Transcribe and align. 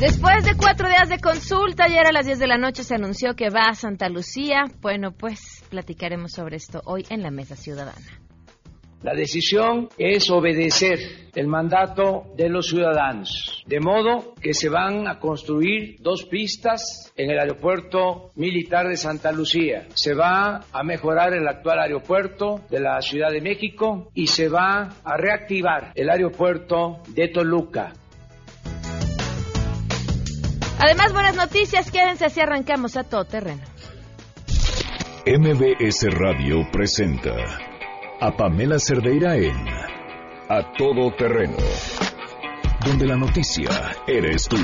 Después 0.00 0.44
de 0.44 0.54
cuatro 0.56 0.88
días 0.88 1.08
de 1.08 1.18
consulta, 1.18 1.86
ayer 1.86 2.06
a 2.06 2.12
las 2.12 2.24
10 2.24 2.38
de 2.38 2.46
la 2.46 2.56
noche 2.56 2.84
se 2.84 2.94
anunció 2.94 3.34
que 3.34 3.50
va 3.50 3.66
a 3.68 3.74
Santa 3.74 4.08
Lucía. 4.08 4.62
Bueno, 4.80 5.10
pues 5.10 5.64
platicaremos 5.70 6.30
sobre 6.30 6.54
esto 6.56 6.80
hoy 6.84 7.04
en 7.10 7.20
la 7.20 7.32
Mesa 7.32 7.56
Ciudadana. 7.56 8.06
La 9.02 9.14
decisión 9.14 9.88
es 9.98 10.30
obedecer 10.30 11.00
el 11.34 11.48
mandato 11.48 12.32
de 12.36 12.48
los 12.48 12.68
ciudadanos, 12.68 13.64
de 13.66 13.80
modo 13.80 14.34
que 14.40 14.54
se 14.54 14.68
van 14.68 15.08
a 15.08 15.18
construir 15.18 15.96
dos 16.00 16.26
pistas 16.26 17.12
en 17.16 17.30
el 17.30 17.40
aeropuerto 17.40 18.30
militar 18.36 18.86
de 18.86 18.96
Santa 18.96 19.32
Lucía. 19.32 19.88
Se 19.94 20.14
va 20.14 20.60
a 20.70 20.82
mejorar 20.84 21.32
el 21.34 21.48
actual 21.48 21.80
aeropuerto 21.80 22.60
de 22.70 22.78
la 22.78 23.00
Ciudad 23.00 23.32
de 23.32 23.40
México 23.40 24.10
y 24.14 24.28
se 24.28 24.48
va 24.48 24.90
a 25.02 25.16
reactivar 25.16 25.90
el 25.96 26.08
aeropuerto 26.08 27.02
de 27.08 27.28
Toluca. 27.28 27.92
Además, 30.78 31.12
buenas 31.12 31.34
noticias, 31.34 31.90
quédense 31.90 32.26
así 32.26 32.40
arrancamos 32.40 32.96
a 32.96 33.04
todo 33.04 33.24
terreno. 33.24 33.62
MBS 35.26 36.06
Radio 36.12 36.66
presenta 36.72 37.34
a 38.20 38.36
Pamela 38.36 38.78
Cerdeira 38.78 39.36
en 39.36 39.68
A 40.48 40.72
Todo 40.76 41.14
Terreno, 41.16 41.56
donde 42.86 43.06
la 43.06 43.16
noticia 43.16 43.68
eres 44.06 44.48
tú. 44.48 44.56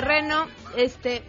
Terreno, 0.00 0.46
este, 0.76 1.22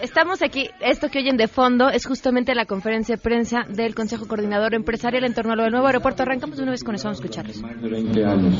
estamos 0.00 0.42
aquí, 0.42 0.68
esto 0.80 1.08
que 1.08 1.18
oyen 1.18 1.36
de 1.36 1.48
fondo 1.48 1.88
es 1.88 2.06
justamente 2.06 2.54
la 2.54 2.66
conferencia 2.66 3.16
de 3.16 3.20
prensa 3.20 3.64
del 3.68 3.96
Consejo 3.96 4.28
Coordinador 4.28 4.74
Empresarial 4.74 5.24
en 5.24 5.34
torno 5.34 5.54
a 5.54 5.56
lo 5.56 5.64
del 5.64 5.72
nuevo 5.72 5.88
aeropuerto. 5.88 6.22
Arrancamos 6.22 6.60
una 6.60 6.70
vez 6.70 6.84
con 6.84 6.94
eso, 6.94 7.08
vamos 7.08 7.18
a 7.18 7.24
escucharlos. 7.24 7.60
Más 7.60 7.82
de 7.82 7.88
20 7.88 8.24
años. 8.24 8.54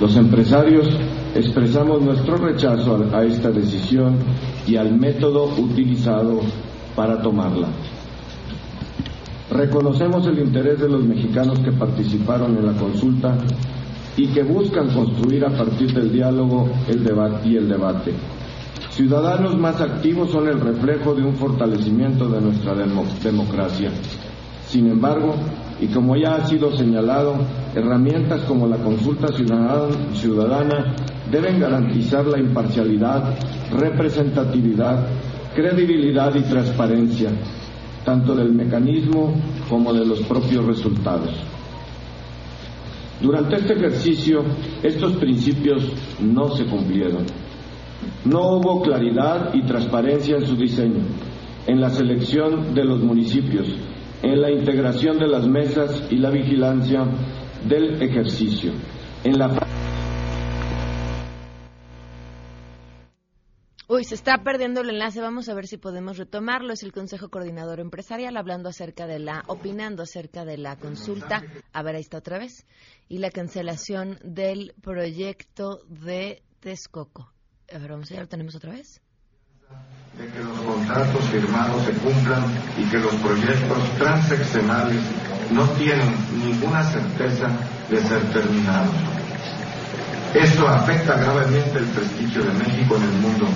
Los 0.00 0.16
empresarios 0.16 0.88
expresamos 1.34 2.00
nuestro 2.00 2.38
rechazo 2.38 3.06
a 3.12 3.22
esta 3.22 3.50
decisión 3.50 4.16
y 4.66 4.76
al 4.76 4.98
método 4.98 5.44
utilizado 5.58 6.40
para 6.96 7.20
tomarla. 7.20 7.68
Reconocemos 9.50 10.26
el 10.26 10.38
interés 10.38 10.80
de 10.80 10.88
los 10.88 11.04
mexicanos 11.04 11.58
que 11.58 11.72
participaron 11.72 12.56
en 12.56 12.64
la 12.64 12.72
consulta 12.72 13.36
y 14.16 14.28
que 14.28 14.42
buscan 14.42 14.88
construir 14.88 15.44
a 15.44 15.50
partir 15.50 15.92
del 15.92 16.10
diálogo 16.10 16.70
el 16.88 17.04
debate 17.04 17.46
y 17.46 17.56
el 17.56 17.68
debate 17.68 18.14
Ciudadanos 19.00 19.58
más 19.58 19.80
activos 19.80 20.30
son 20.30 20.46
el 20.46 20.60
reflejo 20.60 21.14
de 21.14 21.22
un 21.22 21.34
fortalecimiento 21.34 22.28
de 22.28 22.38
nuestra 22.38 22.74
democracia. 22.74 23.90
Sin 24.66 24.88
embargo, 24.88 25.36
y 25.80 25.86
como 25.86 26.16
ya 26.16 26.34
ha 26.34 26.46
sido 26.46 26.76
señalado, 26.76 27.36
herramientas 27.74 28.42
como 28.42 28.66
la 28.66 28.76
consulta 28.76 29.28
ciudadana 29.32 30.94
deben 31.30 31.60
garantizar 31.60 32.26
la 32.26 32.40
imparcialidad, 32.40 33.38
representatividad, 33.72 35.06
credibilidad 35.54 36.34
y 36.34 36.42
transparencia, 36.42 37.30
tanto 38.04 38.34
del 38.34 38.52
mecanismo 38.52 39.32
como 39.70 39.94
de 39.94 40.04
los 40.04 40.20
propios 40.24 40.66
resultados. 40.66 41.30
Durante 43.22 43.56
este 43.56 43.72
ejercicio, 43.72 44.44
estos 44.82 45.12
principios 45.14 45.90
no 46.20 46.50
se 46.50 46.66
cumplieron. 46.66 47.24
No 48.24 48.56
hubo 48.56 48.82
claridad 48.82 49.54
y 49.54 49.62
transparencia 49.62 50.36
en 50.36 50.46
su 50.46 50.56
diseño, 50.56 51.02
en 51.66 51.80
la 51.80 51.90
selección 51.90 52.74
de 52.74 52.84
los 52.84 53.00
municipios, 53.00 53.66
en 54.22 54.40
la 54.40 54.50
integración 54.50 55.18
de 55.18 55.28
las 55.28 55.46
mesas 55.46 56.06
y 56.10 56.16
la 56.16 56.30
vigilancia 56.30 57.06
del 57.68 58.02
ejercicio, 58.02 58.72
en 59.24 59.38
la 59.38 59.48
Uy, 63.92 64.04
se 64.04 64.14
está 64.14 64.44
perdiendo 64.44 64.82
el 64.82 64.90
enlace. 64.90 65.20
Vamos 65.20 65.48
a 65.48 65.54
ver 65.54 65.66
si 65.66 65.76
podemos 65.76 66.16
retomarlo. 66.16 66.72
Es 66.72 66.84
el 66.84 66.92
Consejo 66.92 67.28
Coordinador 67.28 67.80
Empresarial 67.80 68.36
hablando 68.36 68.68
acerca 68.68 69.08
de 69.08 69.18
la, 69.18 69.42
opinando 69.48 70.04
acerca 70.04 70.44
de 70.44 70.58
la 70.58 70.76
consulta. 70.76 71.42
A 71.72 71.82
ver, 71.82 71.96
ahí 71.96 72.00
está 72.00 72.18
otra 72.18 72.38
vez. 72.38 72.68
Y 73.08 73.18
la 73.18 73.32
cancelación 73.32 74.20
del 74.22 74.74
proyecto 74.80 75.80
de 75.88 76.44
Texcoco. 76.60 77.32
A 77.72 77.78
ver, 77.78 77.90
vamos 77.92 78.10
a 78.10 78.20
lo 78.20 78.26
tenemos 78.26 78.54
otra 78.56 78.72
vez. 78.72 79.00
De 80.18 80.26
que 80.26 80.42
los 80.42 80.58
contratos 80.58 81.24
firmados 81.30 81.84
se 81.84 81.92
cumplan 81.92 82.44
y 82.76 82.84
que 82.90 82.98
los 82.98 83.14
proyectos 83.14 83.78
transeccionales 83.96 85.00
no 85.52 85.68
tienen 85.78 86.12
ninguna 86.42 86.82
certeza 86.82 87.46
de 87.88 88.02
ser 88.02 88.22
terminados. 88.32 88.94
Esto 90.34 90.66
afecta 90.66 91.14
gravemente 91.14 91.78
el 91.78 91.86
prestigio 91.86 92.42
de 92.42 92.52
México 92.54 92.96
en 92.96 93.02
el 93.04 93.12
mundo 93.20 93.46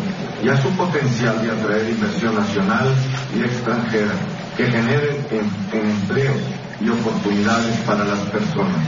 y 0.44 0.48
a 0.48 0.62
su 0.62 0.70
potencial 0.76 1.42
de 1.42 1.50
atraer 1.50 1.88
inversión 1.90 2.36
nacional 2.36 2.94
y 3.36 3.42
extranjera 3.42 4.14
que 4.56 4.66
generen 4.66 5.26
en, 5.30 5.90
empleos 5.90 6.40
y 6.80 6.88
oportunidades 6.88 7.76
para 7.80 8.04
las 8.04 8.20
personas. 8.30 8.78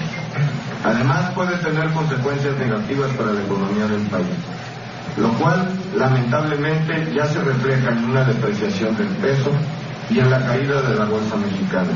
Además 0.84 1.32
puede 1.34 1.56
tener 1.58 1.90
consecuencias 1.90 2.56
negativas 2.58 3.10
para 3.16 3.32
la 3.32 3.42
economía 3.42 3.88
del 3.88 4.06
país 4.06 4.36
lo 5.16 5.32
cual 5.34 5.66
lamentablemente 5.96 7.12
ya 7.14 7.26
se 7.26 7.42
refleja 7.42 7.90
en 7.90 8.04
una 8.04 8.24
depreciación 8.24 8.96
del 8.96 9.08
peso 9.08 9.50
y 10.10 10.18
en 10.18 10.30
la 10.30 10.40
caída 10.40 10.82
de 10.82 10.94
la 10.94 11.06
bolsa 11.06 11.36
mexicana, 11.36 11.90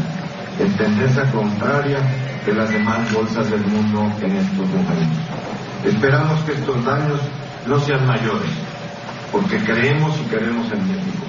en 0.58 0.72
tendencia 0.76 1.30
contraria 1.30 1.98
de 2.44 2.54
las 2.54 2.70
demás 2.70 3.12
bolsas 3.12 3.50
del 3.50 3.64
mundo 3.66 4.10
en 4.22 4.36
estos 4.36 4.66
momentos. 4.69 5.19
Esperamos 5.84 6.41
que 6.44 6.53
estos 6.53 6.84
daños 6.84 7.20
no 7.66 7.78
sean 7.80 8.06
mayores, 8.06 8.50
porque 9.30 9.59
creemos 9.59 10.14
y 10.19 10.28
queremos 10.28 10.72
en 10.72 10.88
México. 10.88 11.25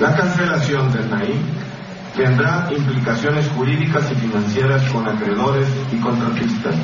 La 0.00 0.14
cancelación 0.14 0.92
del 0.92 1.10
NAIM 1.10 1.42
tendrá 2.16 2.68
implicaciones 2.70 3.48
jurídicas 3.48 4.10
y 4.12 4.14
financieras 4.14 4.82
con 4.92 5.08
acreedores 5.08 5.66
y 5.92 5.96
contratistas, 5.96 6.74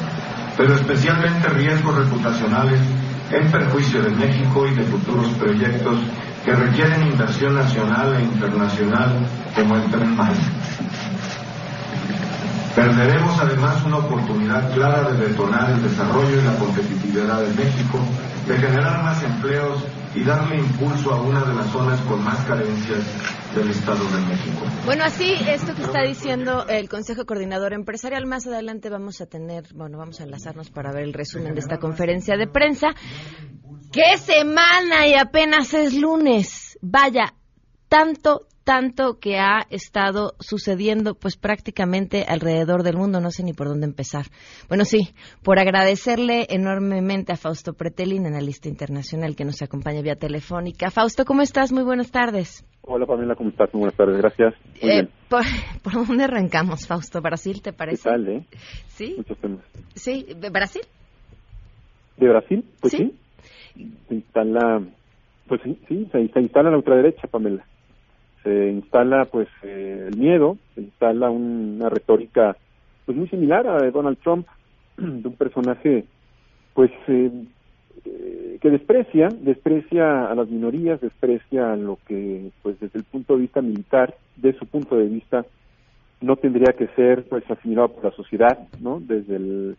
pero 0.57 0.75
especialmente 0.75 1.49
riesgos 1.49 1.97
reputacionales 1.97 2.81
en 3.35 3.51
perjuicio 3.51 4.03
de 4.03 4.11
México 4.11 4.67
y 4.67 4.75
de 4.75 4.85
futuros 4.85 5.29
proyectos 5.35 5.99
que 6.45 6.53
requieren 6.53 7.07
inversión 7.07 7.55
nacional 7.55 8.17
e 8.17 8.23
internacional 8.23 9.27
como 9.55 9.77
el 9.77 9.91
Tren 9.91 10.17
Maya. 10.17 10.49
Perderemos 12.77 13.39
además 13.41 13.85
una 13.85 13.99
oportunidad 13.99 14.73
clara 14.73 15.11
de 15.11 15.29
detonar 15.29 15.71
el 15.71 15.83
desarrollo 15.83 16.41
y 16.41 16.45
la 16.45 16.57
competitividad 16.57 17.41
de 17.41 17.55
México, 17.55 17.99
de 18.49 18.57
generar 18.57 19.03
más 19.03 19.23
empleos 19.23 19.85
y 20.15 20.23
darle 20.23 20.59
impulso 20.59 21.13
a 21.13 21.21
una 21.21 21.41
de 21.41 21.55
las 21.55 21.67
zonas 21.69 22.01
con 22.03 22.23
más 22.25 22.39
carencias 22.47 23.01
del 23.55 23.71
Estado 23.71 24.05
de 24.05 24.21
México. 24.27 24.65
Bueno, 24.85 25.05
así 25.05 25.33
esto 25.49 25.75
que 25.75 25.83
está 25.83 26.03
diciendo 26.03 26.67
el 26.69 26.89
Consejo 26.89 27.25
Coordinador 27.25 27.73
Empresarial, 27.73 28.27
más 28.27 28.47
adelante 28.47 28.91
vamos 28.91 29.21
a 29.21 29.27
tener, 29.27 29.65
bueno, 29.75 29.97
vamos 29.97 30.21
a 30.21 30.25
enlazarnos 30.25 30.71
para 30.71 30.93
ver 30.93 31.05
el 31.05 31.13
resumen 31.13 31.55
de 31.55 31.61
esta 31.61 31.79
conferencia 31.79 32.37
de 32.37 32.47
prensa. 32.47 32.89
¡Qué 33.93 34.19
semana! 34.19 35.07
Y 35.07 35.15
apenas 35.15 35.73
es 35.73 35.95
lunes. 35.95 36.79
Vaya, 36.83 37.35
tanto, 37.89 38.49
tanto 38.65 39.19
que 39.21 39.39
ha 39.39 39.67
estado 39.71 40.33
sucediendo 40.41 41.15
pues 41.15 41.37
prácticamente 41.37 42.25
alrededor 42.27 42.83
del 42.83 42.97
mundo, 42.97 43.21
no 43.21 43.31
sé 43.31 43.45
ni 43.45 43.53
por 43.53 43.69
dónde 43.69 43.87
empezar. 43.87 44.27
Bueno, 44.69 44.85
sí, 44.85 45.11
por 45.43 45.59
agradecerle 45.59 46.47
enormemente 46.49 47.33
a 47.33 47.37
Fausto 47.37 47.75
Pretelín, 47.75 48.27
analista 48.27 48.69
internacional 48.69 49.37
que 49.37 49.45
nos 49.45 49.63
acompaña 49.63 50.03
vía 50.03 50.17
telefónica. 50.17 50.91
Fausto, 50.91 51.25
¿cómo 51.25 51.43
estás? 51.43 51.73
Muy 51.73 51.85
buenas 51.85 52.11
tardes. 52.11 52.65
Hola 52.83 53.07
Pamela, 53.07 53.35
¿cómo 53.35 53.51
estás? 53.51 53.73
Muy 53.73 53.81
buenas 53.81 53.97
tardes, 53.97 54.19
gracias. 54.19 54.55
Eh, 54.83 55.09
¿por, 55.29 56.07
dónde 56.07 56.25
arrancamos, 56.25 56.87
Fausto? 56.87 57.21
¿Brasil 57.23 57.63
te 57.63 57.73
parece? 57.73 58.03
¿Qué 58.03 58.11
tal, 58.11 58.29
eh? 58.29 58.45
Sí. 58.89 59.15
Muchos 59.17 59.39
temas. 59.39 59.65
Sí, 59.95 60.27
¿Brasil? 60.51 60.83
¿De 62.17 62.29
Brasil? 62.29 62.65
Pues 62.81 62.93
sí. 62.93 63.15
Se 64.09 64.15
instala, 64.15 64.83
pues 65.49 65.61
sí, 65.65 65.79
sí, 65.89 66.09
se, 66.13 66.41
instala 66.41 66.71
la 66.71 66.77
ultraderecha, 66.77 67.27
Pamela. 67.27 67.65
Se 68.45 68.71
instala, 68.71 69.25
pues, 69.25 69.49
eh, 69.63 70.09
el 70.13 70.17
miedo, 70.17 70.59
se 70.75 70.83
instala 70.83 71.31
una 71.31 71.89
retórica, 71.89 72.57
pues, 73.05 73.19
muy 73.19 73.27
similar 73.29 73.67
a 73.67 73.91
Donald 73.91 74.19
Trump, 74.19 74.47
de 74.97 75.29
un 75.29 75.35
personaje, 75.35 76.05
pues, 76.75 76.93
eh, 77.09 77.31
eh, 78.05 78.59
que 78.61 78.71
desprecia, 78.71 79.29
desprecia 79.29 80.27
a 80.27 80.35
las 80.35 80.49
minorías, 80.49 81.01
desprecia 81.01 81.75
lo 81.77 81.99
que, 82.07 82.51
pues 82.63 82.79
desde 82.79 82.99
el 82.99 83.05
punto 83.05 83.35
de 83.35 83.43
vista 83.43 83.63
militar, 83.63 84.15
de 84.37 84.53
su 84.55 84.67
punto 84.67 84.97
de 84.97 85.07
vista, 85.07 85.45
no 86.21 86.37
tendría 86.37 86.73
que 86.75 86.89
ser 86.89 87.25
pues 87.25 87.49
asimilado 87.51 87.89
por 87.89 88.05
la 88.05 88.11
sociedad, 88.13 88.59
¿no? 88.81 89.01
Desde 89.01 89.37
el, 89.37 89.77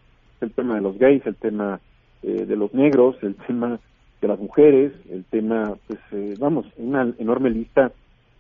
tema 0.56 0.75
de 0.75 0.81
los 0.81 0.97
gays, 1.00 1.25
el 1.25 1.35
tema 1.35 1.79
eh, 2.21 2.45
de 2.45 2.56
los 2.56 2.73
negros, 2.73 3.15
el 3.23 3.35
tema 3.35 3.79
de 4.21 4.27
las 4.27 4.39
mujeres, 4.39 4.94
el 5.09 5.23
tema, 5.25 5.73
pues 5.88 6.00
eh, 6.12 6.35
vamos, 6.39 6.65
una 6.77 7.12
enorme 7.17 7.50
lista 7.50 7.91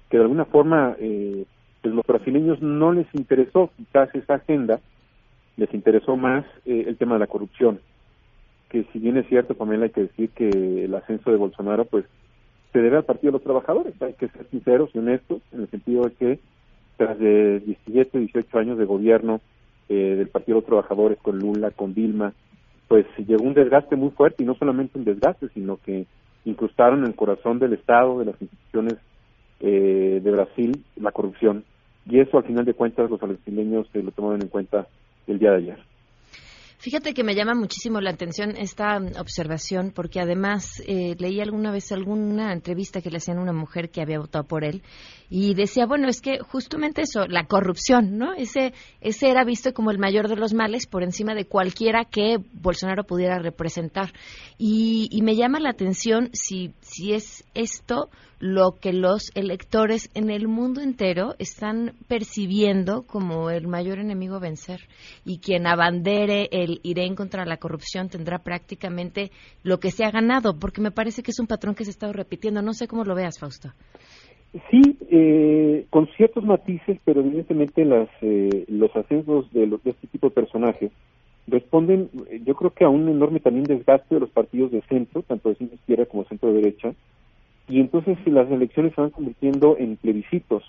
que 0.09 0.17
de 0.17 0.23
alguna 0.23 0.45
forma 0.45 0.95
eh, 0.99 1.45
pues 1.81 1.93
los 1.93 2.05
brasileños 2.05 2.61
no 2.61 2.91
les 2.91 3.07
interesó 3.13 3.69
quizás 3.77 4.13
esa 4.15 4.35
agenda, 4.35 4.79
les 5.57 5.73
interesó 5.73 6.17
más 6.17 6.45
el 6.65 6.97
tema 6.97 7.13
de 7.13 7.19
la 7.19 7.27
corrupción, 7.27 7.79
que 8.69 8.83
si 8.91 8.99
bien 8.99 9.17
es 9.17 9.27
cierto, 9.27 9.53
Pamela, 9.53 9.85
hay 9.85 9.91
que 9.91 10.01
decir 10.01 10.29
que 10.31 10.49
el 10.49 10.93
ascenso 10.95 11.31
de 11.31 11.37
Bolsonaro, 11.37 11.85
pues, 11.85 12.05
se 12.73 12.81
debe 12.81 12.97
al 12.97 13.05
Partido 13.05 13.31
de 13.31 13.37
los 13.37 13.43
Trabajadores. 13.43 13.93
Hay 14.01 14.13
que 14.13 14.27
ser 14.27 14.47
sinceros 14.49 14.89
y 14.93 14.99
honestos 14.99 15.41
en 15.53 15.61
el 15.61 15.69
sentido 15.69 16.03
de 16.03 16.11
que 16.11 16.39
tras 16.97 17.17
de 17.19 17.61
17, 17.61 18.19
18 18.19 18.59
años 18.59 18.77
de 18.77 18.85
gobierno 18.85 19.39
eh, 19.87 20.15
del 20.17 20.27
Partido 20.27 20.55
de 20.55 20.61
los 20.61 20.67
Trabajadores 20.67 21.17
con 21.21 21.39
Lula, 21.39 21.71
con 21.71 21.93
Dilma, 21.93 22.33
pues 22.87 23.05
llegó 23.17 23.45
un 23.45 23.53
desgaste 23.53 23.95
muy 23.95 24.09
fuerte 24.11 24.43
y 24.43 24.45
no 24.45 24.55
solamente 24.55 24.97
un 24.97 25.05
desgaste, 25.05 25.47
sino 25.53 25.77
que 25.77 26.05
incrustaron 26.43 27.05
el 27.05 27.15
corazón 27.15 27.59
del 27.59 27.73
Estado, 27.73 28.19
de 28.19 28.25
las 28.25 28.41
instituciones 28.41 28.95
eh, 29.59 30.21
de 30.23 30.31
Brasil, 30.31 30.83
la 30.95 31.11
corrupción. 31.11 31.63
Y 32.07 32.19
eso, 32.19 32.37
al 32.37 32.43
final 32.43 32.65
de 32.65 32.73
cuentas, 32.73 33.09
los 33.09 33.19
brasileños 33.19 33.87
se 33.91 34.03
lo 34.03 34.11
tomaron 34.11 34.41
en 34.41 34.47
cuenta 34.47 34.87
el 35.27 35.39
día 35.39 35.51
de 35.51 35.57
ayer. 35.57 35.94
Fíjate 36.85 37.15
que 37.15 37.23
me 37.23 37.33
llama 37.33 37.55
muchísimo 37.55 37.99
la 37.99 38.11
atención 38.11 38.55
esta 38.57 38.97
observación 39.19 39.91
porque 39.91 40.19
además 40.19 40.83
eh, 40.85 41.15
leí 41.17 41.41
alguna 41.41 41.71
vez 41.71 41.91
alguna 41.91 42.53
entrevista 42.53 43.01
que 43.01 43.09
le 43.09 43.17
hacían 43.17 43.39
a 43.39 43.41
una 43.41 43.53
mujer 43.53 43.89
que 43.89 44.03
había 44.03 44.19
votado 44.19 44.43
por 44.43 44.63
él 44.63 44.83
y 45.27 45.55
decía, 45.55 45.87
bueno, 45.87 46.07
es 46.07 46.21
que 46.21 46.37
justamente 46.37 47.01
eso, 47.01 47.25
la 47.25 47.47
corrupción, 47.47 48.19
¿no? 48.19 48.35
Ese, 48.35 48.75
ese 49.01 49.31
era 49.31 49.43
visto 49.43 49.73
como 49.73 49.89
el 49.89 49.97
mayor 49.97 50.27
de 50.27 50.35
los 50.35 50.53
males 50.53 50.85
por 50.85 51.01
encima 51.01 51.33
de 51.33 51.45
cualquiera 51.45 52.05
que 52.05 52.37
Bolsonaro 52.53 53.03
pudiera 53.03 53.39
representar. 53.39 54.13
Y, 54.59 55.07
y 55.09 55.23
me 55.23 55.35
llama 55.35 55.59
la 55.59 55.71
atención 55.71 56.29
si, 56.33 56.71
si 56.81 57.13
es 57.13 57.45
esto 57.55 58.11
lo 58.39 58.75
que 58.79 58.93
los 58.93 59.31
electores 59.33 60.09
en 60.13 60.29
el 60.29 60.47
mundo 60.47 60.81
entero 60.81 61.35
están 61.39 61.95
percibiendo 62.07 63.03
como 63.03 63.49
el 63.49 63.67
mayor 63.67 63.99
enemigo 63.99 64.35
a 64.35 64.39
vencer. 64.39 64.81
Y 65.23 65.39
quien 65.39 65.67
abandere 65.67 66.49
el 66.51 66.74
iré 66.83 67.05
en 67.05 67.15
contra 67.15 67.43
de 67.43 67.49
la 67.49 67.57
corrupción 67.57 68.09
tendrá 68.09 68.39
prácticamente 68.39 69.31
lo 69.63 69.79
que 69.79 69.91
se 69.91 70.05
ha 70.05 70.11
ganado, 70.11 70.57
porque 70.59 70.81
me 70.81 70.91
parece 70.91 71.23
que 71.23 71.31
es 71.31 71.39
un 71.39 71.47
patrón 71.47 71.75
que 71.75 71.83
se 71.83 71.89
ha 71.89 71.97
estado 71.97 72.13
repitiendo. 72.13 72.61
No 72.61 72.73
sé 72.73 72.87
cómo 72.87 73.03
lo 73.03 73.15
veas, 73.15 73.39
Fausto. 73.39 73.69
Sí, 74.71 74.97
eh, 75.09 75.85
con 75.89 76.07
ciertos 76.15 76.45
matices, 76.45 76.97
pero 77.03 77.19
evidentemente 77.19 77.83
las, 77.83 78.07
eh, 78.21 78.65
los 78.69 78.95
ascensos 78.95 79.51
de, 79.51 79.67
los, 79.67 79.83
de 79.83 79.91
este 79.91 80.07
tipo 80.07 80.29
de 80.29 80.35
personajes 80.35 80.91
responden, 81.47 82.09
yo 82.45 82.55
creo 82.55 82.71
que 82.71 82.85
a 82.85 82.89
un 82.89 83.09
enorme 83.09 83.39
también 83.39 83.65
desgaste 83.65 84.15
de 84.15 84.21
los 84.21 84.29
partidos 84.29 84.71
de 84.71 84.81
centro, 84.83 85.23
tanto 85.23 85.49
de 85.49 85.55
centro 85.55 85.75
izquierda 85.75 86.05
como 86.05 86.23
de 86.23 86.29
centro 86.29 86.53
derecha, 86.53 86.93
y 87.67 87.79
entonces 87.79 88.17
las 88.25 88.49
elecciones 88.49 88.93
se 88.95 89.01
van 89.01 89.09
convirtiendo 89.09 89.75
en 89.77 89.97
plebiscitos. 89.97 90.63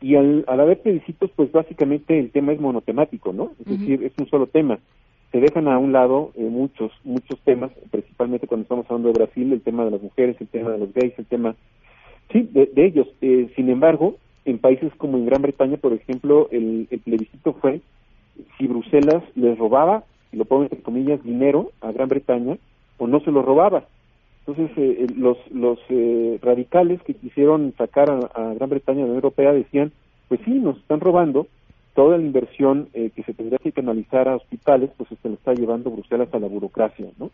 Y 0.00 0.16
al, 0.16 0.44
al 0.48 0.60
haber 0.60 0.80
plebiscitos, 0.82 1.30
pues 1.36 1.52
básicamente 1.52 2.18
el 2.18 2.30
tema 2.30 2.52
es 2.52 2.60
monotemático, 2.60 3.32
¿no? 3.32 3.52
Es 3.60 3.66
decir, 3.66 4.02
es 4.02 4.12
un 4.18 4.28
solo 4.28 4.46
tema. 4.46 4.78
Se 5.34 5.40
dejan 5.40 5.66
a 5.66 5.78
un 5.78 5.90
lado 5.90 6.30
eh, 6.36 6.44
muchos, 6.44 6.92
muchos 7.02 7.40
temas, 7.40 7.72
principalmente 7.90 8.46
cuando 8.46 8.62
estamos 8.62 8.86
hablando 8.86 9.08
de 9.08 9.18
Brasil, 9.18 9.52
el 9.52 9.62
tema 9.62 9.84
de 9.84 9.90
las 9.90 10.00
mujeres, 10.00 10.36
el 10.38 10.46
tema 10.46 10.70
de 10.70 10.78
los 10.78 10.94
gays, 10.94 11.12
el 11.18 11.26
tema, 11.26 11.56
sí, 12.30 12.48
de, 12.52 12.70
ellos. 12.76 13.08
Eh, 13.20 13.50
sin 13.56 13.68
embargo, 13.68 14.14
en 14.44 14.58
países 14.58 14.92
como 14.96 15.18
en 15.18 15.26
Gran 15.26 15.42
Bretaña, 15.42 15.76
por 15.76 15.92
ejemplo, 15.92 16.46
el, 16.52 16.86
el 16.88 17.00
plebiscito 17.00 17.54
fue 17.54 17.80
si 18.56 18.68
Bruselas 18.68 19.24
les 19.34 19.58
robaba, 19.58 20.04
lo 20.30 20.44
pongo 20.44 20.62
entre 20.62 20.82
comillas, 20.82 21.20
dinero 21.24 21.72
a 21.80 21.90
Gran 21.90 22.08
Bretaña 22.08 22.56
o 22.98 23.08
no 23.08 23.18
se 23.18 23.32
lo 23.32 23.42
robaba. 23.42 23.88
Entonces, 24.46 24.70
eh, 24.78 24.96
eh, 25.00 25.06
los, 25.16 25.38
los 25.50 25.80
eh, 25.88 26.38
radicales 26.42 27.02
que 27.02 27.14
quisieron 27.14 27.74
sacar 27.76 28.08
a, 28.10 28.54
Gran 28.54 28.70
Bretaña 28.70 28.98
de 28.98 29.02
la 29.02 29.06
Unión 29.06 29.16
Europea 29.16 29.52
decían, 29.52 29.90
pues 30.28 30.40
sí, 30.44 30.52
nos 30.52 30.76
están 30.76 31.00
robando 31.00 31.48
toda 31.94 32.18
la 32.18 32.24
inversión 32.24 32.88
que 32.92 33.22
se 33.24 33.34
tendría 33.34 33.58
que 33.58 33.72
canalizar 33.72 34.28
a 34.28 34.36
hospitales, 34.36 34.90
pues 34.96 35.08
se 35.22 35.28
lo 35.28 35.34
está 35.34 35.54
llevando 35.54 35.90
Bruselas 35.90 36.28
a 36.32 36.38
la 36.38 36.48
burocracia, 36.48 37.06
¿no? 37.18 37.30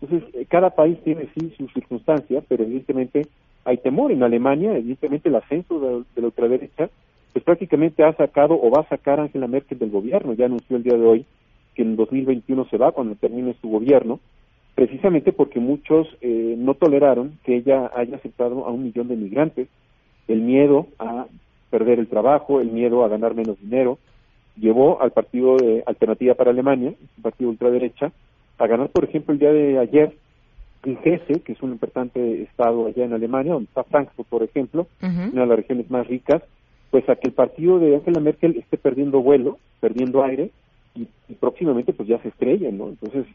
Entonces, 0.00 0.46
cada 0.48 0.70
país 0.70 0.98
tiene 1.04 1.28
sí 1.34 1.52
sus 1.56 1.72
circunstancias, 1.72 2.42
pero 2.48 2.64
evidentemente 2.64 3.26
hay 3.64 3.76
temor. 3.76 4.10
En 4.10 4.22
Alemania, 4.22 4.76
evidentemente, 4.76 5.28
el 5.28 5.36
ascenso 5.36 5.78
de, 5.78 6.04
de 6.14 6.20
la 6.22 6.26
ultraderecha, 6.26 6.90
pues 7.32 7.44
prácticamente 7.44 8.02
ha 8.02 8.12
sacado 8.14 8.58
o 8.60 8.70
va 8.70 8.82
a 8.82 8.88
sacar 8.88 9.20
a 9.20 9.24
Angela 9.24 9.46
Merkel 9.46 9.78
del 9.78 9.90
gobierno. 9.90 10.32
Ya 10.32 10.46
anunció 10.46 10.76
el 10.76 10.82
día 10.82 10.94
de 10.94 11.06
hoy 11.06 11.26
que 11.74 11.82
en 11.82 11.96
2021 11.96 12.64
se 12.66 12.78
va 12.78 12.92
cuando 12.92 13.14
termine 13.14 13.54
su 13.60 13.68
gobierno 13.68 14.20
precisamente 14.74 15.32
porque 15.32 15.60
muchos 15.60 16.08
eh, 16.22 16.54
no 16.56 16.72
toleraron 16.72 17.38
que 17.44 17.56
ella 17.56 17.90
haya 17.94 18.16
aceptado 18.16 18.64
a 18.64 18.70
un 18.70 18.84
millón 18.84 19.08
de 19.08 19.16
migrantes, 19.16 19.68
el 20.26 20.40
miedo 20.40 20.86
a 20.98 21.26
perder 21.70 21.98
el 21.98 22.08
trabajo, 22.08 22.60
el 22.60 22.70
miedo 22.70 23.04
a 23.04 23.08
ganar 23.08 23.34
menos 23.34 23.60
dinero, 23.60 23.98
llevó 24.56 25.00
al 25.00 25.12
partido 25.12 25.56
de 25.56 25.82
Alternativa 25.86 26.34
para 26.34 26.50
Alemania, 26.50 26.92
un 27.16 27.22
partido 27.22 27.50
ultraderecha, 27.50 28.12
a 28.58 28.66
ganar, 28.66 28.90
por 28.90 29.04
ejemplo, 29.04 29.32
el 29.32 29.38
día 29.38 29.52
de 29.52 29.78
ayer 29.78 30.12
en 30.84 30.98
Hesse, 31.02 31.42
que 31.42 31.52
es 31.52 31.62
un 31.62 31.72
importante 31.72 32.42
estado 32.42 32.86
allá 32.86 33.04
en 33.04 33.12
Alemania, 33.12 33.52
donde 33.52 33.68
está 33.68 33.84
Frankfurt, 33.84 34.28
por 34.28 34.42
ejemplo, 34.42 34.86
una 35.00 35.42
de 35.42 35.46
las 35.46 35.56
regiones 35.56 35.90
más 35.90 36.06
ricas, 36.06 36.42
pues 36.90 37.08
a 37.08 37.16
que 37.16 37.28
el 37.28 37.34
partido 37.34 37.78
de 37.78 37.94
Angela 37.94 38.20
Merkel 38.20 38.56
esté 38.56 38.76
perdiendo 38.76 39.22
vuelo, 39.22 39.58
perdiendo 39.80 40.22
aire, 40.22 40.50
y, 40.94 41.06
y 41.28 41.34
próximamente 41.34 41.92
pues 41.92 42.08
ya 42.08 42.20
se 42.20 42.28
estrella, 42.28 42.70
¿no? 42.72 42.88
Entonces, 42.88 43.26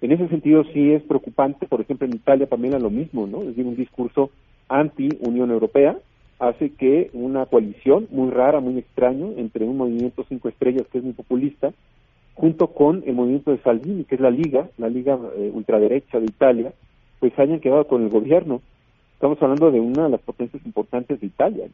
en 0.00 0.12
ese 0.12 0.28
sentido 0.28 0.64
sí 0.72 0.92
es 0.92 1.02
preocupante, 1.02 1.66
por 1.66 1.80
ejemplo 1.80 2.06
en 2.06 2.14
Italia 2.14 2.46
también 2.46 2.80
lo 2.82 2.90
mismo, 2.90 3.26
¿no? 3.26 3.42
Es 3.42 3.48
decir, 3.48 3.66
un 3.66 3.76
discurso 3.76 4.30
anti-Unión 4.68 5.50
Europea 5.50 5.96
hace 6.38 6.70
que 6.70 7.10
una 7.12 7.46
coalición 7.46 8.06
muy 8.10 8.30
rara, 8.30 8.60
muy 8.60 8.78
extraño, 8.78 9.32
entre 9.36 9.64
un 9.64 9.76
movimiento 9.76 10.24
cinco 10.28 10.48
estrellas 10.48 10.86
que 10.90 10.98
es 10.98 11.04
muy 11.04 11.12
populista, 11.12 11.72
junto 12.34 12.68
con 12.68 13.02
el 13.06 13.14
movimiento 13.14 13.50
de 13.50 13.62
Salvini, 13.62 14.04
que 14.04 14.14
es 14.14 14.20
la 14.20 14.30
Liga, 14.30 14.70
la 14.78 14.88
Liga 14.88 15.18
eh, 15.36 15.50
ultraderecha 15.52 16.20
de 16.20 16.26
Italia, 16.26 16.72
pues 17.18 17.36
hayan 17.38 17.60
quedado 17.60 17.86
con 17.86 18.02
el 18.02 18.10
gobierno. 18.10 18.62
Estamos 19.14 19.42
hablando 19.42 19.72
de 19.72 19.80
una 19.80 20.04
de 20.04 20.10
las 20.10 20.20
potencias 20.20 20.64
importantes 20.64 21.20
de 21.20 21.26
Italia. 21.26 21.66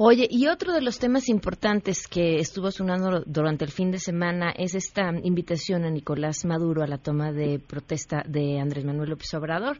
Oye, 0.00 0.28
y 0.30 0.46
otro 0.46 0.72
de 0.72 0.80
los 0.80 0.98
temas 0.98 1.28
importantes 1.28 2.06
que 2.06 2.36
estuvo 2.36 2.70
sonando 2.70 3.22
durante 3.26 3.64
el 3.64 3.72
fin 3.72 3.90
de 3.90 3.98
semana 3.98 4.52
es 4.56 4.76
esta 4.76 5.12
invitación 5.24 5.84
a 5.84 5.90
Nicolás 5.90 6.44
Maduro 6.44 6.82
a 6.82 6.86
la 6.86 6.98
toma 6.98 7.32
de 7.32 7.58
protesta 7.58 8.22
de 8.24 8.60
Andrés 8.60 8.84
Manuel 8.84 9.10
López 9.10 9.34
Obrador. 9.34 9.76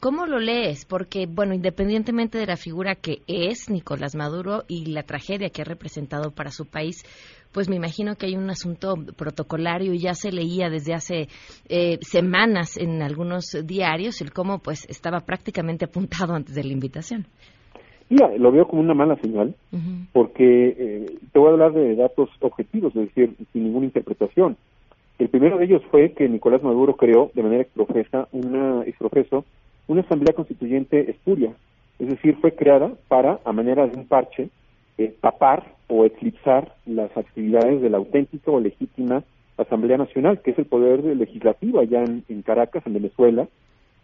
¿Cómo 0.00 0.24
lo 0.24 0.38
lees? 0.38 0.86
Porque, 0.86 1.26
bueno, 1.26 1.52
independientemente 1.52 2.38
de 2.38 2.46
la 2.46 2.56
figura 2.56 2.94
que 2.94 3.18
es 3.26 3.68
Nicolás 3.68 4.16
Maduro 4.16 4.62
y 4.66 4.86
la 4.86 5.02
tragedia 5.02 5.50
que 5.50 5.60
ha 5.60 5.66
representado 5.66 6.30
para 6.30 6.50
su 6.50 6.64
país, 6.64 7.04
pues 7.52 7.68
me 7.68 7.76
imagino 7.76 8.14
que 8.16 8.24
hay 8.24 8.34
un 8.34 8.48
asunto 8.48 8.94
protocolario 9.18 9.92
y 9.92 9.98
ya 9.98 10.14
se 10.14 10.32
leía 10.32 10.70
desde 10.70 10.94
hace 10.94 11.28
eh, 11.68 11.98
semanas 12.00 12.78
en 12.78 13.02
algunos 13.02 13.54
diarios 13.66 14.22
el 14.22 14.32
cómo 14.32 14.60
pues 14.60 14.88
estaba 14.88 15.20
prácticamente 15.20 15.84
apuntado 15.84 16.32
antes 16.32 16.54
de 16.54 16.64
la 16.64 16.72
invitación. 16.72 17.26
Mira, 18.08 18.34
lo 18.38 18.52
veo 18.52 18.66
como 18.66 18.80
una 18.80 18.94
mala 18.94 19.16
señal, 19.16 19.54
porque 20.12 20.74
eh, 20.78 21.06
te 21.30 21.38
voy 21.38 21.48
a 21.48 21.52
hablar 21.52 21.74
de 21.74 21.94
datos 21.94 22.30
objetivos, 22.40 22.96
es 22.96 23.02
decir, 23.02 23.36
sin 23.52 23.64
ninguna 23.64 23.84
interpretación. 23.84 24.56
El 25.18 25.28
primero 25.28 25.58
de 25.58 25.66
ellos 25.66 25.82
fue 25.90 26.12
que 26.12 26.26
Nicolás 26.26 26.62
Maduro 26.62 26.96
creó 26.96 27.30
de 27.34 27.42
manera 27.42 27.62
exprofesa 27.62 28.26
una, 28.32 28.82
exprofeso, 28.84 29.44
una 29.90 30.02
asamblea 30.02 30.34
constituyente 30.34 31.10
espuria, 31.10 31.52
es 31.98 32.06
decir, 32.06 32.36
fue 32.40 32.54
creada 32.54 32.92
para, 33.08 33.40
a 33.44 33.52
manera 33.52 33.88
de 33.88 33.98
un 33.98 34.06
parche, 34.06 34.48
eh, 34.98 35.12
tapar 35.20 35.74
o 35.88 36.04
eclipsar 36.04 36.76
las 36.86 37.14
actividades 37.16 37.82
de 37.82 37.90
la 37.90 37.96
auténtica 37.96 38.52
o 38.52 38.60
legítima 38.60 39.24
Asamblea 39.56 39.98
Nacional, 39.98 40.40
que 40.42 40.52
es 40.52 40.58
el 40.58 40.66
poder 40.66 41.04
legislativo 41.04 41.80
allá 41.80 42.04
en, 42.04 42.42
Caracas, 42.42 42.86
en 42.86 42.94
Venezuela, 42.94 43.48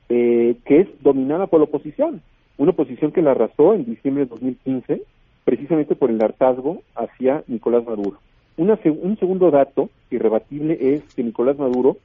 eh, 0.09 0.57
que 0.65 0.81
es 0.81 0.89
dominada 1.03 1.47
por 1.47 1.61
la 1.61 1.65
oposición. 1.65 2.21
una 2.59 2.73
oposición 2.73 3.13
que 3.13 3.23
la 3.23 3.31
arrasó 3.31 3.73
en 3.73 3.85
diciembre 3.85 4.25
de 4.25 4.31
2015 4.31 5.03
precisamente 5.45 5.95
por 5.95 6.11
el 6.11 6.21
hartazgo 6.21 6.83
hacia 6.97 7.45
Nicolás 7.47 7.87
Maduro. 7.87 8.19
un 8.57 9.17
segundo 9.19 9.53
dato 9.53 9.89
irrebatible 10.11 10.77
es 10.81 11.15
que 11.15 11.23
Nicolás 11.23 11.59
Maduro 11.59 11.99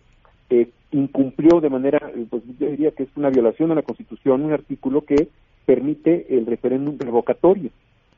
eh, 0.51 0.67
incumplió 0.91 1.61
de 1.61 1.69
manera, 1.69 2.11
eh, 2.13 2.25
pues 2.29 2.43
yo 2.59 2.67
diría 2.69 2.91
que 2.91 3.03
es 3.03 3.09
una 3.15 3.29
violación 3.29 3.71
a 3.71 3.75
la 3.75 3.83
Constitución, 3.83 4.43
un 4.43 4.51
artículo 4.51 5.05
que 5.05 5.29
permite 5.65 6.35
el 6.37 6.45
referéndum 6.45 6.97
revocatorio. 6.99 7.69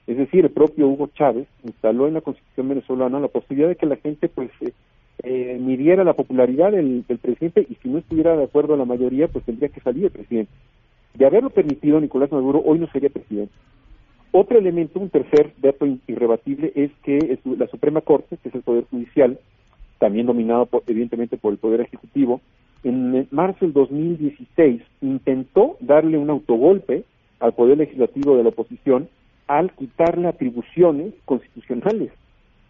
Es 0.08 0.18
decir, 0.18 0.44
el 0.44 0.52
propio 0.52 0.88
Hugo 0.88 1.12
Chávez 1.14 1.48
instaló 1.64 2.08
en 2.08 2.16
la 2.16 2.22
Constitución 2.22 2.70
venezolana 2.70 3.20
la 3.20 3.28
posibilidad 3.28 3.70
de 3.70 3.76
que 3.76 3.86
la 3.86 3.98
gente 3.98 4.28
pues 4.30 4.50
eh, 4.62 4.74
eh 5.22 5.60
midiera 5.62 6.04
la 6.04 6.14
popularidad 6.14 6.72
del, 6.72 7.06
presidente 7.22 7.68
y 7.70 7.76
si 7.76 7.88
no 7.88 8.00
estuviera 8.00 8.36
de 8.36 8.46
acuerdo 8.46 8.74
a 8.74 8.78
la 8.78 8.86
mayoría, 8.86 9.28
pues 9.28 9.46
tendría 9.46 9.70
que 9.70 9.82
salir 9.82 10.06
el 10.06 10.12
presidente. 10.12 10.52
De 11.14 11.28
haberlo 11.28 11.52
permitido, 11.52 12.02
Nicolás 12.02 12.32
Maduro 12.32 12.64
hoy 12.66 12.80
no 12.80 12.88
sería 12.88 13.10
presidente. 13.10 13.54
Otro 14.32 14.58
elemento, 14.58 15.00
un 15.00 15.10
tercer 15.10 15.54
dato 15.62 15.86
irrebatible, 16.08 16.74
es 16.76 16.90
que 17.04 17.38
la 17.46 17.68
Suprema 17.68 18.02
Corte, 18.02 18.38
que 18.42 18.50
es 18.50 18.56
el 18.56 18.64
Poder 18.64 18.86
Judicial, 18.90 19.38
también 20.04 20.26
dominado 20.26 20.68
evidentemente 20.86 21.38
por 21.38 21.54
el 21.54 21.60
Poder 21.60 21.80
Ejecutivo, 21.80 22.42
en 22.84 23.26
marzo 23.32 23.60
del 23.62 23.72
2016 23.72 24.82
intentó 25.00 25.78
darle 25.80 26.18
un 26.18 26.30
autogolpe 26.30 27.06
al 27.40 27.54
Poder 27.54 27.78
Legislativo 27.78 28.36
de 28.36 28.44
la 28.44 28.50
oposición 28.50 29.08
al 29.48 29.72
quitarle 29.72 30.28
atribuciones 30.28 31.14
constitucionales. 31.24 32.12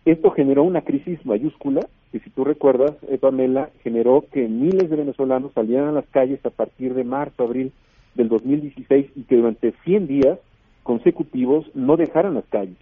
Esto 0.05 0.29
generó 0.29 0.61
una 0.61 0.81
crisis 0.81 1.25
mayúscula 1.25 1.79
que, 2.11 2.19
si 2.19 2.29
tú 2.29 2.43
recuerdas, 2.43 2.91
eh, 3.09 3.17
Pamela, 3.17 3.71
generó 3.81 4.25
que 4.31 4.47
miles 4.47 4.91
de 4.91 4.95
venezolanos 4.95 5.53
salieran 5.53 5.87
a 5.87 5.91
las 5.91 6.05
calles 6.05 6.45
a 6.45 6.51
partir 6.51 6.93
de 6.93 7.03
marzo, 7.03 7.45
abril 7.45 7.71
del 8.13 8.29
2016 8.29 9.07
y 9.15 9.23
que 9.23 9.37
durante 9.37 9.73
100 9.85 10.05
días 10.05 10.37
consecutivos 10.83 11.65
no 11.73 11.97
dejaran 11.97 12.35
las 12.35 12.45
calles. 12.45 12.77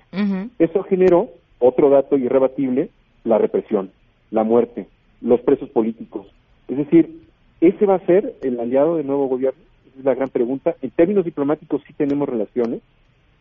Eso 0.59 0.83
generó, 0.83 1.29
otro 1.59 1.89
dato 1.89 2.17
irrebatible, 2.17 2.89
la 3.23 3.37
represión, 3.37 3.91
la 4.31 4.43
muerte, 4.43 4.87
los 5.21 5.41
presos 5.41 5.69
políticos. 5.69 6.27
Es 6.67 6.77
decir, 6.77 7.21
¿ese 7.59 7.85
va 7.85 7.95
a 7.95 8.05
ser 8.05 8.33
el 8.41 8.59
aliado 8.59 8.97
del 8.97 9.07
nuevo 9.07 9.27
gobierno? 9.27 9.59
Esa 9.87 9.99
es 9.99 10.05
la 10.05 10.15
gran 10.15 10.29
pregunta. 10.29 10.75
En 10.81 10.89
términos 10.89 11.25
diplomáticos 11.25 11.81
sí 11.85 11.93
tenemos 11.93 12.27
relaciones, 12.27 12.81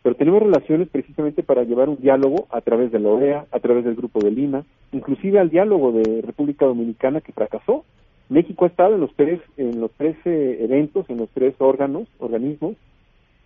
pero 0.03 0.15
tenemos 0.15 0.41
relaciones 0.41 0.89
precisamente 0.89 1.43
para 1.43 1.63
llevar 1.63 1.89
un 1.89 1.97
diálogo 1.97 2.47
a 2.49 2.61
través 2.61 2.91
de 2.91 2.99
la 2.99 3.09
OEA, 3.09 3.45
a 3.51 3.59
través 3.59 3.85
del 3.85 3.95
Grupo 3.95 4.19
de 4.19 4.31
Lima, 4.31 4.63
inclusive 4.91 5.39
al 5.39 5.49
diálogo 5.49 5.91
de 5.91 6.21
República 6.21 6.65
Dominicana 6.65 7.21
que 7.21 7.33
fracasó. 7.33 7.85
México 8.29 8.65
ha 8.65 8.69
estado 8.69 8.95
en 8.95 9.01
los 9.01 9.13
tres, 9.15 9.41
en 9.57 9.79
los 9.79 9.91
tres 9.91 10.15
eh, 10.25 10.57
eventos, 10.61 11.09
en 11.09 11.17
los 11.17 11.29
tres 11.29 11.53
órganos, 11.59 12.07
organismos, 12.17 12.75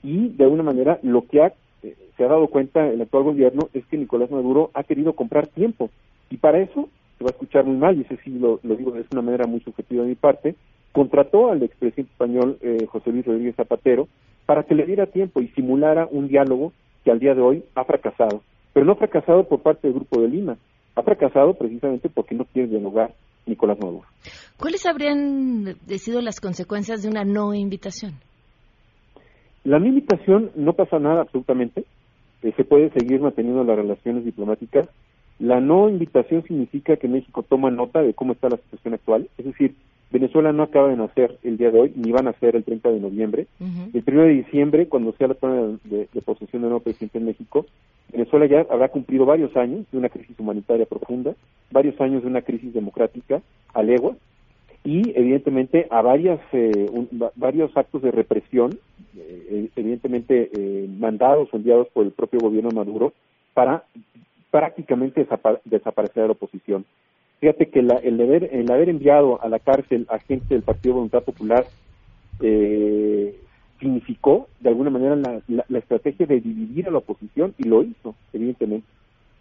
y 0.04 0.30
de 0.30 0.44
alguna 0.44 0.64
manera 0.64 1.00
lo 1.02 1.26
que 1.28 1.42
ha, 1.42 1.54
eh, 1.84 1.96
se 2.16 2.24
ha 2.24 2.28
dado 2.28 2.48
cuenta 2.48 2.88
el 2.88 3.02
actual 3.02 3.24
gobierno 3.24 3.68
es 3.74 3.86
que 3.88 3.98
Nicolás 3.98 4.30
Maduro 4.32 4.70
ha 4.74 4.84
querido 4.84 5.14
comprar 5.14 5.48
tiempo, 5.48 5.90
y 6.30 6.38
para 6.38 6.60
eso, 6.60 6.88
se 7.18 7.24
va 7.24 7.30
a 7.30 7.34
escuchar 7.34 7.66
muy 7.66 7.78
mal, 7.78 7.98
y 7.98 8.02
ese 8.02 8.18
sí 8.24 8.32
lo, 8.32 8.60
digo 8.64 8.92
de 8.92 9.06
una 9.12 9.22
manera 9.22 9.48
muy 9.48 9.60
subjetiva 9.62 10.04
de 10.04 10.10
mi 10.10 10.16
parte, 10.16 10.56
contrató 10.92 11.52
al 11.52 11.64
expresidente 11.64 12.12
español 12.12 12.58
eh, 12.62 12.86
José 12.88 13.12
Luis 13.12 13.26
Rodríguez 13.26 13.56
Zapatero 13.56 14.08
para 14.46 14.64
que 14.64 14.76
le 14.76 14.86
diera 14.86 15.08
tiempo 15.08 15.42
y 15.42 15.48
simulara 15.50 16.08
un 16.10 16.28
diálogo 16.28 16.72
que 17.04 17.12
al 17.12 17.20
día 17.20 17.34
de 17.34 17.42
hoy 17.42 17.64
ha 17.76 17.84
fracasado. 17.84 18.42
Pero 18.74 18.86
no 18.86 18.94
ha 18.94 18.98
fracasado 18.98 19.48
por 19.48 19.62
parte 19.62 19.88
del 19.88 19.96
Grupo 19.96 20.22
de 20.22 20.28
Lima, 20.28 20.58
ha 20.96 21.04
fracasado 21.04 21.54
precisamente 21.54 22.10
porque 22.10 22.36
no 22.36 22.46
quiere 22.46 22.70
dialogar 22.70 23.14
Nicolás 23.46 23.78
Maduro. 23.80 24.06
¿Cuáles 24.58 24.86
habrían 24.86 25.76
sido 25.98 26.22
las 26.22 26.40
consecuencias 26.40 27.02
de 27.02 27.10
una 27.10 27.24
no 27.24 27.54
invitación? 27.54 28.14
La 29.64 29.80
no 29.80 29.88
invitación 29.88 30.52
no 30.56 30.74
pasa 30.74 31.00
nada 31.00 31.22
absolutamente, 31.22 31.86
eh, 32.44 32.54
se 32.56 32.64
puede 32.64 32.92
seguir 32.92 33.20
manteniendo 33.20 33.64
las 33.64 33.76
relaciones 33.76 34.24
diplomáticas. 34.24 34.88
La 35.40 35.60
no 35.60 35.90
invitación 35.90 36.44
significa 36.44 36.96
que 36.96 37.08
México 37.08 37.44
toma 37.44 37.72
nota 37.72 38.02
de 38.02 38.14
cómo 38.14 38.34
está 38.34 38.50
la 38.50 38.58
situación 38.58 38.94
actual, 38.94 39.30
es 39.38 39.46
decir, 39.46 39.76
Venezuela 40.12 40.54
no 40.54 40.64
acaba 40.64 40.88
de 40.88 40.96
nacer 40.96 41.38
el 41.44 41.58
día 41.58 41.72
de 41.72 41.80
hoy, 41.80 41.94
ni 41.96 42.12
va 42.12 42.20
a 42.20 42.24
nacer 42.24 42.56
el 42.56 42.64
30 42.64 42.90
de 42.90 43.00
noviembre. 43.02 43.48
El 43.60 44.04
1 44.08 44.22
de 44.22 44.30
diciembre, 44.30 44.88
cuando 44.88 45.12
sea 45.14 45.28
la 45.28 45.34
toma 45.34 45.78
de, 45.84 46.08
posesión 46.24 46.62
del 46.62 46.70
nuevo 46.70 46.84
presidente 46.84 47.18
en 47.18 47.26
México, 47.26 47.66
Venezuela 48.14 48.46
ya 48.46 48.66
habrá 48.70 48.88
cumplido 48.90 49.26
varios 49.26 49.56
años 49.58 49.86
de 49.92 49.98
una 49.98 50.08
crisis 50.08 50.40
humanitaria 50.40 50.86
profunda, 50.86 51.36
varios 51.70 52.00
años 52.00 52.22
de 52.22 52.30
una 52.30 52.44
crisis 52.44 52.74
democrática 52.74 53.42
a 53.74 53.84
legua, 53.84 54.16
y 54.86 55.02
evidentemente 55.20 55.88
a 55.90 56.02
varias, 56.02 56.40
eh, 56.54 56.88
varios 57.36 57.76
actos 57.76 58.04
de 58.04 58.12
represión, 58.12 58.78
eh, 59.18 59.68
evidentemente 59.76 60.50
eh, 60.54 60.88
mandados 60.98 61.50
o 61.52 61.58
enviados 61.58 61.88
por 61.90 62.06
el 62.06 62.12
propio 62.12 62.40
gobierno 62.40 62.70
Maduro, 62.70 63.12
para 63.56 63.84
prácticamente 64.56 65.28
desaparecer 65.66 66.24
a 66.24 66.28
la 66.28 66.32
oposición. 66.32 66.86
Fíjate 67.42 67.68
que 67.68 67.82
la, 67.82 67.96
el, 67.96 68.22
haber, 68.22 68.56
el 68.56 68.72
haber 68.72 68.88
enviado 68.88 69.42
a 69.44 69.50
la 69.50 69.60
cárcel 69.60 70.08
a 70.10 70.18
gente 70.20 70.54
del 70.54 70.64
Partido 70.64 70.96
Voluntad 70.96 71.24
Popular 71.24 71.66
eh, 72.40 73.36
significó 73.82 74.48
de 74.62 74.70
alguna 74.70 74.92
manera 74.92 75.18
la, 75.18 75.78
estrategia 75.78 76.26
de 76.26 76.40
dividir 76.40 76.88
a 76.88 76.92
la 76.92 77.00
oposición 77.00 77.54
y 77.58 77.64
lo 77.68 77.84
hizo, 77.84 78.16
evidentemente. 78.32 78.88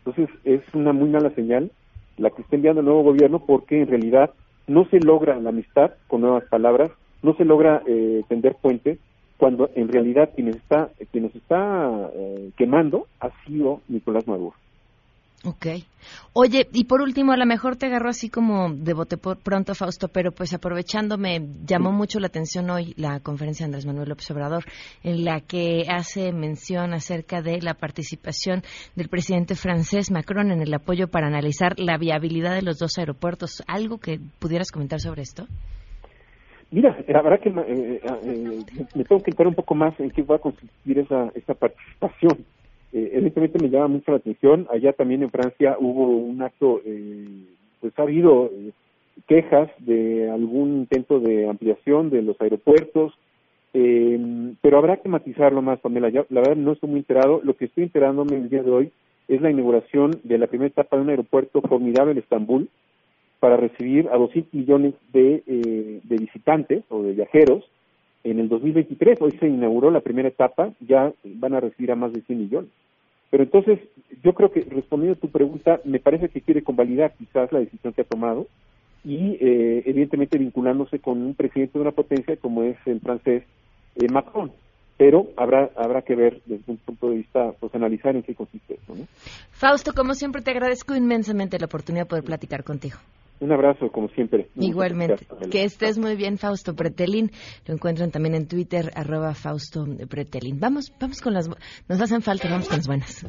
Entonces 0.05 0.37
es 0.43 0.63
una 0.75 0.93
muy 0.93 1.11
mala 1.11 1.31
señal 1.31 1.71
la 2.17 2.31
que 2.31 2.43
está 2.43 2.57
enviando 2.57 2.81
el 2.81 2.87
nuevo 2.87 3.05
gobierno 3.05 3.39
porque 3.39 3.83
en 3.83 3.87
realidad 3.87 4.31
no 4.67 4.85
se 4.87 4.99
logra 4.99 5.39
la 5.39 5.51
amistad 5.51 5.93
con 6.09 6.23
nuevas 6.23 6.43
palabras, 6.47 6.91
no 7.23 7.37
se 7.37 7.45
logra 7.45 7.85
eh, 7.87 8.25
tender 8.29 8.57
puentes 8.61 8.99
cuando 9.37 9.71
en 9.77 9.87
realidad 9.87 10.31
quien 10.35 10.49
está 10.49 10.91
quien 11.13 11.27
está 11.27 12.11
eh, 12.15 12.51
quemando 12.57 13.07
ha 13.21 13.31
sido 13.45 13.81
Nicolás 13.87 14.27
Maduro. 14.27 14.55
Ok. 15.47 15.67
Oye, 16.33 16.67
y 16.73 16.85
por 16.85 17.03
último, 17.03 17.33
a 17.33 17.37
lo 17.37 17.45
mejor 17.45 17.77
te 17.77 17.87
agarró 17.87 18.09
así 18.09 18.31
como 18.31 18.71
de 18.71 18.95
bote 18.95 19.19
por 19.19 19.39
pronto, 19.39 19.75
Fausto, 19.75 20.09
pero 20.09 20.33
pues 20.33 20.55
aprovechándome, 20.55 21.41
llamó 21.67 21.93
mucho 21.93 22.19
la 22.19 22.29
atención 22.29 22.71
hoy 22.71 22.95
la 22.97 23.21
conferencia 23.21 23.65
de 23.65 23.69
Andrés 23.69 23.87
Manuel 23.87 24.09
López 24.09 24.31
Obrador, 24.31 24.65
en 25.03 25.25
la 25.25 25.41
que 25.41 25.85
hace 25.89 26.33
mención 26.33 26.95
acerca 26.95 27.43
de 27.43 27.61
la 27.61 27.75
participación 27.75 28.63
del 28.97 29.09
presidente 29.09 29.55
francés 29.55 30.11
Macron 30.11 30.51
en 30.51 30.63
el 30.63 30.73
apoyo 30.73 31.09
para 31.09 31.27
analizar 31.27 31.79
la 31.79 31.99
viabilidad 31.99 32.55
de 32.55 32.63
los 32.63 32.79
dos 32.79 32.97
aeropuertos. 32.99 33.63
¿Algo 33.67 33.99
que 33.99 34.19
pudieras 34.39 34.71
comentar 34.71 35.01
sobre 35.01 35.23
esto? 35.23 35.47
Mira, 36.71 36.97
la 37.07 37.23
verdad 37.23 37.41
que 37.41 37.51
eh, 37.51 37.55
eh, 37.69 38.01
eh, 38.25 38.87
me 38.95 39.05
tengo 39.05 39.23
que 39.23 39.31
entrar 39.31 39.47
un 39.47 39.55
poco 39.55 39.75
más 39.75 39.99
en 40.01 40.11
qué 40.11 40.23
va 40.23 40.37
a 40.37 40.41
consistir 40.41 40.99
esa, 40.99 41.31
esa 41.35 41.55
participación 41.55 42.45
eh, 42.95 43.11
evidentemente 43.13 43.59
me 43.61 43.71
llama 43.71 43.89
mucho 43.89 44.13
la 44.13 44.19
atención. 44.19 44.69
Allá 44.71 44.93
también 44.93 45.25
en 45.25 45.31
Francia 45.31 45.77
hubo 45.81 46.07
un 46.07 46.41
acto, 46.41 46.81
eh, 46.85 47.27
pues 47.81 47.93
ha 47.99 48.03
habido 48.03 48.53
eh, 48.55 48.71
quejas 49.27 49.69
de 49.79 50.31
algún 50.31 50.79
intento 50.79 51.19
de 51.19 51.49
ampliación 51.49 52.09
de 52.11 52.23
los 52.23 52.41
aeropuertos, 52.41 53.13
pero 53.73 54.79
habrá 54.79 54.99
que 54.99 55.09
matizarlo 55.09 55.61
más, 55.61 55.81
Pamela. 55.81 56.09
la 56.09 56.41
verdad 56.41 56.55
no 56.55 56.73
estoy 56.73 56.91
muy 56.91 57.01
enterado. 57.01 57.41
Lo 57.43 57.57
que 57.57 57.65
estoy 57.65 57.83
enterándome 57.83 58.37
el 58.37 58.49
día 58.49 58.63
de 58.63 58.71
hoy 58.71 58.93
es 59.27 59.43
la 59.43 59.51
inauguración 59.51 60.13
de 60.23 60.39
la 60.39 60.47
primera 60.47 60.69
etapa 60.69 60.97
de 60.97 61.03
un 61.03 61.11
aeropuerto 61.11 61.61
formidable 61.63 62.13
en 62.13 62.19
Estambul 62.19 62.69
para 63.41 63.57
recibir 63.57 64.09
a 64.13 64.17
200 64.17 64.55
millones 64.55 64.95
de, 65.13 65.43
de 66.05 66.17
visitantes 66.17 66.85
o 66.89 67.03
de 67.03 67.15
viajeros 67.15 67.69
en 68.25 68.41
el 68.41 68.49
2023. 68.49 69.21
Hoy 69.21 69.33
se 69.39 69.47
inauguró 69.47 69.91
la 69.91 70.01
primera 70.01 70.29
etapa, 70.29 70.73
ya 70.81 71.13
van 71.23 71.55
a 71.55 71.61
recibir 71.61 71.93
a 71.93 71.97
más 71.97 72.13
de 72.13 72.23
100 72.23 72.39
millones. 72.39 72.71
Pero 73.31 73.45
entonces, 73.45 73.81
yo 74.23 74.33
creo 74.33 74.51
que 74.51 74.61
respondiendo 74.61 75.17
a 75.17 75.21
tu 75.21 75.29
pregunta, 75.29 75.81
me 75.85 75.99
parece 75.99 76.29
que 76.29 76.41
quiere 76.41 76.63
convalidar 76.63 77.15
quizás 77.19 77.53
la 77.53 77.61
decisión 77.61 77.93
que 77.93 78.03
ha 78.03 78.05
tomado 78.05 78.47
y 79.05 79.37
eh, 79.41 79.83
evidentemente 79.87 80.39
vinculándose 80.39 80.99
con 80.99 81.21
un 81.21 81.35
presidente 81.35 81.79
de 81.79 81.83
una 81.83 81.91
potencia 81.91 82.37
como 82.37 82.63
es 82.63 82.77
el 82.87 83.01
francés 83.01 83.45
eh, 83.97 84.09
Macron. 84.09 84.53
Pero 84.97 85.27
habrá 85.37 85.71
habrá 85.77 86.03
que 86.03 86.15
ver 86.15 86.41
desde 86.47 86.71
un 86.71 86.77
punto 86.77 87.11
de 87.11 87.17
vista, 87.17 87.53
pues 87.59 87.75
analizar 87.75 88.15
en 88.15 88.23
qué 88.23 88.35
consiste 88.35 88.75
eso. 88.75 88.95
¿no? 88.95 89.05
Fausto, 89.51 89.93
como 89.93 90.15
siempre, 90.15 90.41
te 90.41 90.53
agradezco 90.53 90.95
inmensamente 90.95 91.59
la 91.59 91.67
oportunidad 91.67 92.05
de 92.05 92.11
poder 92.11 92.25
platicar 92.25 92.63
contigo. 92.63 92.99
Un 93.41 93.53
abrazo, 93.53 93.91
como 93.91 94.09
siempre. 94.09 94.49
Igualmente. 94.57 95.27
Que 95.51 95.65
estés 95.65 95.99
muy 95.99 96.17
bien, 96.17 96.39
Fausto 96.39 96.75
Pretelín. 96.75 97.31
Lo 97.67 97.75
encuentran 97.75 98.11
también 98.11 98.35
en 98.35 98.49
Twitter, 98.49 98.91
arroba 98.95 99.35
Fausto 99.35 99.87
Pretelín. 100.09 100.61
Vamos, 100.61 100.93
vamos 101.01 101.21
con 101.21 101.35
las... 101.35 101.49
Nos 101.89 102.01
hacen 102.01 102.23
falta, 102.23 102.49
vamos 102.49 102.69
con 102.69 102.79
las 102.79 102.87
buenas. 102.87 103.27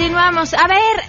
Continuamos. 0.00 0.54
A 0.54 0.66
ver, 0.66 1.04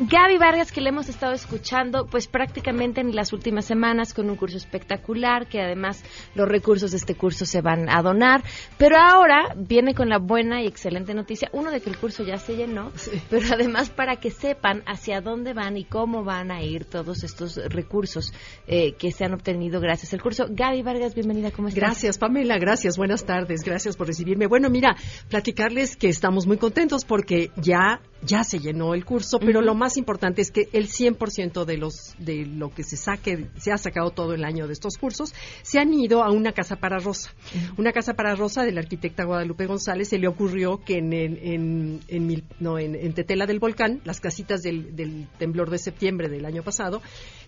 Gaby 0.00 0.36
Vargas, 0.38 0.70
que 0.70 0.80
le 0.80 0.90
hemos 0.90 1.08
estado 1.08 1.32
escuchando, 1.32 2.06
pues 2.06 2.28
prácticamente 2.28 3.00
en 3.00 3.16
las 3.16 3.32
últimas 3.32 3.64
semanas 3.64 4.12
con 4.12 4.28
un 4.28 4.36
curso 4.36 4.56
espectacular, 4.56 5.48
que 5.48 5.60
además 5.60 6.04
los 6.34 6.46
recursos 6.46 6.90
de 6.90 6.98
este 6.98 7.14
curso 7.14 7.46
se 7.46 7.62
van 7.62 7.88
a 7.88 8.02
donar. 8.02 8.44
Pero 8.76 8.96
ahora 8.96 9.54
viene 9.56 9.94
con 9.94 10.10
la 10.10 10.18
buena 10.18 10.62
y 10.62 10.66
excelente 10.66 11.14
noticia, 11.14 11.48
uno 11.52 11.70
de 11.70 11.80
que 11.80 11.88
el 11.88 11.96
curso 11.96 12.22
ya 12.22 12.36
se 12.36 12.54
llenó, 12.54 12.92
pero 13.30 13.46
además 13.54 13.88
para 13.88 14.16
que 14.16 14.30
sepan 14.30 14.82
hacia 14.86 15.22
dónde 15.22 15.54
van 15.54 15.78
y 15.78 15.84
cómo 15.84 16.22
van 16.22 16.50
a 16.50 16.62
ir 16.62 16.84
todos 16.84 17.24
estos 17.24 17.56
recursos 17.56 18.32
eh, 18.66 18.92
que 18.92 19.10
se 19.10 19.24
han 19.24 19.32
obtenido 19.32 19.80
gracias 19.80 20.12
al 20.12 20.20
curso. 20.20 20.48
Gaby 20.50 20.82
Vargas, 20.82 21.14
bienvenida, 21.14 21.50
¿cómo 21.50 21.68
estás? 21.68 21.82
Gracias, 21.82 22.18
Pamela, 22.18 22.58
gracias, 22.58 22.98
buenas 22.98 23.24
tardes, 23.24 23.62
gracias 23.64 23.96
por 23.96 24.06
recibirme. 24.06 24.46
Bueno, 24.46 24.68
mira, 24.68 24.96
platicarles 25.30 25.96
que 25.96 26.10
estamos 26.10 26.46
muy 26.46 26.58
contentos 26.58 27.06
porque 27.06 27.50
ya 27.56 28.00
ya 28.22 28.42
se 28.44 28.58
llenó 28.58 28.94
el 28.94 29.04
curso, 29.04 29.38
pero 29.38 29.60
lo 29.60 29.74
más 29.74 29.96
importante 29.96 30.42
es 30.42 30.50
que 30.50 30.68
el 30.72 30.88
100% 30.88 31.64
de 31.64 31.76
los 31.76 32.14
de 32.18 32.46
lo 32.46 32.70
que 32.70 32.82
se 32.82 32.96
saque 32.96 33.46
se 33.56 33.72
ha 33.72 33.78
sacado 33.78 34.10
todo 34.10 34.34
el 34.34 34.44
año 34.44 34.66
de 34.66 34.72
estos 34.72 34.96
cursos 34.98 35.34
se 35.62 35.78
han 35.78 35.94
ido 35.94 36.22
a 36.22 36.30
una 36.30 36.52
casa 36.52 36.76
para 36.76 36.98
Rosa. 36.98 37.32
Una 37.76 37.92
casa 37.92 38.14
para 38.14 38.34
Rosa 38.34 38.64
de 38.64 38.72
la 38.72 38.80
arquitecta 38.80 39.24
Guadalupe 39.24 39.66
González 39.66 40.08
se 40.08 40.18
le 40.18 40.28
ocurrió 40.28 40.82
que 40.84 40.98
en 40.98 41.12
en, 41.12 42.00
en, 42.08 42.44
no, 42.60 42.78
en, 42.78 43.12
Tetela 43.12 43.46
del 43.46 43.60
Volcán, 43.60 44.00
las 44.04 44.20
casitas 44.20 44.62
del, 44.62 44.94
del 44.94 45.28
temblor 45.38 45.70
de 45.70 45.78
septiembre 45.78 46.28
del 46.28 46.44
año 46.44 46.62
pasado, 46.62 47.00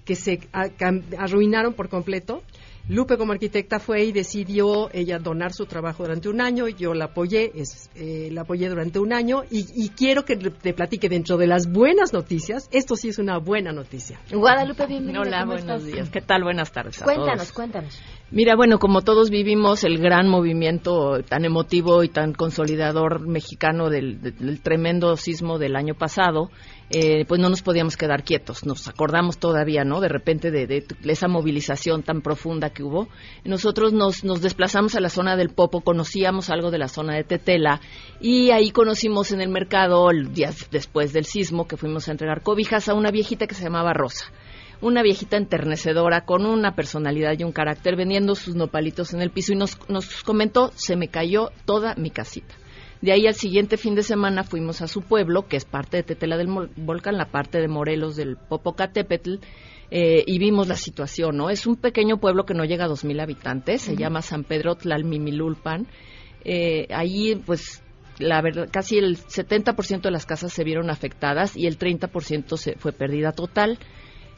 que 0.04 0.16
se 0.16 0.40
arruinaron 0.52 1.74
por 1.74 1.88
completo, 1.88 2.42
Lupe 2.90 3.16
como 3.16 3.30
arquitecta 3.30 3.78
fue 3.78 4.02
y 4.02 4.10
decidió 4.10 4.90
ella 4.92 5.20
donar 5.20 5.52
su 5.52 5.64
trabajo 5.64 6.02
durante 6.02 6.28
un 6.28 6.40
año, 6.40 6.66
yo 6.66 6.92
la 6.92 7.04
apoyé, 7.04 7.52
es, 7.54 7.88
eh, 7.94 8.30
la 8.32 8.40
apoyé 8.40 8.68
durante 8.68 8.98
un 8.98 9.12
año 9.12 9.44
y, 9.48 9.90
quiero 9.90 10.24
que 10.24 10.34
te 10.34 10.74
platique 10.74 11.08
dentro 11.08 11.36
de 11.36 11.46
las 11.46 11.70
buenas 11.70 12.12
noticias, 12.12 12.68
esto 12.72 12.96
sí 12.96 13.10
es 13.10 13.20
una 13.20 13.38
buena 13.38 13.70
noticia. 13.70 14.18
Guadalupe, 14.32 14.86
bienvenida. 14.88 15.20
Hola, 15.20 15.44
buenos 15.44 15.84
días, 15.84 16.10
¿qué 16.10 16.20
tal? 16.20 16.42
Buenas 16.42 16.72
tardes. 16.72 17.00
cuéntanos, 17.00 17.52
cuéntanos. 17.52 17.96
Mira, 18.32 18.56
bueno, 18.56 18.80
como 18.80 19.02
todos 19.02 19.30
vivimos 19.30 19.84
el 19.84 19.98
gran 19.98 20.28
movimiento 20.28 21.22
tan 21.22 21.44
emotivo 21.44 22.02
y 22.02 22.08
tan 22.08 22.32
consolidador 22.32 23.26
mexicano 23.26 23.88
del, 23.88 24.60
tremendo 24.62 25.16
sismo 25.16 25.58
del 25.58 25.76
año 25.76 25.94
pasado, 25.94 26.50
eh, 26.90 27.24
pues 27.26 27.40
no 27.40 27.48
nos 27.48 27.62
podíamos 27.62 27.96
quedar 27.96 28.24
quietos. 28.24 28.66
Nos 28.66 28.88
acordamos 28.88 29.38
todavía, 29.38 29.84
¿no? 29.84 30.00
De 30.00 30.08
repente 30.08 30.50
de, 30.50 30.84
esa 31.04 31.28
movilización 31.28 32.02
tan 32.02 32.20
profunda 32.20 32.70
que 32.70 32.82
hubo. 32.82 33.08
Nosotros 33.44 33.92
nos, 33.92 34.24
nos, 34.24 34.42
desplazamos 34.42 34.96
a 34.96 35.00
la 35.00 35.08
zona 35.08 35.36
del 35.36 35.50
Popo, 35.50 35.82
conocíamos 35.82 36.50
algo 36.50 36.72
de 36.72 36.78
la 36.78 36.88
zona 36.88 37.14
de 37.14 37.22
Tetela 37.22 37.80
y 38.20 38.50
ahí 38.50 38.72
conocimos 38.72 39.30
en 39.30 39.40
el 39.40 39.50
mercado, 39.50 40.08
días 40.32 40.68
después 40.72 41.12
del 41.12 41.26
sismo, 41.26 41.68
que 41.68 41.76
fuimos 41.76 42.08
a 42.08 42.12
entregar 42.12 42.42
cobijas 42.42 42.88
a 42.88 42.94
una 42.94 43.10
viejita 43.10 43.46
que 43.46 43.54
se 43.54 43.64
llamaba 43.64 43.92
Rosa 43.92 44.26
una 44.82 45.02
viejita 45.02 45.36
enternecedora 45.36 46.24
con 46.24 46.46
una 46.46 46.74
personalidad 46.74 47.34
y 47.38 47.44
un 47.44 47.52
carácter 47.52 47.96
vendiendo 47.96 48.34
sus 48.34 48.54
nopalitos 48.54 49.12
en 49.12 49.20
el 49.20 49.30
piso 49.30 49.52
y 49.52 49.56
nos, 49.56 49.78
nos 49.90 50.22
comentó, 50.22 50.72
se 50.74 50.96
me 50.96 51.08
cayó 51.08 51.50
toda 51.66 51.94
mi 51.96 52.10
casita. 52.10 52.54
De 53.00 53.12
ahí 53.12 53.26
al 53.26 53.34
siguiente 53.34 53.78
fin 53.78 53.94
de 53.94 54.02
semana 54.02 54.44
fuimos 54.44 54.82
a 54.82 54.88
su 54.88 55.02
pueblo, 55.02 55.48
que 55.48 55.56
es 55.56 55.64
parte 55.64 55.96
de 55.98 56.02
Tetela 56.02 56.36
del 56.36 56.48
Volcán, 56.76 57.16
la 57.16 57.30
parte 57.30 57.58
de 57.58 57.68
Morelos 57.68 58.16
del 58.16 58.36
Popocatépetl, 58.36 59.36
eh, 59.90 60.22
y 60.26 60.38
vimos 60.38 60.68
la 60.68 60.76
situación, 60.76 61.36
¿no? 61.36 61.50
Es 61.50 61.66
un 61.66 61.76
pequeño 61.76 62.18
pueblo 62.18 62.44
que 62.44 62.54
no 62.54 62.64
llega 62.64 62.84
a 62.84 62.88
dos 62.88 63.04
mil 63.04 63.18
habitantes, 63.18 63.82
se 63.82 63.96
llama 63.96 64.22
San 64.22 64.44
Pedro 64.44 64.74
Tlalmimilulpan. 64.74 65.86
Eh, 66.44 66.86
ahí, 66.90 67.36
pues, 67.44 67.82
la 68.18 68.42
verdad, 68.42 68.68
casi 68.70 68.98
el 68.98 69.16
70% 69.16 70.02
de 70.02 70.10
las 70.10 70.26
casas 70.26 70.52
se 70.52 70.62
vieron 70.62 70.90
afectadas 70.90 71.56
y 71.56 71.66
el 71.66 71.78
30% 71.78 72.56
se 72.56 72.76
fue 72.76 72.92
pérdida 72.92 73.32
total. 73.32 73.78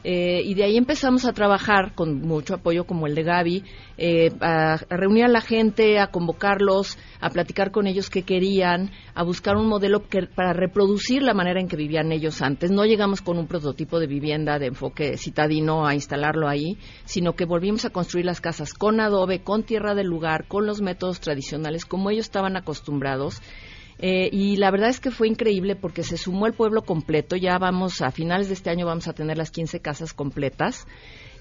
Eh, 0.03 0.41
y 0.43 0.53
de 0.53 0.65
ahí 0.65 0.77
empezamos 0.77 1.25
a 1.25 1.33
trabajar 1.33 1.95
con 1.95 2.21
mucho 2.21 2.55
apoyo 2.55 2.85
como 2.85 3.07
el 3.07 3.15
de 3.15 3.23
Gaby, 3.23 3.63
eh, 3.97 4.31
a, 4.41 4.77
reunir 4.89 5.25
a 5.25 5.29
la 5.29 5.41
gente, 5.41 5.99
a 5.99 6.07
convocarlos, 6.07 6.97
a 7.21 7.29
platicar 7.29 7.71
con 7.71 7.87
ellos 7.87 8.09
qué 8.09 8.23
querían, 8.23 8.91
a 9.15 9.23
buscar 9.23 9.55
un 9.55 9.67
modelo 9.67 10.03
para 10.35 10.53
reproducir 10.53 11.21
la 11.23 11.33
manera 11.33 11.61
en 11.61 11.67
que 11.67 11.77
vivían 11.77 12.11
ellos 12.11 12.41
antes. 12.41 12.71
No 12.71 12.85
llegamos 12.85 13.21
con 13.21 13.37
un 13.37 13.47
prototipo 13.47 13.99
de 13.99 14.07
vivienda 14.07 14.59
de 14.59 14.67
enfoque 14.67 15.17
citadino 15.17 15.87
a 15.87 15.93
instalarlo 15.95 16.49
ahí, 16.49 16.77
sino 17.05 17.33
que 17.33 17.45
volvimos 17.45 17.85
a 17.85 17.91
construir 17.91 18.25
las 18.25 18.41
casas 18.41 18.73
con 18.73 18.99
adobe, 18.99 19.41
con 19.41 19.63
tierra 19.63 19.95
del 19.95 20.07
lugar, 20.07 20.47
con 20.47 20.65
los 20.65 20.81
métodos 20.81 21.19
tradicionales, 21.19 21.85
como 21.85 22.09
ellos 22.09 22.25
estaban 22.25 22.57
acostumbrados. 22.57 23.41
Eh, 23.99 24.29
y 24.31 24.57
la 24.57 24.71
verdad 24.71 24.89
es 24.89 24.99
que 24.99 25.11
fue 25.11 25.27
increíble 25.27 25.75
porque 25.75 26.03
se 26.03 26.17
sumó 26.17 26.47
el 26.47 26.53
pueblo 26.53 26.81
completo. 26.81 27.35
Ya 27.35 27.57
vamos, 27.57 28.01
a 28.01 28.11
finales 28.11 28.47
de 28.47 28.53
este 28.53 28.69
año 28.69 28.85
vamos 28.85 29.07
a 29.07 29.13
tener 29.13 29.37
las 29.37 29.51
15 29.51 29.79
casas 29.79 30.13
completas. 30.13 30.87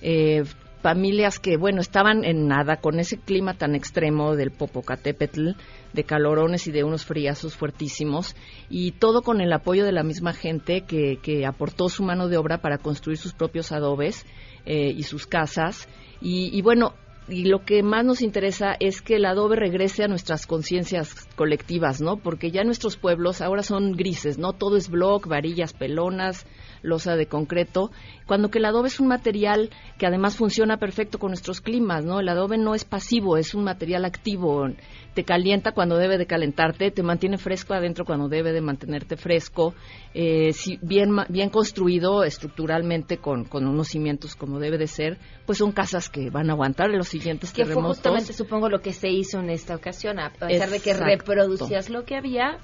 Eh, 0.01 0.45
familias 0.83 1.39
que, 1.39 1.57
bueno, 1.57 1.81
estaban 1.81 2.25
en 2.25 2.49
nada 2.49 2.77
con 2.77 2.99
ese 2.99 3.17
clima 3.17 3.55
tan 3.55 3.75
extremo 3.75 4.35
del 4.35 4.51
Popocatépetl, 4.51 5.51
de 5.93 6.05
calorones 6.05 6.67
y 6.67 6.73
de 6.73 6.83
unos 6.83 7.05
friazos 7.05 7.57
fuertísimos, 7.57 8.35
y 8.69 8.93
todo 8.93 9.23
con 9.23 9.41
el 9.41 9.53
apoyo 9.53 9.85
de 9.85 9.93
la 9.93 10.03
misma 10.03 10.33
gente 10.33 10.83
que, 10.83 11.19
que 11.23 11.47
aportó 11.47 11.89
su 11.89 12.03
mano 12.03 12.29
de 12.29 12.37
obra 12.37 12.59
para 12.59 12.79
construir 12.79 13.17
sus 13.17 13.33
propios 13.33 13.71
adobes 13.71 14.27
eh, 14.67 14.93
y 14.95 15.05
sus 15.05 15.27
casas. 15.27 15.89
Y, 16.21 16.57
y, 16.57 16.63
bueno, 16.63 16.95
y 17.29 17.45
lo 17.45 17.65
que 17.65 17.83
más 17.83 18.05
nos 18.05 18.21
interesa 18.21 18.75
es 18.81 19.01
que 19.01 19.17
el 19.17 19.25
adobe 19.25 19.57
regrese 19.57 20.05
a 20.05 20.09
nuestras 20.09 20.47
conciencias 20.47 21.15
colectivas, 21.37 22.01
¿no? 22.01 22.17
Porque 22.17 22.51
ya 22.51 22.65
nuestros 22.65 22.97
pueblos 22.97 23.41
ahora 23.41 23.63
son 23.63 23.93
grises, 23.93 24.39
¿no? 24.39 24.53
Todo 24.53 24.77
es 24.77 24.89
bloc, 24.89 25.27
varillas 25.29 25.73
pelonas, 25.73 26.47
losa 26.83 27.17
de 27.17 27.27
concreto, 27.27 27.91
cuando 28.27 28.51
que 28.51 28.59
el 28.59 28.65
adobe 28.65 28.89
es 28.89 29.01
un 29.01 29.09
material 29.09 29.71
que 29.99 30.07
además 30.07 30.37
funciona 30.37 30.77
perfecto 30.77 31.19
con 31.19 31.31
nuestros 31.31 31.61
climas, 31.61 32.05
¿no? 32.05 32.21
El 32.21 32.29
adobe 32.29 32.59
no 32.59 32.75
es 32.75 32.85
pasivo, 32.85 33.37
es 33.37 33.55
un 33.55 33.65
material 33.65 34.05
activo, 34.05 34.69
te 35.15 35.25
calienta 35.25 35.73
cuando 35.73 35.97
debe 35.97 36.19
de 36.19 36.27
calentarte, 36.27 36.91
te 36.91 37.03
mantiene 37.03 37.39
fresco 37.39 37.75
adentro 37.75 38.05
cuando 38.05 38.29
debe 38.29 38.53
de 38.53 38.61
mantenerte 38.61 39.17
fresco, 39.17 39.75
eh, 40.15 40.53
si 40.53 40.79
bien, 40.83 41.11
bien 41.29 41.51
construido 41.51 42.25
estructuralmente 42.25 43.19
con, 43.19 43.45
con 43.45 43.67
unos 43.67 43.89
cimientos 43.89 44.37
como 44.37 44.59
debe 44.59 44.79
de 44.79 44.87
ser, 44.87 45.19
pues 45.47 45.59
son 45.59 45.73
casas 45.73 46.09
que 46.09 46.31
van 46.31 46.51
a 46.51 46.55
aguantar 46.55 46.91
en 46.91 46.99
los 46.99 47.09
siguientes 47.09 47.53
que 47.53 47.63
terremotos. 47.63 47.99
Fue 47.99 48.11
justamente 48.11 48.33
supongo 48.33 48.69
lo 48.69 48.81
que 48.81 48.93
se 48.93 49.09
hizo 49.09 49.41
en 49.41 49.51
esta 49.51 49.75
ocasión, 49.75 50.19
a 50.19 50.31
pesar 50.31 50.71
de 50.71 50.81
que 50.81 50.95
reproducías 50.95 51.91
lo 51.91 52.05
que 52.05 52.17
había, 52.17 52.59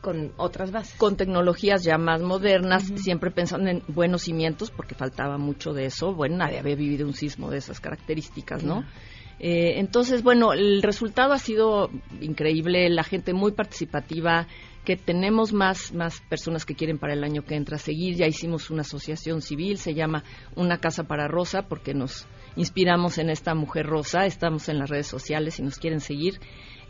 con 0.00 0.32
otras 0.36 0.70
bases. 0.70 0.96
Con 0.96 1.16
tecnologías 1.16 1.82
ya 1.84 1.98
más 1.98 2.22
modernas, 2.22 2.84
siempre 2.96 3.30
pensando 3.30 3.70
en 3.70 3.82
buenos 3.88 4.22
cimientos, 4.22 4.70
porque 4.70 4.94
faltaba 4.94 5.38
mucho 5.38 5.72
de 5.72 5.86
eso. 5.86 6.14
Bueno, 6.14 6.38
nadie 6.38 6.58
había 6.58 6.76
vivido 6.76 7.06
un 7.06 7.14
sismo 7.14 7.50
de 7.50 7.58
esas 7.58 7.80
características, 7.80 8.64
¿no? 8.64 8.84
Eh, 9.38 9.78
entonces, 9.78 10.22
bueno, 10.22 10.52
el 10.52 10.82
resultado 10.82 11.32
ha 11.32 11.38
sido 11.38 11.90
increíble, 12.20 12.90
la 12.90 13.04
gente 13.04 13.32
muy 13.32 13.52
participativa, 13.52 14.46
que 14.84 14.96
tenemos 14.96 15.52
más, 15.52 15.92
más 15.92 16.20
personas 16.28 16.64
que 16.64 16.74
quieren 16.74 16.98
para 16.98 17.12
el 17.12 17.24
año 17.24 17.42
que 17.42 17.54
entra 17.54 17.78
seguir. 17.78 18.16
Ya 18.16 18.26
hicimos 18.26 18.70
una 18.70 18.82
asociación 18.82 19.42
civil, 19.42 19.78
se 19.78 19.94
llama 19.94 20.24
Una 20.56 20.78
Casa 20.78 21.04
para 21.04 21.28
Rosa, 21.28 21.62
porque 21.62 21.94
nos 21.94 22.26
inspiramos 22.56 23.18
en 23.18 23.30
esta 23.30 23.54
mujer 23.54 23.86
rosa, 23.86 24.26
estamos 24.26 24.68
en 24.68 24.78
las 24.78 24.90
redes 24.90 25.06
sociales 25.06 25.58
y 25.58 25.62
nos 25.62 25.78
quieren 25.78 26.00
seguir. 26.00 26.40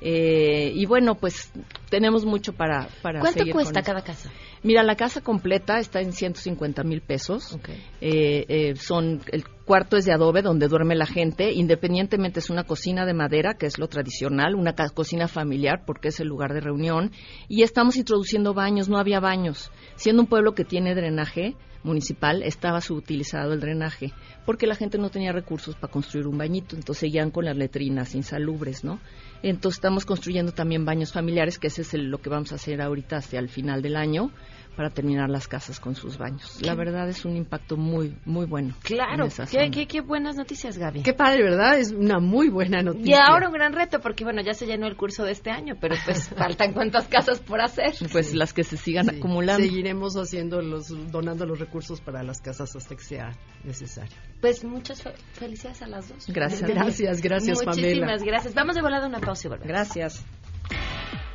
Eh, 0.01 0.73
y 0.75 0.87
bueno, 0.87 1.15
pues 1.15 1.53
tenemos 1.91 2.25
mucho 2.25 2.53
para, 2.53 2.89
para 3.03 3.21
¿Cuánto 3.21 3.45
cuesta 3.53 3.83
cada 3.83 4.03
casa? 4.03 4.31
Mira, 4.63 4.83
la 4.83 4.95
casa 4.95 5.21
completa 5.21 5.79
está 5.79 6.01
en 6.01 6.13
150 6.13 6.83
mil 6.85 7.01
pesos. 7.01 7.59
Eh, 8.01 8.45
eh, 8.49 8.77
son 8.77 9.21
el 9.33 9.45
cuarto 9.65 9.97
es 9.97 10.05
de 10.05 10.13
adobe 10.13 10.43
donde 10.43 10.69
duerme 10.69 10.95
la 10.95 11.07
gente. 11.07 11.53
Independientemente 11.53 12.41
es 12.41 12.51
una 12.51 12.65
cocina 12.65 13.07
de 13.07 13.15
madera 13.15 13.55
que 13.55 13.67
es 13.67 13.79
lo 13.79 13.89
tradicional, 13.89 14.55
una 14.55 14.75
cocina 14.75 15.29
familiar 15.29 15.85
porque 15.87 16.09
es 16.09 16.21
el 16.21 16.29
lugar 16.29 16.53
de 16.53 16.61
reunión. 16.61 17.13
Y 17.49 17.63
estamos 17.63 17.97
introduciendo 17.97 18.53
baños. 18.53 18.89
No 18.89 18.99
había 18.99 19.21
baños. 19.21 19.71
Siendo 19.97 20.23
un 20.23 20.29
pueblo 20.29 20.55
que 20.55 20.65
tiene 20.65 20.95
drenaje, 20.95 21.57
municipal 21.83 22.43
estaba 22.43 22.81
subutilizado 22.81 23.53
el 23.53 23.61
drenaje 23.61 24.13
porque 24.45 24.67
la 24.67 24.75
gente 24.75 24.99
no 24.99 25.11
tenía 25.11 25.33
recursos 25.33 25.75
para 25.77 25.93
construir 25.93 26.27
un 26.27 26.39
bañito, 26.39 26.77
entonces 26.77 27.01
seguían 27.01 27.31
con 27.31 27.45
las 27.45 27.57
letrinas 27.57 28.15
insalubres, 28.15 28.85
¿no? 28.85 29.01
Entonces 29.43 29.79
estamos 29.79 30.05
construyendo 30.05 30.53
también 30.53 30.85
baños 30.85 31.13
familiares, 31.13 31.59
que 31.59 31.69
ese 31.69 31.83
es 31.83 31.95
lo 31.95 32.19
que 32.19 32.31
vamos 32.31 32.53
a 32.53 32.57
hacer 32.57 32.83
ahorita 32.83 33.17
hacia 33.17 33.39
el 33.39 33.49
final 33.49 33.83
del 33.83 33.97
año 33.97 34.31
para 34.77 34.91
terminar 34.91 35.29
las 35.29 35.49
casas 35.49 35.81
con 35.81 35.95
sus 35.95 36.19
baños. 36.19 36.61
La 36.63 36.75
verdad 36.75 37.09
es 37.09 37.25
un 37.25 37.37
impacto 37.37 37.77
muy, 37.77 38.17
muy 38.25 38.47
bueno. 38.47 38.75
Claro, 38.83 39.29
qué, 39.51 39.87
qué, 39.87 40.01
buenas 40.01 40.37
noticias, 40.37 40.79
Gaby. 40.79 41.03
Qué 41.03 41.13
padre, 41.13 41.43
¿verdad? 41.43 41.79
Es 41.79 41.93
una 41.93 42.19
muy 42.19 42.49
buena 42.49 42.83
noticia. 42.83 43.11
Y 43.11 43.15
ahora 43.15 43.49
un 43.49 43.55
gran 43.55 43.73
reto, 43.73 44.01
porque 44.01 44.25
bueno, 44.25 44.43
ya 44.43 44.55
se 44.55 44.67
llenó 44.67 44.87
el 44.87 44.97
curso 44.97 45.25
de 45.25 45.33
este 45.33 45.51
año, 45.51 45.75
pero 45.81 45.97
pues 46.05 46.29
faltan 46.37 46.73
cuántas 46.73 47.09
casas 47.09 47.41
por 47.41 47.61
hacer. 47.61 47.93
Pues 48.13 48.35
las 48.35 48.53
que 48.53 48.65
se 48.65 48.77
sigan 48.77 49.11
acumulando. 49.11 49.63
Seguiremos 49.63 50.15
haciendo 50.17 50.63
los, 50.63 50.89
donando 51.11 51.47
los 51.47 51.59
recursos 51.59 52.01
para 52.01 52.23
las 52.23 52.41
casas 52.41 52.75
hasta 52.75 52.97
que 52.97 53.05
sea 53.05 53.33
necesario. 53.65 54.17
Pues 54.41 54.65
muchas 54.65 55.03
felicidades 55.33 55.83
a 55.83 55.87
las 55.87 56.09
dos. 56.09 56.27
Gracias. 56.29 56.71
Gracias, 56.71 57.21
gracias, 57.21 57.65
Muchísimas 57.65 58.23
gracias. 58.23 58.55
Vamos 58.55 58.75
de 58.75 58.83
volada 58.83 59.07
una 59.07 59.21
pausa 59.21 59.49
y 59.49 59.51
volvemos. 59.51 59.69
Gracias. 59.69 60.25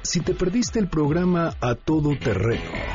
Si 0.01 0.21
te 0.21 0.33
perdiste 0.33 0.79
el 0.79 0.87
programa 0.87 1.55
A 1.59 1.75
Todo 1.75 2.15
Terreno 2.17 2.94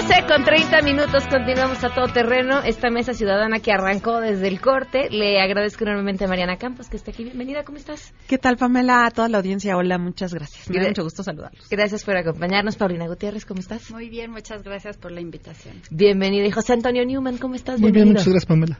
12 0.00 0.14
con 0.28 0.44
30 0.44 0.82
minutos, 0.82 1.24
continuamos 1.28 1.82
a 1.82 1.92
todo 1.92 2.06
terreno. 2.06 2.62
Esta 2.62 2.88
mesa 2.88 3.14
ciudadana 3.14 3.58
que 3.58 3.72
arrancó 3.72 4.20
desde 4.20 4.46
el 4.46 4.60
corte. 4.60 5.08
Le 5.10 5.40
agradezco 5.40 5.82
enormemente 5.82 6.24
a 6.24 6.28
Mariana 6.28 6.56
Campos 6.56 6.88
que 6.88 6.96
está 6.96 7.10
aquí. 7.10 7.24
Bienvenida, 7.24 7.64
¿cómo 7.64 7.78
estás? 7.78 8.14
¿Qué 8.28 8.38
tal, 8.38 8.56
Pamela? 8.56 9.06
A 9.06 9.10
toda 9.10 9.28
la 9.28 9.38
audiencia, 9.38 9.76
hola, 9.76 9.98
muchas 9.98 10.32
gracias. 10.32 10.70
Me 10.70 10.78
da 10.80 10.86
mucho 10.86 11.02
gusto 11.02 11.24
saludarlos. 11.24 11.68
Gracias 11.68 12.04
por 12.04 12.16
acompañarnos. 12.16 12.76
Paulina 12.76 13.08
Gutiérrez, 13.08 13.44
¿cómo 13.44 13.58
estás? 13.58 13.90
Muy 13.90 14.08
bien, 14.08 14.30
muchas 14.30 14.62
gracias 14.62 14.96
por 14.98 15.10
la 15.10 15.20
invitación. 15.20 15.82
Bienvenida. 15.90 16.46
Y 16.46 16.52
José 16.52 16.74
Antonio 16.74 17.04
Newman, 17.04 17.38
¿cómo 17.38 17.56
estás? 17.56 17.80
Muy 17.80 17.90
bien, 17.90 18.06
muchas 18.06 18.28
gracias, 18.28 18.46
Pamela. 18.46 18.78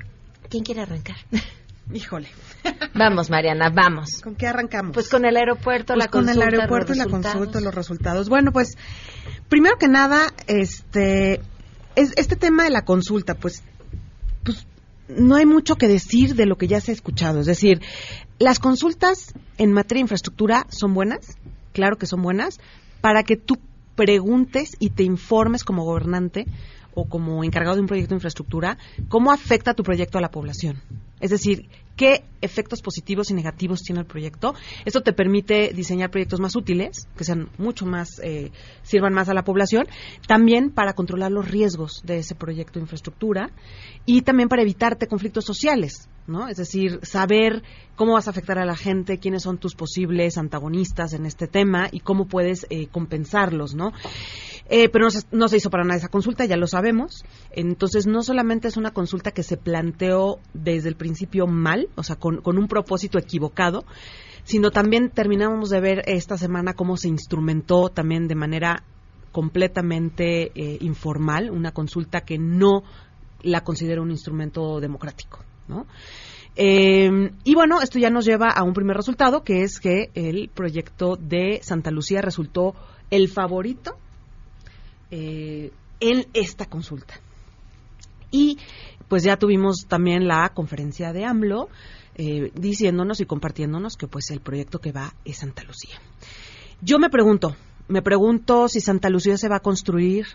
¿Quién 0.49 0.63
quiere 0.63 0.83
arrancar? 0.83 1.17
Híjole. 1.93 2.29
Vamos, 2.95 3.31
Mariana, 3.31 3.71
vamos. 3.71 4.21
¿Con 4.21 4.35
qué 4.35 4.47
arrancamos? 4.47 4.93
Pues 4.93 5.09
con 5.09 5.25
el 5.25 5.37
aeropuerto, 5.37 5.95
Pues 5.95 6.05
la 6.05 6.11
con 6.11 6.25
consulta, 6.25 6.49
el 6.49 6.55
aeropuerto 6.55 6.93
y 6.93 6.97
la 6.97 7.07
consulta, 7.07 7.61
los 7.61 7.75
resultados. 7.75 8.29
Bueno, 8.29 8.53
pues 8.53 8.77
primero 9.49 9.77
que 9.79 9.89
nada, 9.89 10.27
este 10.47 11.41
es, 11.95 12.13
este 12.17 12.37
tema 12.37 12.65
de 12.65 12.71
la 12.71 12.83
consulta, 12.85 13.35
pues, 13.35 13.63
pues 14.45 14.67
no 15.09 15.37
hay 15.37 15.47
mucho 15.47 15.77
que 15.77 15.89
decir 15.89 16.35
de 16.35 16.47
lo 16.47 16.57
que 16.57 16.69
ya 16.69 16.81
se 16.81 16.93
ha 16.93 16.95
escuchado. 16.95 17.41
Es 17.41 17.47
decir, 17.47 17.81
las 18.39 18.59
consultas 18.59 19.33
en 19.57 19.73
materia 19.73 20.01
de 20.01 20.05
infraestructura 20.05 20.67
son 20.69 20.95
buenas, 20.95 21.39
claro 21.73 21.97
que 21.97 22.07
son 22.07 22.23
buenas, 22.23 22.61
para 23.01 23.23
que 23.23 23.37
tú 23.37 23.59
preguntes 23.97 24.77
y 24.79 24.91
te 24.91 25.03
informes 25.03 25.65
como 25.65 25.85
gobernante 25.85 26.47
o 26.99 27.09
como 27.09 27.45
encargado 27.45 27.77
de 27.77 27.83
un 27.83 27.87
proyecto 27.87 28.11
de 28.11 28.17
infraestructura 28.17 28.77
cómo 29.09 29.31
afecta 29.31 29.75
tu 29.75 29.85
proyecto 29.85 30.19
a 30.19 30.21
la 30.21 30.31
población. 30.31 30.83
Es 31.21 31.31
decir, 31.31 31.69
qué 31.97 32.25
efectos 32.41 32.83
positivos 32.83 33.31
y 33.31 33.35
negativos 33.35 33.83
tiene 33.83 34.01
el 34.01 34.07
proyecto. 34.07 34.55
Esto 34.85 35.03
te 35.03 35.13
permite 35.13 35.73
diseñar 35.75 36.11
proyectos 36.11 36.41
más 36.41 36.57
útiles, 36.57 37.09
que 37.17 37.25
sean 37.25 37.51
mucho 37.59 37.87
más, 37.87 38.21
eh, 38.23 38.51
sirvan 38.83 39.15
más 39.15 39.29
a 39.29 39.35
la 39.35 39.45
población, 39.45 39.87
también 40.27 40.71
para 40.71 40.95
controlar 40.95 41.31
los 41.31 41.49
riesgos 41.49 42.03
de 42.05 42.19
ese 42.19 42.35
proyecto 42.35 42.79
de 42.79 42.85
infraestructura 42.85 43.51
y 44.05 44.23
también 44.23 44.49
para 44.49 44.63
evitarte 44.63 45.07
conflictos 45.07 45.45
sociales, 45.45 46.09
¿no? 46.29 46.49
Es 46.49 46.57
decir, 46.57 47.01
saber 47.03 47.63
cómo 47.97 48.13
vas 48.13 48.29
a 48.29 48.31
afectar 48.31 48.59
a 48.59 48.65
la 48.65 48.77
gente, 48.77 49.19
quiénes 49.19 49.43
son 49.43 49.59
tus 49.59 49.75
posibles 49.75 50.39
antagonistas 50.39 51.13
en 51.13 51.27
este 51.27 51.49
tema 51.49 51.89
y 51.91 52.01
cómo 52.01 52.27
puedes 52.27 52.67
eh, 52.71 52.87
compensarlos, 52.87 53.75
¿no? 53.75 53.93
Eh, 54.71 54.91
pero 54.91 55.07
no 55.07 55.11
se, 55.11 55.23
no 55.33 55.49
se 55.49 55.57
hizo 55.57 55.71
para 55.71 55.85
nada 55.85 55.97
esa 55.97 56.09
consulta, 56.09 56.45
ya 56.45 56.57
lo 56.57 56.67
sabemos. 56.67 57.25
Entonces, 57.51 58.07
no 58.07 58.23
solamente 58.23 58.69
es 58.69 58.77
una 58.77 58.93
consulta 58.93 59.31
que 59.31 59.43
se 59.43 59.57
planteó 59.57 60.39
desde 60.53 60.91
el 60.91 60.97
principio 60.97 61.47
mal, 61.47 61.89
o 61.97 62.03
sea, 62.03 62.17
con, 62.17 62.41
un 62.45 62.69
propósito 62.69 63.19
equivocado, 63.19 63.85
sino 64.45 64.71
también 64.71 65.11
terminamos 65.11 65.71
de 65.71 65.81
ver 65.81 66.03
esta 66.07 66.37
semana 66.37 66.75
cómo 66.75 66.97
se 66.97 67.09
instrumentó 67.09 67.89
también 67.89 68.29
de 68.29 68.35
manera 68.35 68.83
completamente 69.33 70.53
eh, 70.55 70.79
informal, 70.81 71.51
una 71.51 71.73
consulta 71.73 72.23
que 72.23 72.39
no 72.39 72.83
la 73.43 73.63
considero 73.63 74.03
un 74.03 74.11
instrumento 74.11 74.81
democrático, 74.81 75.41
Eh, 76.57 77.31
y 77.45 77.55
bueno, 77.55 77.81
esto 77.81 77.99
ya 77.99 78.11
nos 78.11 78.25
lleva 78.25 78.51
a 78.51 78.65
un 78.65 78.75
primer 78.75 78.97
resultado, 78.97 79.45
que 79.45 79.63
es 79.63 79.79
que 79.79 80.11
el 80.15 80.49
proyecto 80.49 81.17
de 81.17 81.61
Santa 81.63 81.91
Lucía 81.91 82.21
resultó 82.21 82.75
el 83.11 83.29
favorito 83.29 83.97
eh, 85.11 85.71
en 86.01 86.27
esta 86.35 86.67
consulta. 86.67 87.15
Y 88.31 88.59
pues 89.09 89.23
ya 89.23 89.37
tuvimos 89.37 89.87
también 89.89 90.27
la 90.27 90.51
conferencia 90.51 91.13
de 91.13 91.25
AMLO 91.25 91.69
eh, 92.17 92.51
diciéndonos 92.55 93.21
y 93.21 93.27
compartiéndonos 93.27 93.97
que 93.97 94.09
pues 94.09 94.31
el 94.31 94.41
proyecto 94.41 94.81
que 94.81 94.93
va 94.93 95.15
es 95.25 95.39
Santa 95.39 95.63
Lucía. 95.63 95.97
Yo 96.83 96.99
me 96.99 97.09
pregunto, 97.09 97.57
me 97.87 98.03
pregunto 98.03 98.69
si 98.69 98.81
Santa 98.81 99.09
Lucía 99.09 99.39
se 99.39 99.49
va 99.49 99.57
a 99.57 99.61
construir 99.61 100.27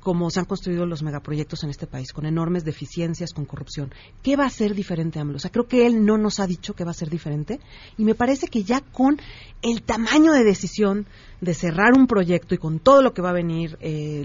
como 0.00 0.30
se 0.30 0.40
han 0.40 0.46
construido 0.46 0.86
los 0.86 1.02
megaproyectos 1.02 1.62
en 1.62 1.70
este 1.70 1.86
país, 1.86 2.12
con 2.12 2.26
enormes 2.26 2.64
deficiencias, 2.64 3.32
con 3.32 3.44
corrupción. 3.44 3.92
¿Qué 4.22 4.36
va 4.36 4.46
a 4.46 4.50
ser 4.50 4.74
diferente 4.74 5.20
AMLO? 5.20 5.36
O 5.36 5.38
sea, 5.38 5.50
creo 5.50 5.68
que 5.68 5.86
él 5.86 6.04
no 6.04 6.18
nos 6.18 6.40
ha 6.40 6.46
dicho 6.46 6.74
que 6.74 6.84
va 6.84 6.90
a 6.90 6.94
ser 6.94 7.10
diferente 7.10 7.60
y 7.98 8.04
me 8.04 8.14
parece 8.14 8.48
que 8.48 8.64
ya 8.64 8.80
con 8.80 9.20
el 9.62 9.82
tamaño 9.82 10.32
de 10.32 10.44
decisión 10.44 11.06
de 11.40 11.54
cerrar 11.54 11.92
un 11.96 12.06
proyecto 12.06 12.54
y 12.54 12.58
con 12.58 12.80
todo 12.80 13.02
lo 13.02 13.12
que 13.12 13.22
va 13.22 13.30
a 13.30 13.34
venir, 13.34 13.76
eh, 13.80 14.24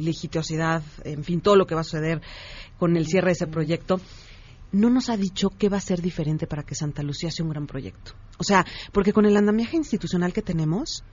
en 1.04 1.24
fin, 1.24 1.42
todo 1.42 1.56
lo 1.56 1.66
que 1.66 1.76
va 1.76 1.82
a 1.82 1.84
suceder 1.84 2.22
con 2.78 2.96
el 2.98 3.06
cierre 3.06 3.28
de 3.28 3.34
ese 3.34 3.48
proyecto, 3.48 4.00
no 4.72 4.90
nos 4.90 5.10
ha 5.10 5.18
dicho 5.18 5.50
qué 5.58 5.70
va 5.70 5.78
a 5.78 5.82
ser 5.82 6.02
diferente 6.02 6.48
para 6.48 6.64
que 6.64 6.76
Santa 6.76 7.04
Lucía 7.04 7.32
sea 7.32 7.46
un 7.46 7.52
gran 7.52 7.68
proyecto. 7.68 8.14
O 8.38 8.44
sea, 8.44 8.66
porque 8.92 9.14
con 9.14 9.26
el 9.26 9.38
andamiaje 9.38 9.78
institucional 9.78 10.34
que 10.34 10.42
tenemos, 10.42 11.04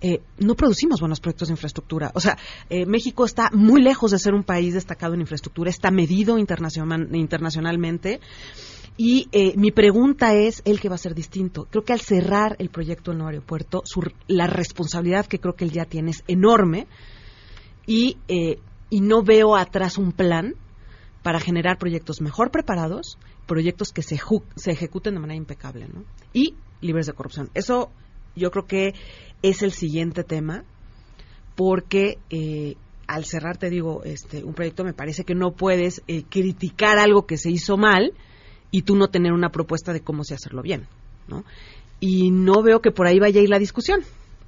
eh, 0.00 0.20
no 0.38 0.54
producimos 0.54 1.00
buenos 1.00 1.20
proyectos 1.20 1.48
de 1.48 1.52
infraestructura. 1.52 2.10
O 2.14 2.20
sea, 2.20 2.36
eh, 2.68 2.86
México 2.86 3.24
está 3.24 3.50
muy 3.52 3.82
lejos 3.82 4.10
de 4.10 4.18
ser 4.18 4.34
un 4.34 4.44
país 4.44 4.74
destacado 4.74 5.14
en 5.14 5.20
infraestructura, 5.20 5.70
está 5.70 5.90
medido 5.90 6.38
internacional, 6.38 7.08
internacionalmente. 7.14 8.20
Y 8.98 9.28
eh, 9.32 9.52
mi 9.56 9.72
pregunta 9.72 10.34
es, 10.34 10.62
¿el 10.64 10.80
que 10.80 10.88
va 10.88 10.94
a 10.94 10.98
ser 10.98 11.14
distinto? 11.14 11.66
Creo 11.70 11.84
que 11.84 11.92
al 11.92 12.00
cerrar 12.00 12.56
el 12.58 12.70
proyecto 12.70 13.10
del 13.10 13.18
nuevo 13.18 13.30
aeropuerto, 13.30 13.82
su, 13.84 14.02
la 14.26 14.46
responsabilidad 14.46 15.26
que 15.26 15.38
creo 15.38 15.54
que 15.54 15.64
él 15.64 15.72
ya 15.72 15.84
tiene 15.84 16.12
es 16.12 16.24
enorme 16.26 16.86
y, 17.86 18.16
eh, 18.28 18.58
y 18.88 19.00
no 19.02 19.22
veo 19.22 19.54
atrás 19.54 19.98
un 19.98 20.12
plan 20.12 20.54
para 21.22 21.40
generar 21.40 21.76
proyectos 21.76 22.22
mejor 22.22 22.50
preparados, 22.50 23.18
proyectos 23.46 23.92
que 23.92 24.02
se, 24.02 24.18
se 24.56 24.70
ejecuten 24.70 25.14
de 25.14 25.20
manera 25.20 25.36
impecable 25.36 25.88
¿no? 25.92 26.04
y 26.32 26.54
libres 26.80 27.06
de 27.06 27.12
corrupción. 27.12 27.50
Eso 27.52 27.90
yo 28.34 28.50
creo 28.50 28.66
que 28.66 28.94
es 29.42 29.62
el 29.62 29.72
siguiente 29.72 30.24
tema, 30.24 30.64
porque 31.54 32.18
eh, 32.30 32.76
al 33.06 33.24
cerrar, 33.24 33.56
te 33.56 33.70
digo, 33.70 34.02
este, 34.04 34.44
un 34.44 34.54
proyecto 34.54 34.84
me 34.84 34.92
parece 34.92 35.24
que 35.24 35.34
no 35.34 35.52
puedes 35.52 36.02
eh, 36.08 36.24
criticar 36.28 36.98
algo 36.98 37.26
que 37.26 37.36
se 37.36 37.50
hizo 37.50 37.76
mal 37.76 38.12
y 38.70 38.82
tú 38.82 38.96
no 38.96 39.08
tener 39.08 39.32
una 39.32 39.50
propuesta 39.50 39.92
de 39.92 40.00
cómo 40.00 40.24
se 40.24 40.34
hacerlo 40.34 40.62
bien, 40.62 40.86
¿no? 41.28 41.44
Y 42.00 42.30
no 42.30 42.62
veo 42.62 42.80
que 42.80 42.90
por 42.90 43.06
ahí 43.06 43.18
vaya 43.18 43.40
a 43.40 43.44
ir 43.44 43.48
la 43.48 43.58
discusión, 43.58 44.00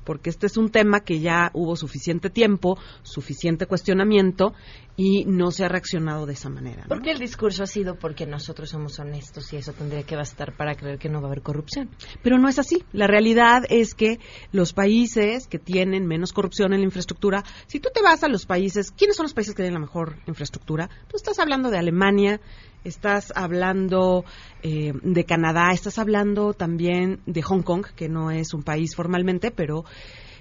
porque 0.08 0.30
este 0.30 0.46
es 0.46 0.56
un 0.56 0.70
tema 0.70 1.00
que 1.00 1.20
ya 1.20 1.50
hubo 1.52 1.76
suficiente 1.76 2.30
tiempo, 2.30 2.78
suficiente 3.02 3.66
cuestionamiento 3.66 4.54
y 4.96 5.26
no 5.26 5.50
se 5.50 5.66
ha 5.66 5.68
reaccionado 5.68 6.24
de 6.24 6.32
esa 6.32 6.48
manera. 6.48 6.84
¿no? 6.84 6.88
Porque 6.88 7.10
el 7.10 7.18
discurso 7.18 7.62
ha 7.62 7.66
sido 7.66 7.98
porque 7.98 8.24
nosotros 8.24 8.70
somos 8.70 8.98
honestos 8.98 9.52
y 9.52 9.56
eso 9.56 9.74
tendría 9.74 10.04
que 10.04 10.16
bastar 10.16 10.56
para 10.56 10.76
creer 10.76 10.98
que 10.98 11.10
no 11.10 11.20
va 11.20 11.26
a 11.26 11.30
haber 11.32 11.42
corrupción. 11.42 11.90
Pero 12.22 12.38
no 12.38 12.48
es 12.48 12.58
así. 12.58 12.82
La 12.92 13.06
realidad 13.06 13.64
es 13.68 13.94
que 13.94 14.18
los 14.50 14.72
países 14.72 15.46
que 15.46 15.58
tienen 15.58 16.06
menos 16.06 16.32
corrupción 16.32 16.72
en 16.72 16.80
la 16.80 16.86
infraestructura, 16.86 17.44
si 17.66 17.78
tú 17.78 17.90
te 17.92 18.00
vas 18.00 18.24
a 18.24 18.28
los 18.28 18.46
países, 18.46 18.90
¿quiénes 18.90 19.14
son 19.14 19.24
los 19.24 19.34
países 19.34 19.54
que 19.54 19.62
tienen 19.62 19.74
la 19.74 19.86
mejor 19.86 20.16
infraestructura? 20.26 20.88
Tú 21.08 21.18
estás 21.18 21.38
hablando 21.38 21.68
de 21.68 21.76
Alemania, 21.76 22.40
estás 22.88 23.33
hablando 23.37 24.24
eh, 24.62 24.92
de 25.03 25.24
Canadá, 25.24 25.70
estás 25.72 25.98
hablando 25.98 26.53
también 26.53 27.20
de 27.27 27.42
Hong 27.42 27.62
Kong, 27.62 27.87
que 27.94 28.09
no 28.09 28.31
es 28.31 28.55
un 28.55 28.62
país 28.62 28.96
formalmente, 28.96 29.51
pero 29.51 29.85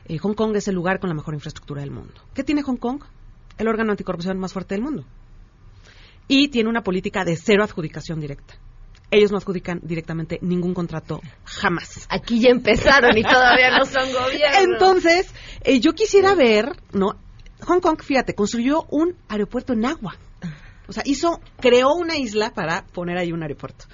eh, 0.06 0.18
Hong 0.18 0.34
Kong 0.34 0.56
es 0.56 0.68
el 0.68 0.76
lugar 0.76 1.00
con 1.00 1.10
la 1.10 1.16
mejor 1.16 1.34
infraestructura 1.34 1.82
del 1.82 1.92
mundo. 1.92 2.14
¿Qué 2.34 2.44
tiene 2.44 2.64
Hong 2.64 2.78
Kong? 2.78 3.04
El 3.58 3.68
órgano 3.68 3.92
anticorrupción 3.92 4.40
más 4.40 4.54
fuerte 4.54 4.76
del 4.76 4.84
mundo. 4.84 5.06
Y 6.28 6.50
tiene 6.50 6.70
una 6.70 6.82
política 6.82 7.24
de 7.24 7.36
cero 7.38 7.64
adjudicación 7.64 8.20
directa. 8.20 8.56
Ellos 9.10 9.32
no 9.32 9.38
adjudican 9.38 9.80
directamente 9.84 10.38
ningún 10.42 10.74
contrato 10.74 11.22
jamás. 11.46 12.06
Aquí 12.10 12.42
ya 12.42 12.50
empezaron 12.50 13.18
y 13.18 13.24
todavía 13.24 13.78
no 13.78 13.86
son 13.86 14.12
gobierno. 14.14 14.74
Entonces, 14.74 15.34
eh, 15.62 15.80
yo 15.80 15.94
quisiera 15.94 16.36
ver, 16.36 16.72
¿no? 16.92 17.16
Hong 17.66 17.80
Kong, 17.80 18.02
fíjate, 18.02 18.36
construyó 18.36 18.86
un 18.90 19.16
aeropuerto 19.30 19.74
en 19.74 19.86
agua. 19.86 20.18
O 20.88 20.94
sea, 20.94 21.04
hizo, 21.06 21.40
creó 21.60 21.94
una 21.94 22.18
isla 22.18 22.54
para 22.54 22.86
poner 22.88 23.18
ahí 23.18 23.32
un 23.32 23.44
aeropuerto. 23.44 23.86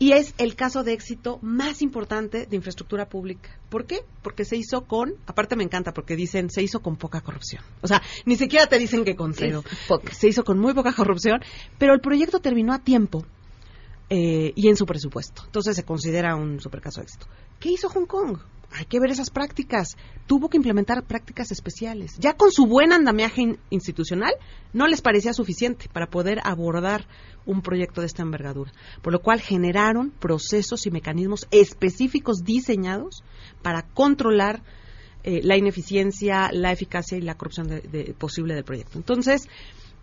Y 0.00 0.12
es 0.12 0.32
el 0.38 0.54
caso 0.54 0.84
de 0.84 0.92
éxito 0.92 1.40
más 1.42 1.82
importante 1.82 2.46
de 2.46 2.56
infraestructura 2.56 3.08
pública. 3.08 3.50
¿Por 3.68 3.84
qué? 3.84 4.04
Porque 4.22 4.44
se 4.44 4.56
hizo 4.56 4.84
con, 4.84 5.14
aparte 5.26 5.56
me 5.56 5.64
encanta 5.64 5.92
porque 5.92 6.14
dicen, 6.14 6.50
se 6.50 6.62
hizo 6.62 6.80
con 6.80 6.96
poca 6.96 7.20
corrupción. 7.20 7.64
O 7.82 7.88
sea, 7.88 8.00
ni 8.24 8.36
siquiera 8.36 8.66
te 8.66 8.78
dicen 8.78 9.04
que 9.04 9.16
con 9.16 9.34
cero. 9.34 9.64
Se 10.12 10.28
hizo 10.28 10.44
con 10.44 10.60
muy 10.60 10.72
poca 10.72 10.92
corrupción, 10.92 11.40
pero 11.78 11.94
el 11.94 12.00
proyecto 12.00 12.38
terminó 12.38 12.72
a 12.72 12.78
tiempo 12.78 13.26
eh, 14.08 14.52
y 14.54 14.68
en 14.68 14.76
su 14.76 14.86
presupuesto. 14.86 15.42
Entonces 15.46 15.74
se 15.74 15.82
considera 15.82 16.36
un 16.36 16.60
super 16.60 16.80
caso 16.80 17.00
de 17.00 17.04
éxito. 17.04 17.26
¿Qué 17.58 17.70
hizo 17.70 17.88
Hong 17.88 18.06
Kong? 18.06 18.38
Hay 18.72 18.84
que 18.84 19.00
ver 19.00 19.10
esas 19.10 19.30
prácticas. 19.30 19.96
Tuvo 20.26 20.48
que 20.48 20.56
implementar 20.56 21.04
prácticas 21.04 21.50
especiales. 21.50 22.16
Ya 22.18 22.34
con 22.34 22.52
su 22.52 22.66
buen 22.66 22.92
andamiaje 22.92 23.58
institucional 23.70 24.32
no 24.72 24.86
les 24.86 25.00
parecía 25.00 25.32
suficiente 25.32 25.88
para 25.92 26.10
poder 26.10 26.40
abordar 26.44 27.06
un 27.46 27.62
proyecto 27.62 28.02
de 28.02 28.06
esta 28.06 28.22
envergadura. 28.22 28.72
Por 29.02 29.12
lo 29.12 29.20
cual 29.20 29.40
generaron 29.40 30.10
procesos 30.10 30.86
y 30.86 30.90
mecanismos 30.90 31.46
específicos 31.50 32.44
diseñados 32.44 33.24
para 33.62 33.82
controlar 33.82 34.62
eh, 35.24 35.40
la 35.42 35.56
ineficiencia, 35.56 36.50
la 36.52 36.72
eficacia 36.72 37.16
y 37.16 37.22
la 37.22 37.36
corrupción 37.36 37.68
posible 38.18 38.54
del 38.54 38.64
proyecto. 38.64 38.98
Entonces, 38.98 39.48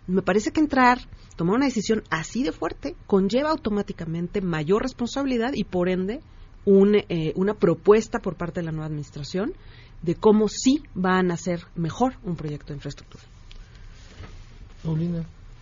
me 0.06 0.22
parece 0.22 0.52
que 0.52 0.60
entrar, 0.60 0.98
tomar 1.36 1.56
una 1.56 1.66
decisión 1.66 2.02
así 2.10 2.42
de 2.42 2.52
fuerte, 2.52 2.94
conlleva 3.06 3.50
automáticamente 3.50 4.40
mayor 4.40 4.82
responsabilidad 4.82 5.52
y 5.54 5.64
por 5.64 5.88
ende 5.88 6.20
eh, 6.66 7.32
una 7.36 7.54
propuesta 7.54 8.18
por 8.18 8.34
parte 8.34 8.60
de 8.60 8.66
la 8.66 8.72
nueva 8.72 8.86
administración 8.86 9.54
de 10.02 10.14
cómo 10.14 10.48
sí 10.48 10.82
van 10.94 11.30
a 11.30 11.34
hacer 11.34 11.60
mejor 11.74 12.14
un 12.24 12.36
proyecto 12.36 12.68
de 12.68 12.74
infraestructura. 12.74 13.22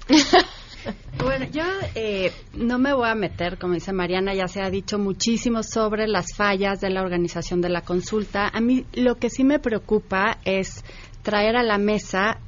bueno, 1.18 1.46
yo 1.50 1.62
eh, 1.94 2.32
no 2.54 2.78
me 2.78 2.94
voy 2.94 3.08
a 3.08 3.14
meter, 3.14 3.58
como 3.58 3.74
dice 3.74 3.92
Mariana, 3.92 4.34
ya 4.34 4.48
se 4.48 4.62
ha 4.62 4.70
dicho 4.70 4.98
muchísimo 4.98 5.62
sobre 5.62 6.06
las 6.08 6.34
fallas 6.34 6.80
de 6.80 6.90
la 6.90 7.02
organización 7.02 7.60
de 7.60 7.68
la 7.68 7.82
consulta. 7.82 8.48
A 8.52 8.60
mí 8.60 8.84
lo 8.94 9.16
que 9.16 9.30
sí 9.30 9.44
me 9.44 9.58
preocupa 9.58 10.38
es 10.44 10.84
traer 11.22 11.56
a 11.56 11.62
la 11.62 11.78
mesa 11.78 12.38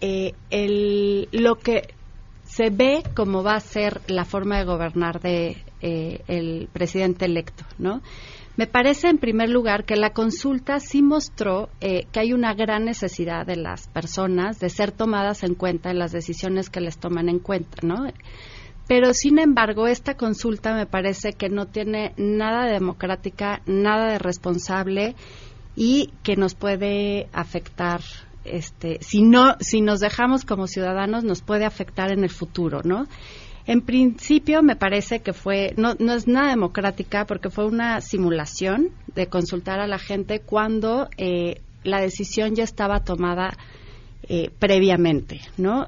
eh, 0.00 0.34
el, 0.50 1.28
lo 1.32 1.56
que 1.56 1.94
se 2.44 2.70
ve 2.70 3.02
como 3.14 3.42
va 3.42 3.54
a 3.54 3.60
ser 3.60 4.00
la 4.06 4.24
forma 4.24 4.58
de 4.58 4.64
gobernar 4.64 5.20
de 5.20 5.56
eh, 5.86 6.22
el 6.28 6.70
presidente 6.72 7.26
electo, 7.26 7.62
¿no? 7.76 8.00
Me 8.56 8.66
parece, 8.66 9.08
en 9.08 9.18
primer 9.18 9.50
lugar, 9.50 9.84
que 9.84 9.96
la 9.96 10.14
consulta 10.14 10.80
sí 10.80 11.02
mostró 11.02 11.68
eh, 11.82 12.06
que 12.10 12.20
hay 12.20 12.32
una 12.32 12.54
gran 12.54 12.86
necesidad 12.86 13.44
de 13.44 13.56
las 13.56 13.88
personas 13.88 14.58
de 14.60 14.70
ser 14.70 14.92
tomadas 14.92 15.42
en 15.42 15.54
cuenta 15.54 15.90
en 15.90 15.98
las 15.98 16.10
decisiones 16.10 16.70
que 16.70 16.80
les 16.80 16.96
toman 16.96 17.28
en 17.28 17.38
cuenta, 17.38 17.76
¿no? 17.82 18.06
Pero, 18.88 19.12
sin 19.12 19.38
embargo, 19.38 19.86
esta 19.86 20.14
consulta 20.14 20.74
me 20.74 20.86
parece 20.86 21.34
que 21.34 21.50
no 21.50 21.66
tiene 21.66 22.14
nada 22.16 22.64
de 22.64 22.72
democrática, 22.72 23.60
nada 23.66 24.10
de 24.10 24.18
responsable 24.18 25.16
y 25.76 26.14
que 26.22 26.36
nos 26.36 26.54
puede 26.54 27.28
afectar 27.34 28.00
este, 28.44 28.98
si 29.00 29.22
no, 29.22 29.56
si 29.60 29.80
nos 29.80 30.00
dejamos 30.00 30.44
como 30.44 30.66
ciudadanos, 30.66 31.24
nos 31.24 31.42
puede 31.42 31.64
afectar 31.64 32.10
en 32.10 32.24
el 32.24 32.30
futuro, 32.30 32.80
¿no? 32.84 33.06
En 33.66 33.80
principio 33.80 34.62
me 34.62 34.76
parece 34.76 35.20
que 35.20 35.32
fue, 35.32 35.72
no, 35.76 35.94
no 35.98 36.12
es 36.14 36.26
nada 36.26 36.50
democrática 36.50 37.24
porque 37.24 37.48
fue 37.48 37.64
una 37.66 38.00
simulación 38.02 38.90
de 39.14 39.28
consultar 39.28 39.80
a 39.80 39.86
la 39.86 39.98
gente 39.98 40.40
cuando 40.40 41.08
eh, 41.16 41.62
la 41.82 42.00
decisión 42.00 42.54
ya 42.54 42.64
estaba 42.64 43.04
tomada 43.04 43.56
eh, 44.28 44.50
previamente, 44.58 45.40
¿no? 45.56 45.86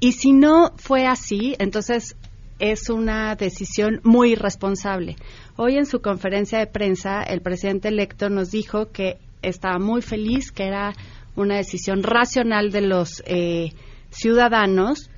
Y 0.00 0.12
si 0.12 0.32
no 0.32 0.72
fue 0.76 1.06
así, 1.06 1.54
entonces 1.58 2.16
es 2.58 2.90
una 2.90 3.36
decisión 3.36 4.00
muy 4.02 4.32
irresponsable. 4.32 5.16
Hoy 5.56 5.76
en 5.76 5.86
su 5.86 6.00
conferencia 6.00 6.58
de 6.58 6.66
prensa, 6.66 7.22
el 7.22 7.40
presidente 7.40 7.88
electo 7.88 8.30
nos 8.30 8.50
dijo 8.50 8.90
que 8.90 9.18
estaba 9.42 9.78
muy 9.78 10.02
feliz, 10.02 10.50
que 10.50 10.64
era 10.66 10.92
una 11.36 11.56
decisión 11.56 12.02
racional 12.02 12.70
de 12.72 12.80
los 12.80 13.22
eh, 13.26 13.72
ciudadanos 14.10 15.10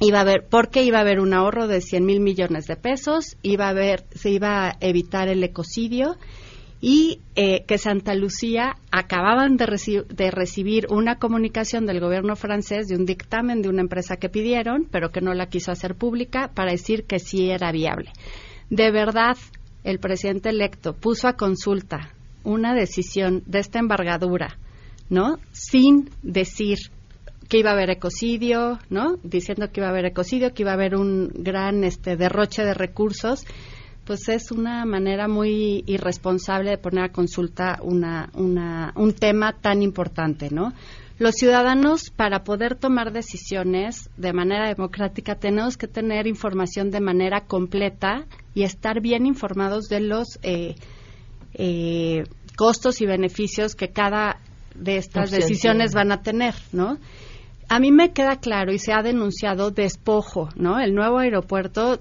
iba 0.00 0.18
a 0.18 0.22
haber 0.22 0.46
porque 0.48 0.84
iba 0.84 0.98
a 0.98 1.02
haber 1.02 1.20
un 1.20 1.34
ahorro 1.34 1.66
de 1.66 1.80
100 1.80 2.04
mil 2.04 2.20
millones 2.20 2.66
de 2.66 2.76
pesos 2.76 3.36
iba 3.42 3.66
a 3.66 3.70
haber 3.70 4.04
se 4.14 4.30
iba 4.30 4.68
a 4.68 4.76
evitar 4.80 5.28
el 5.28 5.42
ecocidio 5.42 6.16
y 6.80 7.20
eh, 7.34 7.64
que 7.66 7.76
Santa 7.76 8.14
Lucía 8.14 8.76
acababan 8.92 9.56
de, 9.56 10.04
de, 10.08 10.30
recibir 10.30 10.86
una 10.90 11.18
comunicación 11.18 11.86
del 11.86 11.98
gobierno 11.98 12.36
francés 12.36 12.86
de 12.86 12.94
un 12.94 13.04
dictamen 13.04 13.62
de 13.62 13.68
una 13.68 13.80
empresa 13.80 14.16
que 14.16 14.28
pidieron, 14.28 14.86
pero 14.88 15.10
que 15.10 15.20
no 15.20 15.34
la 15.34 15.48
quiso 15.48 15.72
hacer 15.72 15.96
pública 15.96 16.52
para 16.54 16.70
decir 16.70 17.02
que 17.02 17.18
sí 17.18 17.50
era 17.50 17.72
viable. 17.72 18.12
De 18.70 18.92
verdad, 18.92 19.36
el 19.82 19.98
presidente 19.98 20.50
electo 20.50 20.92
puso 20.92 21.26
a 21.26 21.32
consulta 21.32 22.14
una 22.44 22.74
decisión 22.74 23.42
de 23.46 23.58
esta 23.58 23.80
embargadura 23.80 24.56
¿no? 25.10 25.38
Sin 25.52 26.10
decir 26.22 26.78
que 27.48 27.58
iba 27.58 27.70
a 27.70 27.72
haber 27.72 27.90
ecocidio, 27.90 28.78
¿no? 28.90 29.16
Diciendo 29.22 29.70
que 29.72 29.80
iba 29.80 29.88
a 29.88 29.90
haber 29.90 30.06
ecocidio, 30.06 30.52
que 30.52 30.62
iba 30.62 30.72
a 30.72 30.74
haber 30.74 30.94
un 30.94 31.30
gran 31.34 31.82
este 31.84 32.16
derroche 32.16 32.62
de 32.62 32.74
recursos, 32.74 33.44
pues 34.04 34.28
es 34.28 34.50
una 34.52 34.84
manera 34.84 35.28
muy 35.28 35.82
irresponsable 35.86 36.70
de 36.70 36.78
poner 36.78 37.04
a 37.04 37.12
consulta 37.12 37.78
una, 37.82 38.30
una, 38.34 38.92
un 38.96 39.12
tema 39.12 39.54
tan 39.60 39.82
importante, 39.82 40.48
¿no? 40.50 40.72
Los 41.18 41.34
ciudadanos, 41.34 42.10
para 42.14 42.44
poder 42.44 42.76
tomar 42.76 43.12
decisiones 43.12 44.08
de 44.16 44.32
manera 44.32 44.68
democrática, 44.68 45.34
tenemos 45.34 45.76
que 45.76 45.88
tener 45.88 46.28
información 46.28 46.90
de 46.90 47.00
manera 47.00 47.40
completa 47.40 48.24
y 48.54 48.62
estar 48.62 49.00
bien 49.00 49.26
informados 49.26 49.88
de 49.88 50.00
los 50.00 50.38
eh, 50.42 50.76
eh, 51.54 52.22
costos 52.56 53.00
y 53.00 53.06
beneficios 53.06 53.74
que 53.74 53.88
cada 53.88 54.38
de 54.76 54.96
estas 54.96 55.32
decisiones 55.32 55.92
van 55.92 56.12
a 56.12 56.22
tener, 56.22 56.54
¿no? 56.72 56.98
A 57.68 57.80
mí 57.80 57.92
me 57.92 58.12
queda 58.12 58.36
claro 58.36 58.72
y 58.72 58.78
se 58.78 58.92
ha 58.92 59.02
denunciado 59.02 59.70
despojo, 59.70 60.48
¿no? 60.56 60.80
El 60.80 60.94
nuevo 60.94 61.18
aeropuerto 61.18 62.00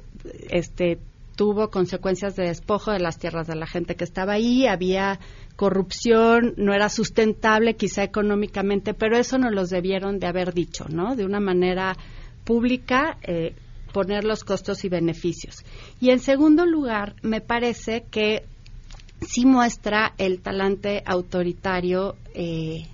este 0.49 0.99
tuvo 1.35 1.69
consecuencias 1.69 2.35
de 2.35 2.47
despojo 2.47 2.91
de 2.91 2.99
las 2.99 3.19
tierras 3.19 3.47
de 3.47 3.55
la 3.55 3.67
gente 3.67 3.95
que 3.95 4.03
estaba 4.03 4.33
ahí, 4.33 4.65
había 4.65 5.19
corrupción, 5.55 6.55
no 6.57 6.73
era 6.73 6.89
sustentable 6.89 7.75
quizá 7.75 8.03
económicamente, 8.03 8.93
pero 8.95 9.17
eso 9.17 9.37
no 9.37 9.51
los 9.51 9.69
debieron 9.69 10.19
de 10.19 10.27
haber 10.27 10.53
dicho, 10.53 10.85
¿no? 10.89 11.15
De 11.15 11.25
una 11.25 11.39
manera 11.39 11.95
pública, 12.43 13.17
eh, 13.21 13.53
poner 13.93 14.23
los 14.23 14.43
costos 14.43 14.83
y 14.83 14.89
beneficios. 14.89 15.63
Y 16.01 16.09
en 16.09 16.19
segundo 16.19 16.65
lugar, 16.65 17.15
me 17.21 17.39
parece 17.39 18.05
que 18.09 18.43
sí 19.21 19.45
muestra 19.45 20.13
el 20.17 20.41
talante 20.41 21.03
autoritario 21.05 22.15
eh, 22.33 22.87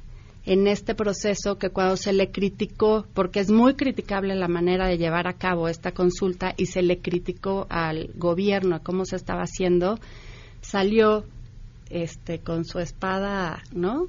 en 0.45 0.67
este 0.67 0.93
proceso 0.95 1.57
que 1.57 1.69
cuando 1.69 1.95
se 1.95 2.13
le 2.13 2.31
criticó, 2.31 3.05
porque 3.13 3.39
es 3.39 3.49
muy 3.49 3.75
criticable 3.75 4.35
la 4.35 4.47
manera 4.47 4.87
de 4.87 4.97
llevar 4.97 5.27
a 5.27 5.37
cabo 5.37 5.69
esta 5.69 5.91
consulta 5.93 6.53
y 6.57 6.65
se 6.65 6.81
le 6.81 6.99
criticó 6.99 7.65
al 7.69 8.11
gobierno 8.15 8.81
cómo 8.83 9.05
se 9.05 9.15
estaba 9.15 9.43
haciendo, 9.43 9.99
salió 10.61 11.23
este 11.89 12.39
con 12.39 12.65
su 12.65 12.79
espada, 12.79 13.63
¿no? 13.71 14.07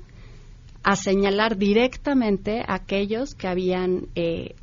a 0.85 0.97
señalar 0.97 1.57
directamente 1.57 2.61
a 2.61 2.75
aquellos 2.75 3.35
que 3.35 3.49
habían 3.49 4.09
eh, 4.15 4.55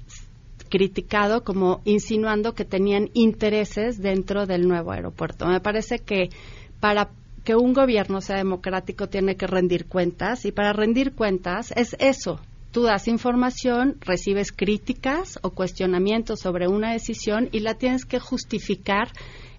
criticado 0.70 1.44
como 1.44 1.82
insinuando 1.84 2.54
que 2.54 2.64
tenían 2.64 3.10
intereses 3.14 4.00
dentro 4.00 4.46
del 4.46 4.68
nuevo 4.68 4.92
aeropuerto. 4.92 5.48
Me 5.48 5.60
parece 5.60 5.98
que 5.98 6.30
para 6.80 7.10
que 7.44 7.56
un 7.56 7.74
gobierno 7.74 8.22
sea 8.22 8.38
democrático 8.38 9.08
tiene 9.08 9.36
que 9.36 9.48
rendir 9.48 9.88
cuentas 9.88 10.46
y 10.46 10.52
para 10.52 10.74
rendir 10.74 11.14
cuentas 11.14 11.74
es 11.76 11.96
eso. 12.00 12.40
Tú 12.72 12.84
das 12.84 13.08
información, 13.08 13.98
recibes 14.00 14.52
críticas 14.52 15.40
o 15.42 15.50
cuestionamientos 15.50 16.40
sobre 16.40 16.68
una 16.68 16.94
decisión 16.94 17.50
y 17.52 17.60
la 17.60 17.74
tienes 17.74 18.06
que 18.06 18.20
justificar 18.20 19.10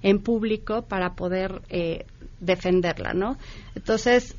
en 0.02 0.22
público 0.22 0.82
para 0.82 1.14
poder 1.14 1.60
eh, 1.68 2.06
defenderla, 2.40 3.12
¿no? 3.12 3.36
Entonces, 3.74 4.34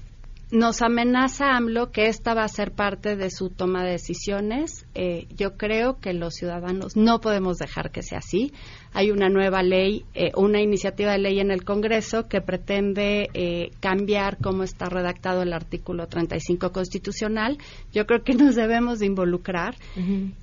nos 0.52 0.82
amenaza 0.82 1.56
AMLO 1.56 1.92
que 1.92 2.08
esta 2.08 2.34
va 2.34 2.44
a 2.44 2.48
ser 2.48 2.72
parte 2.72 3.16
de 3.16 3.30
su 3.32 3.50
toma 3.50 3.84
de 3.84 3.92
decisiones. 3.92 4.86
Eh, 4.96 5.28
yo 5.36 5.58
creo 5.58 6.00
que 6.00 6.14
los 6.14 6.36
ciudadanos 6.36 6.96
no 6.96 7.20
podemos 7.20 7.58
dejar 7.58 7.92
que 7.92 8.04
sea 8.04 8.20
así 8.20 8.54
hay 8.94 9.12
una 9.12 9.30
nueva 9.30 9.64
ley, 9.64 10.06
eh, 10.14 10.32
una 10.36 10.62
iniciativa 10.62 11.14
de 11.14 11.18
ley 11.18 11.40
en 11.40 11.52
el 11.52 11.64
Congreso 11.64 12.28
que 12.28 12.42
pretende 12.42 13.30
eh, 13.34 13.72
cambiar 13.80 14.38
cómo 14.38 14.64
está 14.64 14.86
redactado 14.86 15.42
el 15.42 15.54
artículo 15.54 16.08
35 16.08 16.72
constitucional. 16.72 17.58
Yo 17.92 18.06
creo 18.06 18.24
que 18.24 18.36
nos 18.36 18.56
debemos 18.56 19.00
de 19.00 19.08
involucrar 19.08 19.76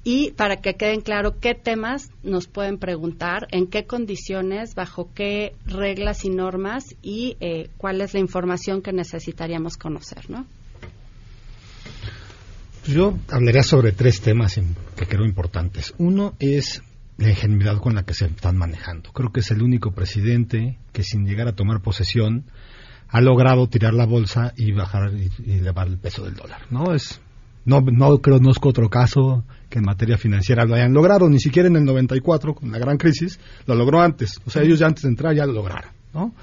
y 0.04 0.32
para 0.32 0.56
que 0.56 0.74
queden 0.74 1.00
claro 1.00 1.38
qué 1.40 1.54
temas 1.54 2.10
nos 2.22 2.48
pueden 2.48 2.78
preguntar, 2.78 3.46
en 3.52 3.66
qué 3.66 3.84
condiciones, 3.84 4.74
bajo 4.74 5.08
qué 5.14 5.54
reglas 5.66 6.24
y 6.24 6.30
normas 6.30 6.84
y 7.02 7.36
eh, 7.40 7.68
cuál 7.76 8.00
es 8.00 8.14
la 8.14 8.20
información 8.20 8.82
que 8.82 8.92
necesitaríamos 8.92 9.76
conocer, 9.76 10.28
¿no? 10.28 10.46
Yo 12.86 13.18
hablaría 13.28 13.62
sobre 13.62 13.92
tres 13.92 14.20
temas 14.20 14.58
que 14.96 15.06
creo 15.06 15.24
importantes. 15.24 15.94
Uno 15.98 16.34
es 16.38 16.82
la 17.18 17.30
ingenuidad 17.30 17.78
con 17.78 17.94
la 17.94 18.04
que 18.04 18.14
se 18.14 18.26
están 18.26 18.56
manejando. 18.56 19.12
Creo 19.12 19.30
que 19.30 19.40
es 19.40 19.50
el 19.50 19.62
único 19.62 19.92
presidente 19.92 20.78
que 20.92 21.02
sin 21.02 21.26
llegar 21.26 21.48
a 21.48 21.54
tomar 21.54 21.82
posesión 21.82 22.46
ha 23.08 23.20
logrado 23.20 23.68
tirar 23.68 23.92
la 23.92 24.06
bolsa 24.06 24.54
y 24.56 24.72
bajar 24.72 25.12
y, 25.14 25.30
elevar 25.58 25.88
el 25.88 25.98
peso 25.98 26.24
del 26.24 26.34
dólar. 26.34 26.62
No 26.70 26.94
es 26.94 27.20
no 27.66 27.82
no 27.82 28.18
conozco 28.22 28.70
otro 28.70 28.88
caso 28.88 29.44
que 29.68 29.78
en 29.78 29.84
materia 29.84 30.16
financiera 30.16 30.64
lo 30.64 30.74
hayan 30.74 30.94
logrado, 30.94 31.28
ni 31.28 31.38
siquiera 31.38 31.68
en 31.68 31.76
el 31.76 31.84
94 31.84 32.54
con 32.54 32.72
la 32.72 32.78
gran 32.78 32.96
crisis, 32.96 33.38
lo 33.66 33.74
logró 33.74 34.00
antes. 34.00 34.40
O 34.46 34.50
sea, 34.50 34.62
ellos 34.62 34.78
ya 34.78 34.86
antes 34.86 35.02
de 35.02 35.10
entrar 35.10 35.34
ya 35.34 35.44
lo 35.44 35.52
lograron, 35.52 35.90
¿no? 36.14 36.34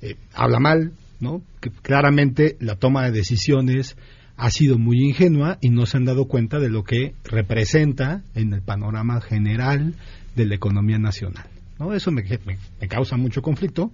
Eh, 0.00 0.16
habla 0.34 0.58
mal, 0.58 0.92
¿no? 1.20 1.42
Que 1.60 1.70
claramente 1.70 2.56
la 2.60 2.76
toma 2.76 3.04
de 3.04 3.12
decisiones 3.12 3.96
ha 4.36 4.50
sido 4.50 4.78
muy 4.78 5.02
ingenua 5.02 5.58
y 5.60 5.70
no 5.70 5.86
se 5.86 5.96
han 5.96 6.04
dado 6.04 6.26
cuenta 6.26 6.58
de 6.58 6.68
lo 6.68 6.84
que 6.84 7.14
representa 7.24 8.22
en 8.34 8.52
el 8.52 8.62
panorama 8.62 9.20
general 9.20 9.94
de 10.34 10.46
la 10.46 10.54
economía 10.54 10.98
nacional. 10.98 11.46
¿no? 11.78 11.94
Eso 11.94 12.10
me, 12.10 12.22
me, 12.22 12.88
causa 12.88 13.16
mucho 13.16 13.42
conflicto, 13.42 13.92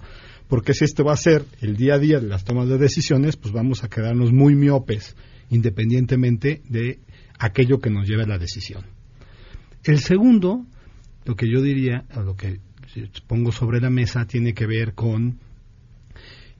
porque 0.49 0.75
si 0.75 0.85
esto 0.85 1.05
va 1.05 1.13
a 1.13 1.17
ser 1.17 1.45
el 1.61 1.77
día 1.77 1.95
a 1.95 1.99
día 1.99 2.21
de 2.21 2.27
las 2.27 2.45
tomas 2.45 2.69
de 2.69 2.79
decisiones, 2.79 3.37
pues 3.37 3.53
vamos 3.53 3.85
a 3.85 3.89
quedarnos 3.89 4.33
muy 4.33 4.55
miopes, 4.55 5.17
independientemente 5.51 6.63
de 6.69 6.99
aquello 7.39 7.79
que 7.79 7.91
nos 7.91 8.09
lleve 8.09 8.25
a 8.25 8.29
la 8.29 8.39
decisión. 8.39 8.85
El 9.85 9.99
segundo, 9.99 10.67
lo 11.25 11.37
que 11.37 11.47
yo 11.51 11.61
diría, 11.61 12.05
o 12.15 12.23
lo 12.23 12.37
que 12.37 12.61
pongo 13.27 13.53
sobre 13.53 13.81
la 13.81 13.91
mesa, 13.91 14.27
tiene 14.27 14.55
que 14.55 14.67
ver 14.67 14.95
con 14.95 15.39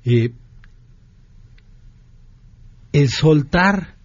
eh, 0.05 0.33
el 2.93 3.09
soltar 3.09 3.97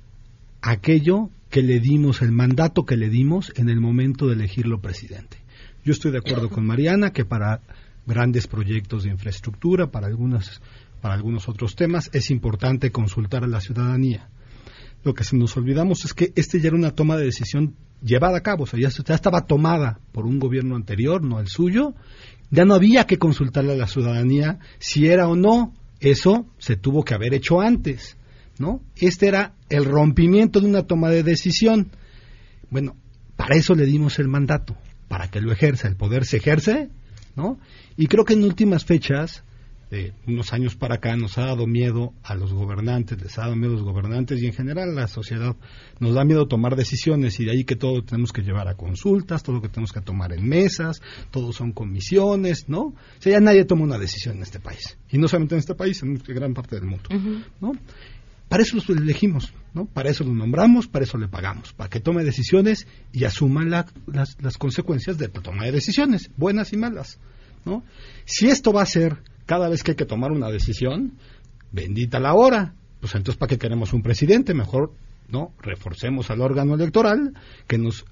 aquello 0.62 1.30
que 1.50 1.62
le 1.62 1.80
dimos, 1.80 2.21
el 2.21 2.32
mandato 2.32 2.86
que 2.86 2.97
le 2.97 3.10
dimos 3.10 3.52
en 3.56 3.69
el 3.69 3.80
momento 3.80 4.28
de 4.28 4.34
elegirlo 4.34 4.82
presidente. 4.82 5.38
Yo 5.84 5.91
estoy 5.93 6.12
de 6.12 6.17
acuerdo 6.17 6.50
con 6.50 6.65
Mariana 6.65 7.12
que 7.12 7.26
para 7.26 7.62
grandes 8.06 8.47
proyectos 8.47 9.04
de 9.04 9.12
infraestructura, 9.12 9.88
para, 9.88 10.08
algunas, 10.08 10.62
para 11.02 11.13
algunos 11.13 11.47
otros 11.47 11.76
temas, 11.76 12.10
es 12.13 12.32
importante 12.32 12.91
consultar 12.91 13.43
a 13.43 13.47
la 13.47 13.62
ciudadanía. 13.62 14.30
Lo 15.04 15.13
que 15.13 15.23
se 15.23 15.38
nos 15.38 15.56
olvidamos 15.56 16.04
es 16.06 16.13
que 16.13 16.34
este 16.36 16.60
ya 16.60 16.67
era 16.67 16.78
una 16.78 16.91
toma 16.91 17.17
de 17.17 17.26
decisión 17.26 17.76
llevada 18.02 18.38
a 18.38 18.43
cabo, 18.43 18.63
o 18.63 18.67
sea, 18.67 18.80
ya, 18.80 18.89
ya 18.89 19.15
estaba 19.15 19.45
tomada 19.45 20.00
por 20.12 20.26
un 20.26 20.39
gobierno 20.39 20.76
anterior, 20.76 21.23
no 21.23 21.39
el 21.39 21.47
suyo, 21.47 21.93
ya 22.52 22.65
no 22.65 22.73
había 22.73 23.06
que 23.06 23.17
consultarle 23.17 23.73
a 23.73 23.78
la 23.78 23.88
ciudadanía 23.88 24.60
si 24.80 25.08
era 25.08 25.28
o 25.28 25.36
no, 25.36 25.73
eso 26.00 26.45
se 26.58 26.78
tuvo 26.78 27.04
que 27.04 27.13
haber 27.13 27.34
hecho 27.34 27.60
antes. 27.60 28.17
¿No? 28.60 28.82
Este 28.96 29.28
era 29.28 29.54
el 29.70 29.86
rompimiento 29.86 30.60
de 30.60 30.67
una 30.67 30.84
toma 30.84 31.10
de 31.10 31.24
decisión. 31.24 31.91
Bueno, 32.70 32.96
para 33.36 33.56
eso 33.56 33.76
le 33.76 33.86
dimos 33.86 34.20
el 34.20 34.28
mandato, 34.28 34.76
para 35.08 35.30
que 35.30 35.41
lo 35.41 35.52
ejerza, 35.52 35.88
el 35.88 35.96
poder 35.96 36.26
se 36.26 36.38
ejerce, 36.38 36.89
¿no? 37.36 37.60
Y 37.96 38.08
creo 38.08 38.26
que 38.26 38.34
en 38.34 38.43
últimas 38.43 38.84
fechas, 38.84 39.43
de 39.89 40.13
unos 40.28 40.52
años 40.52 40.76
para 40.76 40.96
acá, 40.96 41.15
nos 41.15 41.38
ha 41.38 41.46
dado 41.46 41.65
miedo 41.65 42.13
a 42.24 42.36
los 42.36 42.52
gobernantes, 42.52 43.22
les 43.22 43.38
ha 43.38 43.43
dado 43.43 43.56
miedo 43.56 43.74
a 43.74 43.76
los 43.78 43.86
gobernantes 43.86 44.41
y 44.41 44.48
en 44.48 44.54
general 44.54 44.89
a 44.89 45.02
la 45.02 45.08
sociedad 45.08 45.56
nos 46.00 46.13
da 46.13 46.26
miedo 46.26 46.48
tomar 46.48 46.76
decisiones 46.76 47.39
y 47.39 47.46
de 47.46 47.52
ahí 47.52 47.63
que 47.63 47.78
todo 47.78 48.04
tenemos 48.04 48.34
que 48.34 48.41
llevar 48.41 48.67
a 48.67 48.76
consultas, 48.76 49.43
todo 49.43 49.56
lo 49.58 49.62
que 49.62 49.70
tenemos 49.70 49.93
que 49.93 50.02
tomar 50.02 50.34
en 50.34 50.48
mesas, 50.48 51.02
todo 51.32 51.54
son 51.54 51.72
comisiones, 51.72 52.67
¿no? 52.67 52.82
O 52.82 52.96
sea, 53.20 53.34
ya 53.34 53.39
nadie 53.39 53.63
toma 53.63 53.84
una 53.84 53.98
decisión 53.98 54.38
en 54.38 54.43
este 54.43 54.60
país. 54.60 54.98
Y 55.10 55.20
no 55.20 55.28
solamente 55.28 55.56
en 55.56 55.60
este 55.60 55.76
país, 55.76 56.04
en 56.04 56.15
gran 56.15 56.54
parte 56.54 56.76
del 56.76 56.86
mundo, 56.86 57.10
¿no? 57.62 57.72
Para 58.49 58.63
eso 58.63 58.77
los 58.77 58.89
elegimos, 58.89 59.53
¿no? 59.73 59.86
Para 59.86 60.10
eso 60.10 60.23
los 60.23 60.33
nombramos, 60.33 60.88
para 60.88 61.03
eso 61.03 61.17
le 61.17 61.27
pagamos, 61.27 61.73
para 61.73 61.89
que 61.89 61.99
tome 61.99 62.23
decisiones 62.23 62.88
y 63.12 63.25
asuma 63.25 63.65
las, 63.65 64.38
las, 64.39 64.57
consecuencias 64.57 65.17
de 65.17 65.27
la 65.27 65.41
toma 65.41 65.65
de 65.65 65.71
decisiones, 65.73 66.31
buenas 66.38 66.71
y 66.71 66.77
malas, 66.77 67.19
¿no? 67.65 67.83
Si 68.25 68.49
esto 68.49 68.71
va 68.71 68.83
a 68.83 68.86
ser 68.86 69.17
cada 69.45 69.67
vez 69.67 69.83
que 69.83 69.91
hay 69.91 69.97
que 69.97 70.05
tomar 70.05 70.31
una 70.31 70.49
decisión, 70.49 71.13
bendita 71.71 72.19
la 72.19 72.33
hora, 72.36 72.73
pues 73.01 73.15
entonces 73.15 73.38
¿para 73.38 73.49
qué 73.49 73.57
queremos 73.57 73.91
un 73.91 74.01
presidente? 74.01 74.53
Mejor, 74.53 74.93
¿no? 75.29 75.51
Reforcemos 75.62 76.29
al 76.31 76.41
órgano 76.41 76.75
electoral 76.75 77.33
que 77.67 77.77
nos 77.77 78.05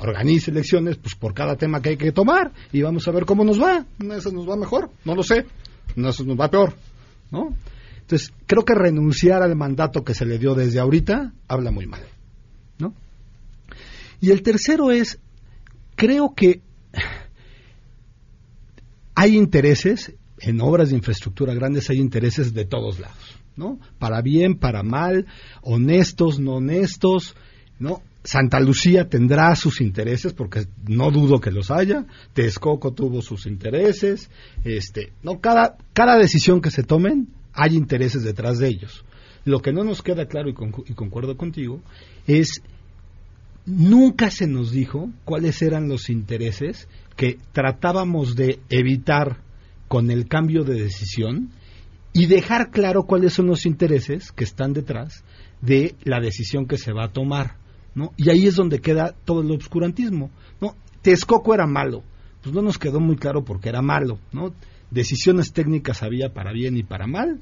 organice 0.00 0.50
elecciones 0.50 0.96
pues 0.96 1.14
por 1.14 1.32
cada 1.32 1.56
tema 1.56 1.80
que 1.80 1.90
hay 1.90 1.96
que 1.96 2.12
tomar 2.12 2.52
y 2.72 2.82
vamos 2.82 3.06
a 3.06 3.12
ver 3.12 3.24
cómo 3.24 3.44
nos 3.44 3.62
va. 3.62 3.86
Eso 4.16 4.32
nos 4.32 4.48
va 4.48 4.56
mejor, 4.56 4.90
no 5.04 5.14
lo 5.14 5.22
sé, 5.22 5.46
no, 5.94 6.08
eso 6.08 6.24
nos 6.24 6.38
va 6.38 6.50
peor, 6.50 6.74
¿no? 7.30 7.54
Entonces, 8.06 8.32
creo 8.46 8.64
que 8.64 8.72
renunciar 8.72 9.42
al 9.42 9.56
mandato 9.56 10.04
que 10.04 10.14
se 10.14 10.24
le 10.24 10.38
dio 10.38 10.54
desde 10.54 10.78
ahorita 10.78 11.32
habla 11.48 11.72
muy 11.72 11.86
mal. 11.86 12.02
¿no? 12.78 12.94
Y 14.20 14.30
el 14.30 14.42
tercero 14.42 14.92
es, 14.92 15.18
creo 15.96 16.32
que 16.36 16.60
hay 19.16 19.36
intereses, 19.36 20.14
en 20.38 20.60
obras 20.60 20.90
de 20.90 20.96
infraestructura 20.96 21.52
grandes 21.52 21.90
hay 21.90 21.98
intereses 21.98 22.54
de 22.54 22.64
todos 22.64 23.00
lados, 23.00 23.38
¿no? 23.56 23.80
Para 23.98 24.22
bien, 24.22 24.54
para 24.54 24.84
mal, 24.84 25.26
honestos, 25.62 26.38
no 26.38 26.58
honestos, 26.58 27.34
¿no? 27.80 28.02
Santa 28.22 28.60
Lucía 28.60 29.08
tendrá 29.08 29.56
sus 29.56 29.80
intereses, 29.80 30.32
porque 30.32 30.66
no 30.86 31.10
dudo 31.10 31.40
que 31.40 31.50
los 31.50 31.72
haya. 31.72 32.06
Texcoco 32.34 32.92
tuvo 32.92 33.20
sus 33.20 33.46
intereses. 33.46 34.30
Este, 34.64 35.12
no 35.22 35.40
cada, 35.40 35.76
cada 35.92 36.16
decisión 36.18 36.60
que 36.60 36.70
se 36.70 36.82
tomen 36.82 37.28
hay 37.56 37.74
intereses 37.76 38.22
detrás 38.22 38.58
de 38.58 38.68
ellos. 38.68 39.04
Lo 39.44 39.60
que 39.60 39.72
no 39.72 39.84
nos 39.84 40.02
queda 40.02 40.26
claro, 40.26 40.48
y, 40.48 40.94
concuerdo 40.94 41.36
contigo, 41.36 41.80
es 42.26 42.62
nunca 43.64 44.30
se 44.30 44.46
nos 44.46 44.70
dijo 44.70 45.10
cuáles 45.24 45.62
eran 45.62 45.88
los 45.88 46.10
intereses 46.10 46.88
que 47.16 47.38
tratábamos 47.52 48.36
de 48.36 48.60
evitar 48.68 49.38
con 49.88 50.10
el 50.10 50.28
cambio 50.28 50.64
de 50.64 50.82
decisión 50.82 51.50
y 52.12 52.26
dejar 52.26 52.70
claro 52.70 53.04
cuáles 53.04 53.34
son 53.34 53.46
los 53.46 53.66
intereses 53.66 54.32
que 54.32 54.44
están 54.44 54.72
detrás 54.72 55.24
de 55.60 55.94
la 56.04 56.20
decisión 56.20 56.66
que 56.66 56.78
se 56.78 56.92
va 56.92 57.04
a 57.04 57.12
tomar, 57.12 57.56
¿no? 57.94 58.12
Y 58.16 58.30
ahí 58.30 58.46
es 58.46 58.56
donde 58.56 58.80
queda 58.80 59.14
todo 59.24 59.42
el 59.42 59.50
obscurantismo, 59.50 60.30
¿no? 60.60 60.74
Texcoco 61.02 61.54
era 61.54 61.66
malo, 61.66 62.02
pues 62.42 62.54
no 62.54 62.62
nos 62.62 62.78
quedó 62.78 63.00
muy 63.00 63.16
claro 63.16 63.44
por 63.44 63.60
qué 63.60 63.68
era 63.68 63.82
malo, 63.82 64.18
¿no? 64.32 64.52
Decisiones 64.90 65.52
técnicas 65.52 66.02
había 66.02 66.32
para 66.32 66.52
bien 66.52 66.76
y 66.76 66.82
para 66.82 67.06
mal, 67.06 67.40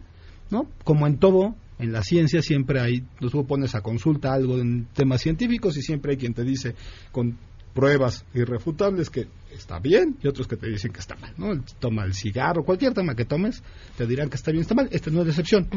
¿no? 0.50 0.68
Como 0.85 1.07
en 1.07 1.18
todo, 1.18 1.54
en 1.78 1.92
la 1.92 2.02
ciencia 2.02 2.42
siempre 2.42 2.80
hay, 2.80 3.04
tú 3.18 3.46
pones 3.46 3.74
a 3.74 3.80
consulta 3.80 4.33
algo 4.33 4.59
en 4.59 4.87
temas 4.94 5.22
científicos 5.22 5.76
y 5.76 5.83
siempre 5.83 6.12
hay 6.12 6.18
quien 6.18 6.35
te 6.35 6.44
dice 6.44 6.74
con 7.12 7.37
pruebas 7.74 8.24
irrefutables 8.35 9.11
que 9.11 9.26
está 9.52 9.80
bien 9.80 10.16
y 10.22 10.28
otros 10.28 10.46
que 10.46 10.57
te 10.57 10.68
dicen 10.68 10.92
que 10.92 11.00
está 11.00 11.16
mal, 11.16 11.35
¿no? 11.37 11.61
Toma 11.80 12.04
el 12.04 12.14
cigarro, 12.14 12.64
cualquier 12.64 12.94
tema 12.94 13.14
que 13.14 13.24
tomes, 13.24 13.62
te 13.96 14.07
dirán 14.07 14.30
que 14.30 14.37
está 14.37 14.52
bien, 14.52 14.62
está 14.62 14.74
mal. 14.74 14.88
Esta 14.92 15.11
no 15.11 15.22
es 15.22 15.28
excepción, 15.28 15.68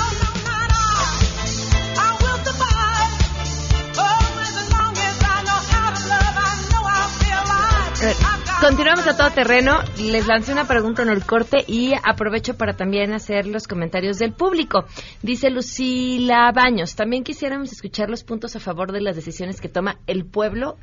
Continuamos 8.61 9.07
a 9.07 9.15
todo 9.15 9.29
terreno. 9.31 9.79
Les 9.99 10.25
lancé 10.27 10.51
una 10.51 10.67
pregunta 10.67 11.03
en 11.03 11.09
el 11.09 11.23
corte 11.23 11.57
y 11.67 11.93
aprovecho 11.93 12.57
para 12.57 12.75
también 12.75 13.13
hacer 13.13 13.45
los 13.45 13.67
comentarios 13.67 14.17
del 14.17 14.33
público. 14.33 14.85
Dice 15.21 15.49
Lucila 15.49 16.51
Baños, 16.51 16.95
también 16.95 17.23
quisiéramos 17.23 17.71
escuchar 17.71 18.09
los 18.09 18.23
puntos 18.23 18.55
a 18.55 18.59
favor 18.59 18.91
de 18.91 19.01
las 19.01 19.15
decisiones 19.15 19.61
que 19.61 19.69
toma 19.69 19.99
el 20.07 20.25
pueblo 20.25 20.77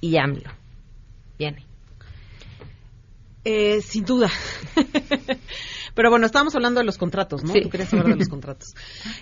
y 0.00 0.16
AMLO. 0.16 0.50
Viene. 1.38 1.64
Eh, 3.44 3.80
sin 3.80 4.04
duda. 4.04 4.30
Pero 5.98 6.10
bueno, 6.10 6.26
estábamos 6.26 6.54
hablando 6.54 6.78
de 6.78 6.86
los 6.86 6.96
contratos, 6.96 7.42
¿no? 7.42 7.52
Sí. 7.52 7.60
Tú 7.60 7.70
querías 7.70 7.92
hablar 7.92 8.06
de 8.10 8.14
los 8.14 8.28
contratos. 8.28 8.68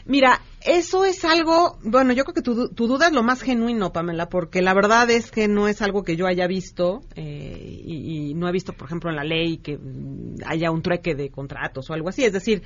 Mira, 0.04 0.42
eso 0.60 1.06
es 1.06 1.24
algo, 1.24 1.78
bueno, 1.82 2.12
yo 2.12 2.24
creo 2.24 2.34
que 2.34 2.42
tu, 2.42 2.54
du- 2.54 2.68
tu 2.68 2.86
duda 2.86 3.06
es 3.06 3.14
lo 3.14 3.22
más 3.22 3.40
genuino, 3.40 3.94
Pamela, 3.94 4.28
porque 4.28 4.60
la 4.60 4.74
verdad 4.74 5.08
es 5.08 5.30
que 5.30 5.48
no 5.48 5.68
es 5.68 5.80
algo 5.80 6.02
que 6.04 6.16
yo 6.16 6.26
haya 6.26 6.46
visto 6.46 7.00
eh, 7.14 7.80
y, 7.82 8.28
y 8.30 8.34
no 8.34 8.46
he 8.46 8.52
visto, 8.52 8.74
por 8.74 8.88
ejemplo, 8.88 9.08
en 9.08 9.16
la 9.16 9.24
ley 9.24 9.56
que 9.56 9.78
mm, 9.78 10.40
haya 10.44 10.70
un 10.70 10.82
trueque 10.82 11.14
de 11.14 11.30
contratos 11.30 11.88
o 11.88 11.94
algo 11.94 12.10
así. 12.10 12.24
Es 12.24 12.34
decir, 12.34 12.62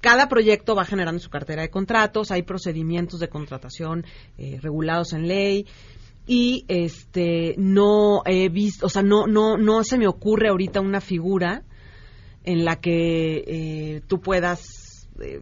cada 0.00 0.28
proyecto 0.28 0.76
va 0.76 0.84
generando 0.84 1.18
su 1.20 1.28
cartera 1.28 1.62
de 1.62 1.68
contratos, 1.70 2.30
hay 2.30 2.42
procedimientos 2.44 3.18
de 3.18 3.28
contratación 3.28 4.04
eh, 4.38 4.60
regulados 4.62 5.12
en 5.14 5.26
ley 5.26 5.66
y 6.28 6.64
este 6.68 7.56
no 7.58 8.22
he 8.24 8.50
visto, 8.50 8.86
o 8.86 8.88
sea, 8.88 9.02
no 9.02 9.26
no 9.26 9.56
no 9.56 9.82
se 9.82 9.98
me 9.98 10.06
ocurre 10.06 10.48
ahorita 10.48 10.80
una 10.80 11.00
figura 11.00 11.64
en 12.46 12.64
la 12.64 12.76
que 12.76 13.44
eh, 13.46 14.00
tú 14.06 14.20
puedas 14.20 15.08
eh, 15.20 15.40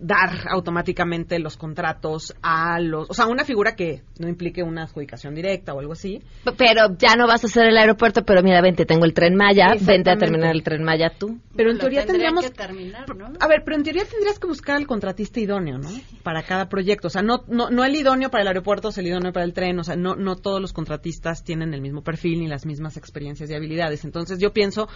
dar 0.00 0.48
automáticamente 0.50 1.38
los 1.38 1.56
contratos 1.56 2.34
a 2.42 2.80
los, 2.80 3.08
o 3.10 3.14
sea, 3.14 3.26
una 3.26 3.44
figura 3.44 3.74
que 3.74 4.02
no 4.18 4.28
implique 4.28 4.62
una 4.62 4.84
adjudicación 4.84 5.34
directa 5.34 5.72
o 5.72 5.80
algo 5.80 5.92
así. 5.92 6.20
Pero 6.56 6.96
ya 6.98 7.16
no 7.16 7.26
vas 7.26 7.44
a 7.44 7.46
hacer 7.46 7.66
el 7.68 7.76
aeropuerto, 7.76 8.24
pero 8.24 8.42
mira, 8.42 8.60
vente, 8.60 8.84
tengo 8.86 9.04
el 9.04 9.14
tren 9.14 9.34
Maya, 9.34 9.74
vente 9.80 10.10
a 10.10 10.16
terminar 10.16 10.54
el 10.54 10.62
tren 10.62 10.82
Maya 10.82 11.10
tú. 11.16 11.38
Pero 11.56 11.70
en 11.70 11.76
Lo 11.76 11.80
teoría 11.80 12.04
tendría 12.04 12.28
tendríamos 12.28 12.44
que 12.44 12.50
terminar, 12.50 13.16
¿no? 13.16 13.32
A 13.40 13.48
ver, 13.48 13.62
pero 13.64 13.76
en 13.76 13.82
teoría 13.82 14.04
tendrías 14.04 14.38
que 14.38 14.46
buscar 14.46 14.76
al 14.76 14.86
contratista 14.86 15.40
idóneo, 15.40 15.78
¿no? 15.78 15.88
Para 16.22 16.42
cada 16.42 16.68
proyecto. 16.68 17.06
O 17.08 17.10
sea, 17.10 17.22
no, 17.22 17.44
no, 17.48 17.70
no 17.70 17.84
el 17.84 17.94
idóneo 17.94 18.30
para 18.30 18.42
el 18.42 18.48
aeropuerto, 18.48 18.88
es 18.88 18.98
el 18.98 19.06
idóneo 19.06 19.32
para 19.32 19.44
el 19.44 19.52
tren. 19.52 19.78
O 19.78 19.84
sea, 19.84 19.96
no, 19.96 20.16
no 20.16 20.36
todos 20.36 20.60
los 20.60 20.72
contratistas 20.72 21.44
tienen 21.44 21.72
el 21.72 21.80
mismo 21.80 22.02
perfil 22.02 22.40
ni 22.40 22.48
las 22.48 22.66
mismas 22.66 22.96
experiencias 22.96 23.48
y 23.50 23.54
habilidades. 23.54 24.04
Entonces, 24.04 24.38
yo 24.38 24.52
pienso, 24.52 24.88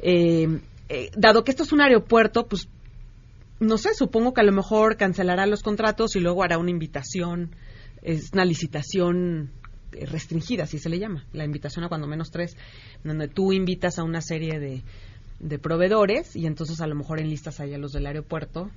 eh, 0.00 0.60
eh, 0.88 1.10
dado 1.16 1.44
que 1.44 1.50
esto 1.50 1.64
es 1.64 1.72
un 1.72 1.80
aeropuerto, 1.80 2.46
pues, 2.46 2.68
no 3.58 3.78
sé, 3.78 3.94
supongo 3.94 4.34
que 4.34 4.40
a 4.40 4.44
lo 4.44 4.52
mejor 4.52 4.96
cancelará 4.96 5.46
los 5.46 5.62
contratos 5.62 6.14
y 6.16 6.20
luego 6.20 6.42
hará 6.42 6.58
una 6.58 6.70
invitación, 6.70 7.54
es 8.02 8.30
una 8.32 8.44
licitación 8.44 9.50
eh, 9.92 10.06
restringida, 10.06 10.64
así 10.64 10.78
se 10.78 10.88
le 10.88 10.98
llama, 10.98 11.24
la 11.32 11.44
invitación 11.44 11.84
a 11.84 11.88
cuando 11.88 12.06
menos 12.06 12.30
tres, 12.30 12.56
donde 13.02 13.28
tú 13.28 13.52
invitas 13.52 13.98
a 13.98 14.04
una 14.04 14.20
serie 14.20 14.60
de, 14.60 14.82
proveedores 15.58 16.34
y 16.36 16.46
entonces 16.46 16.80
a 16.80 16.86
lo 16.86 16.94
mejor 16.94 17.20
enlistas 17.20 17.60
ahí 17.60 17.74
a 17.74 17.78
los 17.78 17.92
del 17.92 18.06
aeropuerto. 18.06 18.70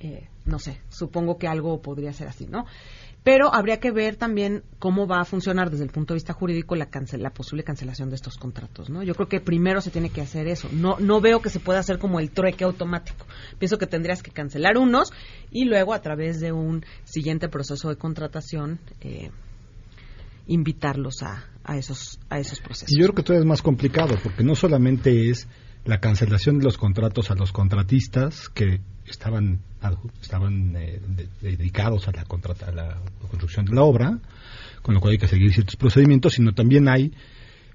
Eh, 0.00 0.26
no 0.46 0.58
sé, 0.58 0.80
supongo 0.88 1.36
que 1.36 1.46
algo 1.46 1.82
podría 1.82 2.12
ser 2.12 2.28
así, 2.28 2.46
¿no? 2.46 2.64
Pero 3.22 3.52
habría 3.54 3.80
que 3.80 3.90
ver 3.90 4.16
también 4.16 4.62
cómo 4.78 5.06
va 5.06 5.20
a 5.20 5.24
funcionar 5.26 5.70
desde 5.70 5.84
el 5.84 5.90
punto 5.90 6.14
de 6.14 6.16
vista 6.16 6.32
jurídico 6.32 6.74
la, 6.74 6.90
cancel- 6.90 7.18
la 7.20 7.30
posible 7.30 7.62
cancelación 7.64 8.08
de 8.08 8.16
estos 8.16 8.38
contratos, 8.38 8.88
¿no? 8.88 9.02
Yo 9.02 9.14
creo 9.14 9.28
que 9.28 9.40
primero 9.40 9.82
se 9.82 9.90
tiene 9.90 10.08
que 10.08 10.22
hacer 10.22 10.48
eso. 10.48 10.68
No, 10.72 10.96
no 10.98 11.20
veo 11.20 11.42
que 11.42 11.50
se 11.50 11.60
pueda 11.60 11.80
hacer 11.80 11.98
como 11.98 12.18
el 12.18 12.30
trueque 12.30 12.64
automático. 12.64 13.26
Pienso 13.58 13.76
que 13.76 13.86
tendrías 13.86 14.22
que 14.22 14.30
cancelar 14.30 14.78
unos 14.78 15.12
y 15.50 15.66
luego 15.66 15.92
a 15.92 16.00
través 16.00 16.40
de 16.40 16.52
un 16.52 16.82
siguiente 17.04 17.50
proceso 17.50 17.90
de 17.90 17.96
contratación 17.96 18.78
eh, 19.02 19.30
invitarlos 20.46 21.22
a, 21.22 21.44
a 21.64 21.76
esos 21.76 22.18
a 22.30 22.38
esos 22.38 22.60
procesos. 22.60 22.90
Y 22.90 22.98
yo 23.00 23.04
creo 23.06 23.14
que 23.16 23.22
todavía 23.22 23.42
es 23.44 23.48
más 23.48 23.62
complicado, 23.62 24.14
porque 24.22 24.42
no 24.44 24.54
solamente 24.54 25.28
es 25.30 25.46
la 25.84 25.98
cancelación 26.00 26.58
de 26.58 26.64
los 26.64 26.76
contratos 26.78 27.30
a 27.30 27.34
los 27.34 27.52
contratistas 27.52 28.48
que 28.48 28.80
estaban 29.06 29.60
estaban 30.22 30.76
eh, 30.76 31.00
de- 31.08 31.28
dedicados 31.40 32.06
a 32.06 32.12
la, 32.12 32.24
contrata- 32.24 32.68
a 32.68 32.72
la 32.72 32.98
construcción 33.28 33.64
de 33.64 33.74
la 33.74 33.82
obra, 33.82 34.18
con 34.82 34.94
lo 34.94 35.00
cual 35.00 35.12
hay 35.12 35.18
que 35.18 35.26
seguir 35.28 35.52
ciertos 35.52 35.76
procedimientos, 35.76 36.34
sino 36.34 36.52
también 36.52 36.86
hay 36.88 37.12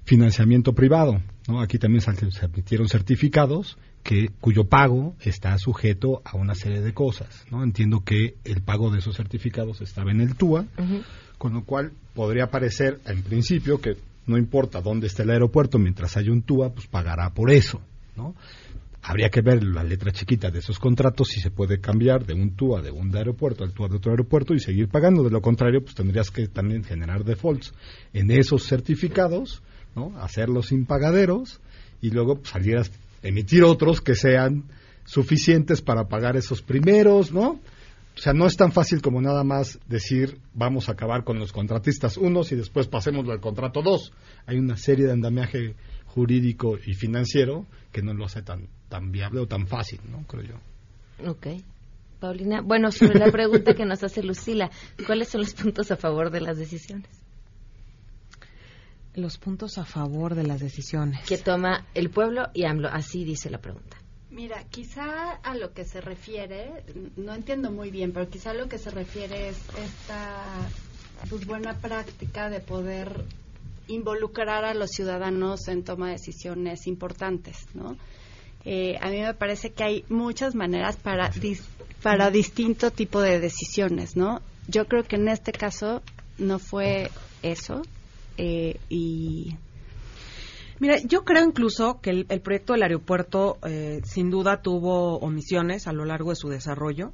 financiamiento 0.04 0.72
privado. 0.72 1.20
¿no? 1.48 1.60
Aquí 1.60 1.78
también 1.78 2.00
se 2.00 2.30
se 2.30 2.44
admitieron 2.44 2.88
certificados 2.88 3.76
que 4.04 4.30
cuyo 4.40 4.64
pago 4.68 5.16
está 5.20 5.58
sujeto 5.58 6.22
a 6.24 6.36
una 6.36 6.54
serie 6.54 6.80
de 6.80 6.94
cosas. 6.94 7.44
¿no? 7.50 7.64
Entiendo 7.64 8.04
que 8.04 8.36
el 8.44 8.62
pago 8.62 8.90
de 8.90 9.00
esos 9.00 9.16
certificados 9.16 9.80
estaba 9.80 10.12
en 10.12 10.20
el 10.20 10.36
TUA, 10.36 10.66
con 11.38 11.52
lo 11.54 11.64
cual 11.64 11.90
podría 12.14 12.50
parecer 12.50 13.00
en 13.06 13.22
principio 13.22 13.80
que 13.80 13.96
no 14.26 14.38
importa 14.38 14.80
dónde 14.80 15.08
esté 15.08 15.22
el 15.24 15.30
aeropuerto, 15.30 15.78
mientras 15.80 16.16
haya 16.16 16.30
un 16.32 16.42
TUA, 16.42 16.72
pues 16.72 16.86
pagará 16.86 17.30
por 17.34 17.50
eso. 17.50 17.80
¿No? 18.16 18.34
Habría 19.02 19.30
que 19.30 19.40
ver 19.40 19.62
la 19.62 19.84
letra 19.84 20.10
chiquita 20.10 20.50
de 20.50 20.58
esos 20.58 20.80
contratos 20.80 21.28
si 21.28 21.40
se 21.40 21.50
puede 21.50 21.80
cambiar 21.80 22.26
de 22.26 22.34
un 22.34 22.56
TUA 22.56 22.82
de 22.82 22.90
un 22.90 23.14
aeropuerto 23.14 23.62
al 23.62 23.72
TUA 23.72 23.88
de 23.88 23.96
otro 23.96 24.10
aeropuerto 24.10 24.52
y 24.52 24.58
seguir 24.58 24.88
pagando. 24.88 25.22
De 25.22 25.30
lo 25.30 25.40
contrario, 25.40 25.80
pues 25.80 25.94
tendrías 25.94 26.32
que 26.32 26.48
también 26.48 26.82
generar 26.82 27.22
defaults 27.22 27.72
en 28.12 28.30
esos 28.32 28.66
certificados, 28.66 29.62
¿no? 29.94 30.18
hacerlos 30.18 30.72
impagaderos 30.72 31.60
y 32.00 32.10
luego 32.10 32.36
pues, 32.36 32.50
salir 32.50 32.78
a 32.78 32.82
emitir 33.22 33.62
otros 33.62 34.00
que 34.00 34.16
sean 34.16 34.64
suficientes 35.04 35.82
para 35.82 36.08
pagar 36.08 36.36
esos 36.36 36.62
primeros, 36.62 37.32
¿no? 37.32 37.60
O 38.16 38.18
sea, 38.18 38.32
no 38.32 38.46
es 38.46 38.56
tan 38.56 38.72
fácil 38.72 39.02
como 39.02 39.20
nada 39.20 39.44
más 39.44 39.78
decir 39.86 40.40
vamos 40.54 40.88
a 40.88 40.92
acabar 40.92 41.22
con 41.22 41.38
los 41.38 41.52
contratistas 41.52 42.16
unos 42.16 42.50
y 42.50 42.56
después 42.56 42.88
pasémoslo 42.88 43.32
al 43.32 43.40
contrato 43.40 43.82
dos. 43.82 44.12
Hay 44.46 44.58
una 44.58 44.76
serie 44.76 45.04
de 45.06 45.12
andamiaje 45.12 45.76
jurídico 46.06 46.78
y 46.78 46.94
financiero 46.94 47.66
que 47.92 48.00
no 48.00 48.14
lo 48.14 48.24
hace 48.24 48.40
tan 48.40 48.68
tan 48.88 49.12
viable 49.12 49.40
o 49.40 49.46
tan 49.46 49.66
fácil, 49.66 50.00
¿no? 50.10 50.24
Creo 50.26 50.42
yo. 50.42 51.30
Ok. 51.30 51.48
Paulina, 52.18 52.62
bueno, 52.62 52.90
sobre 52.90 53.18
la 53.18 53.30
pregunta 53.30 53.74
que 53.74 53.84
nos 53.84 54.02
hace 54.02 54.22
Lucila, 54.22 54.70
¿cuáles 55.06 55.28
son 55.28 55.42
los 55.42 55.52
puntos 55.52 55.90
a 55.90 55.96
favor 55.96 56.30
de 56.30 56.40
las 56.40 56.56
decisiones? 56.56 57.10
Los 59.14 59.36
puntos 59.36 59.76
a 59.76 59.84
favor 59.84 60.34
de 60.34 60.44
las 60.44 60.60
decisiones. 60.60 61.20
Que 61.26 61.36
toma 61.36 61.86
el 61.94 62.08
pueblo 62.08 62.48
y 62.54 62.64
AMLO, 62.64 62.88
así 62.88 63.24
dice 63.24 63.50
la 63.50 63.58
pregunta. 63.58 63.98
Mira, 64.30 64.64
quizá 64.64 65.32
a 65.42 65.54
lo 65.54 65.72
que 65.72 65.84
se 65.84 66.00
refiere, 66.00 66.82
no 67.16 67.32
entiendo 67.34 67.70
muy 67.70 67.90
bien, 67.90 68.12
pero 68.12 68.28
quizá 68.28 68.50
a 68.50 68.54
lo 68.54 68.68
que 68.68 68.78
se 68.78 68.90
refiere 68.90 69.48
es 69.48 69.56
esta 69.78 70.42
pues, 71.30 71.46
buena 71.46 71.74
práctica 71.74 72.50
de 72.50 72.60
poder 72.60 73.24
involucrar 73.88 74.64
a 74.64 74.74
los 74.74 74.90
ciudadanos 74.90 75.68
en 75.68 75.84
toma 75.84 76.06
de 76.08 76.14
decisiones 76.14 76.86
importantes, 76.88 77.56
¿no? 77.74 77.96
Eh, 78.64 78.98
a 79.00 79.10
mí 79.10 79.20
me 79.20 79.32
parece 79.34 79.70
que 79.70 79.84
hay 79.84 80.04
muchas 80.08 80.56
maneras 80.56 80.96
para 80.96 81.30
dis- 81.32 81.62
para 82.02 82.30
distinto 82.32 82.90
tipo 82.90 83.20
de 83.20 83.38
decisiones, 83.38 84.16
¿no? 84.16 84.42
Yo 84.66 84.86
creo 84.88 85.04
que 85.04 85.14
en 85.16 85.28
este 85.28 85.52
caso 85.52 86.02
no 86.38 86.58
fue 86.58 87.10
eso 87.42 87.82
eh, 88.38 88.76
y 88.90 89.54
Mira, 90.78 90.98
yo 90.98 91.24
creo 91.24 91.44
incluso 91.44 92.00
que 92.00 92.10
el, 92.10 92.40
proyecto 92.40 92.74
del 92.74 92.82
aeropuerto 92.82 93.58
eh, 93.66 94.00
sin 94.04 94.30
duda 94.30 94.60
tuvo 94.60 95.18
omisiones 95.18 95.86
a 95.86 95.92
lo 95.92 96.04
largo 96.04 96.30
de 96.30 96.36
su 96.36 96.48
desarrollo 96.48 97.12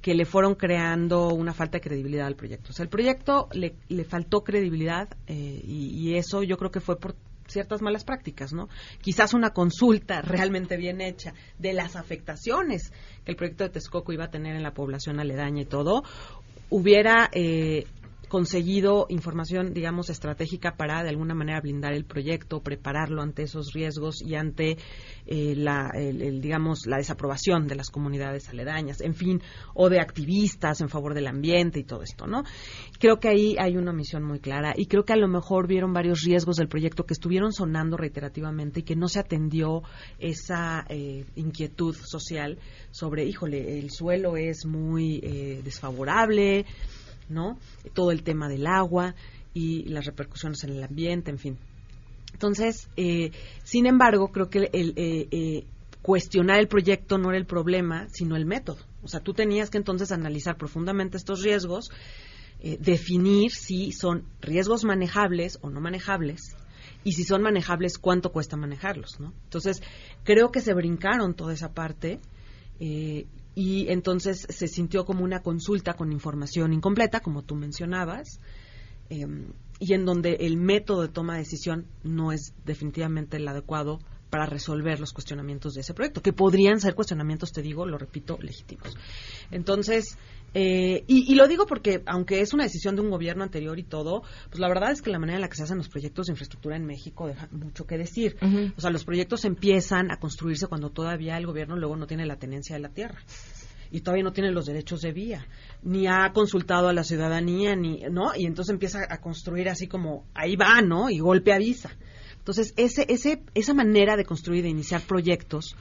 que 0.00 0.14
le 0.14 0.24
fueron 0.24 0.54
creando 0.54 1.30
una 1.30 1.52
falta 1.52 1.78
de 1.78 1.82
credibilidad 1.82 2.28
al 2.28 2.36
proyecto. 2.36 2.70
O 2.70 2.72
sea, 2.72 2.84
el 2.84 2.88
proyecto 2.88 3.48
le, 3.52 3.74
le 3.88 4.04
faltó 4.04 4.44
credibilidad 4.44 5.08
eh, 5.26 5.60
y, 5.64 5.98
y 5.98 6.16
eso 6.16 6.44
yo 6.44 6.56
creo 6.58 6.70
que 6.70 6.78
fue 6.78 6.96
por 6.96 7.16
ciertas 7.48 7.82
malas 7.82 8.04
prácticas, 8.04 8.52
¿no? 8.52 8.68
Quizás 9.00 9.34
una 9.34 9.50
consulta 9.50 10.20
realmente 10.22 10.76
bien 10.76 11.00
hecha 11.00 11.34
de 11.58 11.72
las 11.72 11.96
afectaciones 11.96 12.92
que 13.24 13.32
el 13.32 13.36
proyecto 13.36 13.64
de 13.64 13.70
Texcoco 13.70 14.12
iba 14.12 14.24
a 14.24 14.30
tener 14.30 14.54
en 14.54 14.62
la 14.62 14.74
población 14.74 15.18
aledaña 15.18 15.62
y 15.62 15.66
todo, 15.66 16.04
hubiera 16.70 17.28
eh, 17.32 17.86
conseguido 18.36 19.06
información, 19.08 19.72
digamos, 19.72 20.10
estratégica 20.10 20.76
para 20.76 21.02
de 21.02 21.08
alguna 21.08 21.34
manera 21.34 21.58
blindar 21.62 21.94
el 21.94 22.04
proyecto, 22.04 22.60
prepararlo 22.60 23.22
ante 23.22 23.44
esos 23.44 23.72
riesgos 23.72 24.20
y 24.20 24.34
ante 24.34 24.76
eh, 25.26 25.54
la, 25.56 25.90
el- 25.94 26.42
digamos, 26.42 26.80
la 26.86 26.98
desaprobación 26.98 27.66
de 27.66 27.76
las 27.76 27.88
comunidades 27.88 28.50
aledañas, 28.50 29.00
en 29.00 29.14
fin, 29.14 29.40
o 29.72 29.88
de 29.88 30.00
activistas 30.00 30.82
en 30.82 30.90
favor 30.90 31.14
del 31.14 31.28
ambiente 31.28 31.80
y 31.80 31.84
todo 31.84 32.02
esto, 32.02 32.26
¿no? 32.26 32.42
Creo 33.00 33.18
que 33.20 33.28
ahí 33.28 33.56
hay 33.58 33.78
una 33.78 33.94
misión 33.94 34.22
muy 34.22 34.38
clara 34.38 34.74
y 34.76 34.84
creo 34.84 35.06
que 35.06 35.14
a 35.14 35.16
lo 35.16 35.28
mejor 35.28 35.66
vieron 35.66 35.94
varios 35.94 36.20
riesgos 36.20 36.56
del 36.56 36.68
proyecto 36.68 37.06
que 37.06 37.14
estuvieron 37.14 37.54
sonando 37.54 37.96
reiterativamente 37.96 38.80
y 38.80 38.82
que 38.82 38.96
no 38.96 39.08
se 39.08 39.20
atendió 39.20 39.82
esa 40.18 40.84
eh, 40.90 41.24
inquietud 41.36 41.96
social 42.04 42.58
sobre, 42.90 43.24
híjole, 43.24 43.78
el 43.78 43.88
suelo 43.90 44.36
es 44.36 44.66
muy 44.66 45.20
eh, 45.22 45.62
desfavorable, 45.64 46.66
¿no? 47.28 47.58
Todo 47.94 48.10
el 48.10 48.22
tema 48.22 48.48
del 48.48 48.66
agua 48.66 49.14
y 49.54 49.84
las 49.84 50.04
repercusiones 50.04 50.62
en 50.64 50.70
el 50.70 50.82
ambiente, 50.82 51.30
en 51.30 51.38
fin. 51.38 51.58
Entonces, 52.32 52.88
eh, 52.96 53.30
sin 53.64 53.86
embargo, 53.86 54.28
creo 54.28 54.50
que 54.50 54.68
el, 54.72 54.92
eh, 54.96 55.28
eh, 55.30 55.64
cuestionar 56.06 56.60
el 56.60 56.68
proyecto 56.68 57.18
no 57.18 57.30
era 57.30 57.38
el 57.38 57.46
problema, 57.46 58.06
sino 58.10 58.36
el 58.36 58.46
método. 58.46 58.78
O 59.02 59.08
sea, 59.08 59.20
tú 59.20 59.34
tenías 59.34 59.70
que 59.70 59.78
entonces 59.78 60.12
analizar 60.12 60.56
profundamente 60.56 61.16
estos 61.16 61.42
riesgos, 61.42 61.90
eh, 62.60 62.78
definir 62.80 63.50
si 63.50 63.90
son 63.90 64.24
riesgos 64.40 64.84
manejables 64.84 65.58
o 65.62 65.70
no 65.70 65.80
manejables, 65.80 66.56
y 67.02 67.12
si 67.12 67.24
son 67.24 67.42
manejables, 67.42 67.98
cuánto 67.98 68.30
cuesta 68.30 68.56
manejarlos, 68.56 69.18
¿no? 69.18 69.32
Entonces, 69.44 69.82
creo 70.22 70.50
que 70.50 70.60
se 70.60 70.74
brincaron 70.74 71.34
toda 71.34 71.54
esa 71.54 71.72
parte 71.72 72.20
eh, 72.78 73.26
y 73.56 73.88
entonces 73.88 74.46
se 74.50 74.68
sintió 74.68 75.06
como 75.06 75.24
una 75.24 75.40
consulta 75.40 75.94
con 75.94 76.12
información 76.12 76.74
incompleta, 76.74 77.20
como 77.20 77.42
tú 77.42 77.54
mencionabas, 77.56 78.38
eh, 79.08 79.26
y 79.80 79.94
en 79.94 80.04
donde 80.04 80.34
el 80.40 80.58
método 80.58 81.02
de 81.02 81.08
toma 81.08 81.32
de 81.32 81.40
decisión 81.40 81.86
no 82.02 82.32
es 82.32 82.52
definitivamente 82.66 83.38
el 83.38 83.48
adecuado 83.48 83.98
para 84.30 84.46
resolver 84.46 85.00
los 85.00 85.12
cuestionamientos 85.12 85.74
de 85.74 85.80
ese 85.80 85.94
proyecto, 85.94 86.22
que 86.22 86.32
podrían 86.32 86.80
ser 86.80 86.94
cuestionamientos, 86.94 87.52
te 87.52 87.62
digo, 87.62 87.86
lo 87.86 87.98
repito, 87.98 88.38
legítimos. 88.40 88.96
Entonces, 89.50 90.18
eh, 90.54 91.04
y, 91.06 91.34
lo 91.34 91.46
digo 91.48 91.66
porque, 91.66 92.02
aunque 92.06 92.40
es 92.40 92.54
una 92.54 92.64
decisión 92.64 92.96
de 92.96 93.02
un 93.02 93.10
gobierno 93.10 93.44
anterior 93.44 93.78
y 93.78 93.82
todo, 93.82 94.22
pues 94.48 94.58
la 94.58 94.68
verdad 94.68 94.90
es 94.90 95.02
que 95.02 95.10
la 95.10 95.18
manera 95.18 95.36
en 95.36 95.42
la 95.42 95.48
que 95.48 95.56
se 95.56 95.64
hacen 95.64 95.76
los 95.76 95.88
proyectos 95.88 96.26
de 96.26 96.32
infraestructura 96.32 96.76
en 96.76 96.86
México 96.86 97.26
deja 97.26 97.48
mucho 97.52 97.86
que 97.86 97.98
decir. 97.98 98.36
O 98.76 98.80
sea, 98.80 98.90
los 98.90 99.04
proyectos 99.04 99.44
empiezan 99.44 100.10
a 100.10 100.18
construirse 100.18 100.66
cuando 100.66 100.90
todavía 100.90 101.36
el 101.36 101.46
gobierno 101.46 101.76
luego 101.76 101.96
no 101.96 102.06
tiene 102.06 102.24
la 102.24 102.36
tenencia 102.36 102.74
de 102.74 102.80
la 102.80 102.88
tierra 102.88 103.18
y 103.90 104.00
todavía 104.00 104.24
no 104.24 104.32
tiene 104.32 104.50
los 104.50 104.66
derechos 104.66 105.02
de 105.02 105.12
vía, 105.12 105.46
ni 105.82 106.06
ha 106.06 106.32
consultado 106.32 106.88
a 106.88 106.92
la 106.92 107.04
ciudadanía, 107.04 107.76
ni, 107.76 108.00
¿no? 108.10 108.34
Y 108.36 108.46
entonces 108.46 108.72
empieza 108.72 109.00
a 109.08 109.20
construir 109.20 109.68
así 109.68 109.86
como, 109.86 110.24
ahí 110.34 110.56
va, 110.56 110.80
¿no? 110.82 111.10
Y 111.10 111.18
golpe 111.18 111.52
avisa. 111.52 111.90
Entonces, 112.46 112.74
ese, 112.76 113.06
ese, 113.08 113.42
esa 113.54 113.74
manera 113.74 114.16
de 114.16 114.24
construir, 114.24 114.62
de 114.62 114.68
iniciar 114.68 115.02
proyectos, 115.02 115.74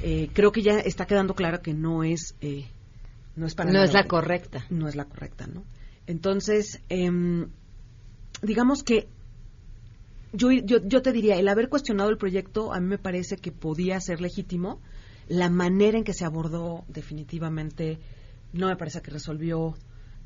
eh, 0.00 0.28
creo 0.32 0.52
que 0.52 0.62
ya 0.62 0.78
está 0.78 1.06
quedando 1.06 1.34
claro 1.34 1.60
que 1.60 1.74
no 1.74 2.04
es, 2.04 2.36
eh, 2.40 2.66
no 3.34 3.46
es 3.46 3.56
para 3.56 3.72
No 3.72 3.82
es 3.82 3.92
la 3.92 4.06
correcta. 4.06 4.64
No 4.70 4.86
es 4.86 4.94
la 4.94 5.06
correcta, 5.06 5.48
¿no? 5.48 5.64
Entonces, 6.06 6.80
em, 6.88 7.48
digamos 8.42 8.84
que 8.84 9.08
yo, 10.32 10.52
yo, 10.52 10.78
yo 10.86 11.02
te 11.02 11.10
diría, 11.10 11.34
el 11.34 11.48
haber 11.48 11.68
cuestionado 11.68 12.10
el 12.10 12.16
proyecto 12.16 12.72
a 12.72 12.78
mí 12.78 12.86
me 12.86 12.98
parece 12.98 13.36
que 13.36 13.50
podía 13.50 13.98
ser 13.98 14.20
legítimo. 14.20 14.80
La 15.26 15.50
manera 15.50 15.98
en 15.98 16.04
que 16.04 16.14
se 16.14 16.24
abordó 16.24 16.84
definitivamente 16.86 17.98
no 18.52 18.68
me 18.68 18.76
parece 18.76 19.02
que 19.02 19.10
resolvió 19.10 19.74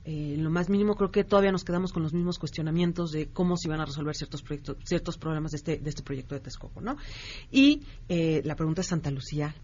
eh, 0.08 0.36
en 0.36 0.42
lo 0.42 0.48
más 0.48 0.70
mínimo 0.70 0.94
creo 0.96 1.10
que 1.10 1.22
todavía 1.22 1.52
nos 1.52 1.64
quedamos 1.64 1.92
con 1.92 2.02
los 2.02 2.14
mismos 2.14 2.38
cuestionamientos 2.38 3.12
de 3.12 3.28
cómo 3.28 3.58
se 3.58 3.68
iban 3.68 3.80
a 3.80 3.84
resolver 3.84 4.16
ciertos 4.16 4.40
proyectos, 4.40 4.78
ciertos 4.82 5.18
problemas 5.18 5.50
de 5.50 5.58
este, 5.58 5.76
de 5.76 5.90
este 5.90 6.02
proyecto 6.02 6.34
de 6.34 6.40
Texcoco, 6.40 6.80
¿no? 6.80 6.96
Y 7.52 7.82
eh, 8.08 8.40
la 8.42 8.56
pregunta 8.56 8.80
es 8.80 8.86
Santa 8.86 9.10
Lucía, 9.10 9.54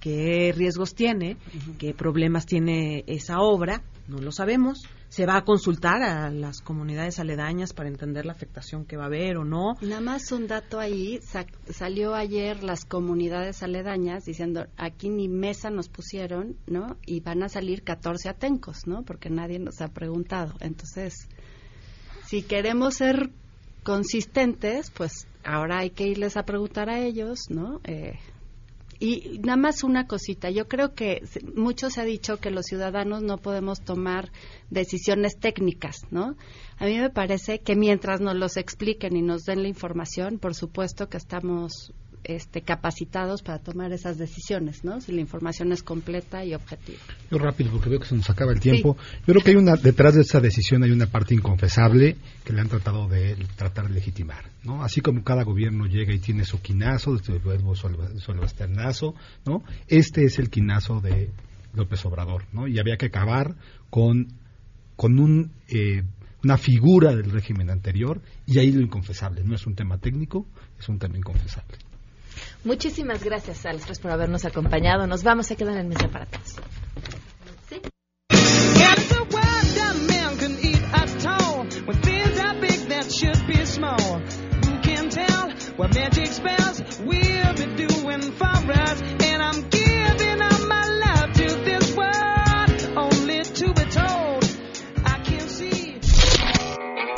¿qué 0.00 0.52
riesgos 0.56 0.94
tiene? 0.94 1.36
¿Qué 1.78 1.94
problemas 1.94 2.46
tiene 2.46 3.04
esa 3.06 3.40
obra? 3.40 3.82
No 4.08 4.18
lo 4.18 4.32
sabemos 4.32 4.82
se 5.10 5.26
va 5.26 5.36
a 5.36 5.44
consultar 5.44 6.02
a 6.02 6.30
las 6.30 6.60
comunidades 6.60 7.18
aledañas 7.18 7.72
para 7.72 7.88
entender 7.88 8.24
la 8.24 8.32
afectación 8.32 8.84
que 8.84 8.96
va 8.96 9.04
a 9.04 9.06
haber 9.06 9.38
o 9.38 9.44
no. 9.44 9.74
Nada 9.82 10.00
más 10.00 10.30
un 10.30 10.46
dato 10.46 10.78
ahí, 10.78 11.18
salió 11.68 12.14
ayer 12.14 12.62
las 12.62 12.84
comunidades 12.84 13.64
aledañas 13.64 14.24
diciendo, 14.24 14.66
aquí 14.76 15.10
ni 15.10 15.28
mesa 15.28 15.68
nos 15.68 15.88
pusieron, 15.88 16.56
¿no? 16.68 16.96
Y 17.06 17.20
van 17.20 17.42
a 17.42 17.48
salir 17.48 17.82
14 17.82 18.28
atencos, 18.28 18.86
¿no? 18.86 19.02
Porque 19.02 19.30
nadie 19.30 19.58
nos 19.58 19.80
ha 19.80 19.88
preguntado. 19.88 20.54
Entonces, 20.60 21.26
si 22.26 22.42
queremos 22.42 22.94
ser 22.94 23.30
consistentes, 23.82 24.92
pues 24.92 25.26
ahora 25.42 25.78
hay 25.78 25.90
que 25.90 26.06
irles 26.06 26.36
a 26.36 26.44
preguntar 26.44 26.88
a 26.88 27.00
ellos, 27.00 27.46
¿no? 27.48 27.80
Eh, 27.82 28.16
y 29.00 29.40
nada 29.42 29.56
más 29.56 29.82
una 29.82 30.06
cosita, 30.06 30.50
yo 30.50 30.68
creo 30.68 30.94
que 30.94 31.22
mucho 31.56 31.88
se 31.88 32.02
ha 32.02 32.04
dicho 32.04 32.36
que 32.36 32.50
los 32.50 32.66
ciudadanos 32.66 33.22
no 33.22 33.38
podemos 33.38 33.80
tomar 33.80 34.30
decisiones 34.68 35.38
técnicas, 35.40 36.02
¿no? 36.10 36.36
A 36.76 36.84
mí 36.84 36.98
me 36.98 37.08
parece 37.08 37.60
que 37.60 37.76
mientras 37.76 38.20
nos 38.20 38.36
los 38.36 38.58
expliquen 38.58 39.16
y 39.16 39.22
nos 39.22 39.44
den 39.44 39.62
la 39.62 39.68
información, 39.68 40.38
por 40.38 40.54
supuesto 40.54 41.08
que 41.08 41.16
estamos 41.16 41.94
este, 42.24 42.62
capacitados 42.62 43.42
para 43.42 43.58
tomar 43.58 43.92
esas 43.92 44.18
decisiones, 44.18 44.84
¿no? 44.84 45.00
Si 45.00 45.12
la 45.12 45.20
información 45.20 45.72
es 45.72 45.82
completa 45.82 46.44
y 46.44 46.54
objetiva. 46.54 46.98
Yo 47.30 47.38
rápido, 47.38 47.70
porque 47.70 47.88
veo 47.88 48.00
que 48.00 48.06
se 48.06 48.14
nos 48.14 48.28
acaba 48.28 48.52
el 48.52 48.60
tiempo. 48.60 48.96
Yo 49.26 49.32
creo 49.32 49.42
que 49.42 49.50
hay 49.50 49.56
una, 49.56 49.76
detrás 49.76 50.14
de 50.14 50.22
esa 50.22 50.40
decisión 50.40 50.82
hay 50.82 50.90
una 50.90 51.06
parte 51.06 51.34
inconfesable 51.34 52.16
que 52.44 52.52
le 52.52 52.60
han 52.60 52.68
tratado 52.68 53.08
de 53.08 53.36
tratar 53.56 53.88
de 53.88 53.94
legitimar, 53.94 54.44
¿no? 54.64 54.82
Así 54.82 55.00
como 55.00 55.24
cada 55.24 55.44
gobierno 55.44 55.86
llega 55.86 56.12
y 56.12 56.18
tiene 56.18 56.44
su 56.44 56.60
quinazo, 56.60 57.16
su, 57.18 57.40
¿no? 59.46 59.64
Este 59.88 60.24
es 60.24 60.38
el 60.38 60.50
quinazo 60.50 61.00
de 61.00 61.30
López 61.74 62.04
Obrador, 62.04 62.44
¿no? 62.52 62.68
Y 62.68 62.78
había 62.78 62.96
que 62.96 63.06
acabar 63.06 63.54
con, 63.88 64.28
con 64.96 65.18
un... 65.18 65.52
Eh, 65.68 66.02
una 66.42 66.56
figura 66.56 67.14
del 67.14 67.30
régimen 67.30 67.68
anterior 67.68 68.22
y 68.46 68.58
ahí 68.58 68.72
lo 68.72 68.80
inconfesable. 68.80 69.44
No 69.44 69.54
es 69.54 69.66
un 69.66 69.74
tema 69.74 69.98
técnico, 69.98 70.46
es 70.78 70.88
un 70.88 70.98
tema 70.98 71.18
inconfesable. 71.18 71.76
Muchísimas 72.64 73.22
gracias 73.22 73.64
a 73.66 73.72
los 73.72 73.82
tres 73.82 73.98
por 73.98 74.10
habernos 74.10 74.44
acompañado. 74.44 75.06
Nos 75.06 75.22
vamos 75.22 75.50
a 75.50 75.56
quedar 75.56 75.76
en 75.78 75.88
mesa 75.88 76.08
para 76.08 76.26
todos. 76.26 76.56
¿Sí? 77.68 77.80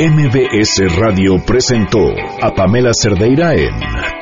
MBS 0.04 0.96
Radio 0.96 1.36
presentó 1.46 2.00
a 2.40 2.52
Pamela 2.52 2.90
Cerdeira 2.92 3.54
en 3.54 4.21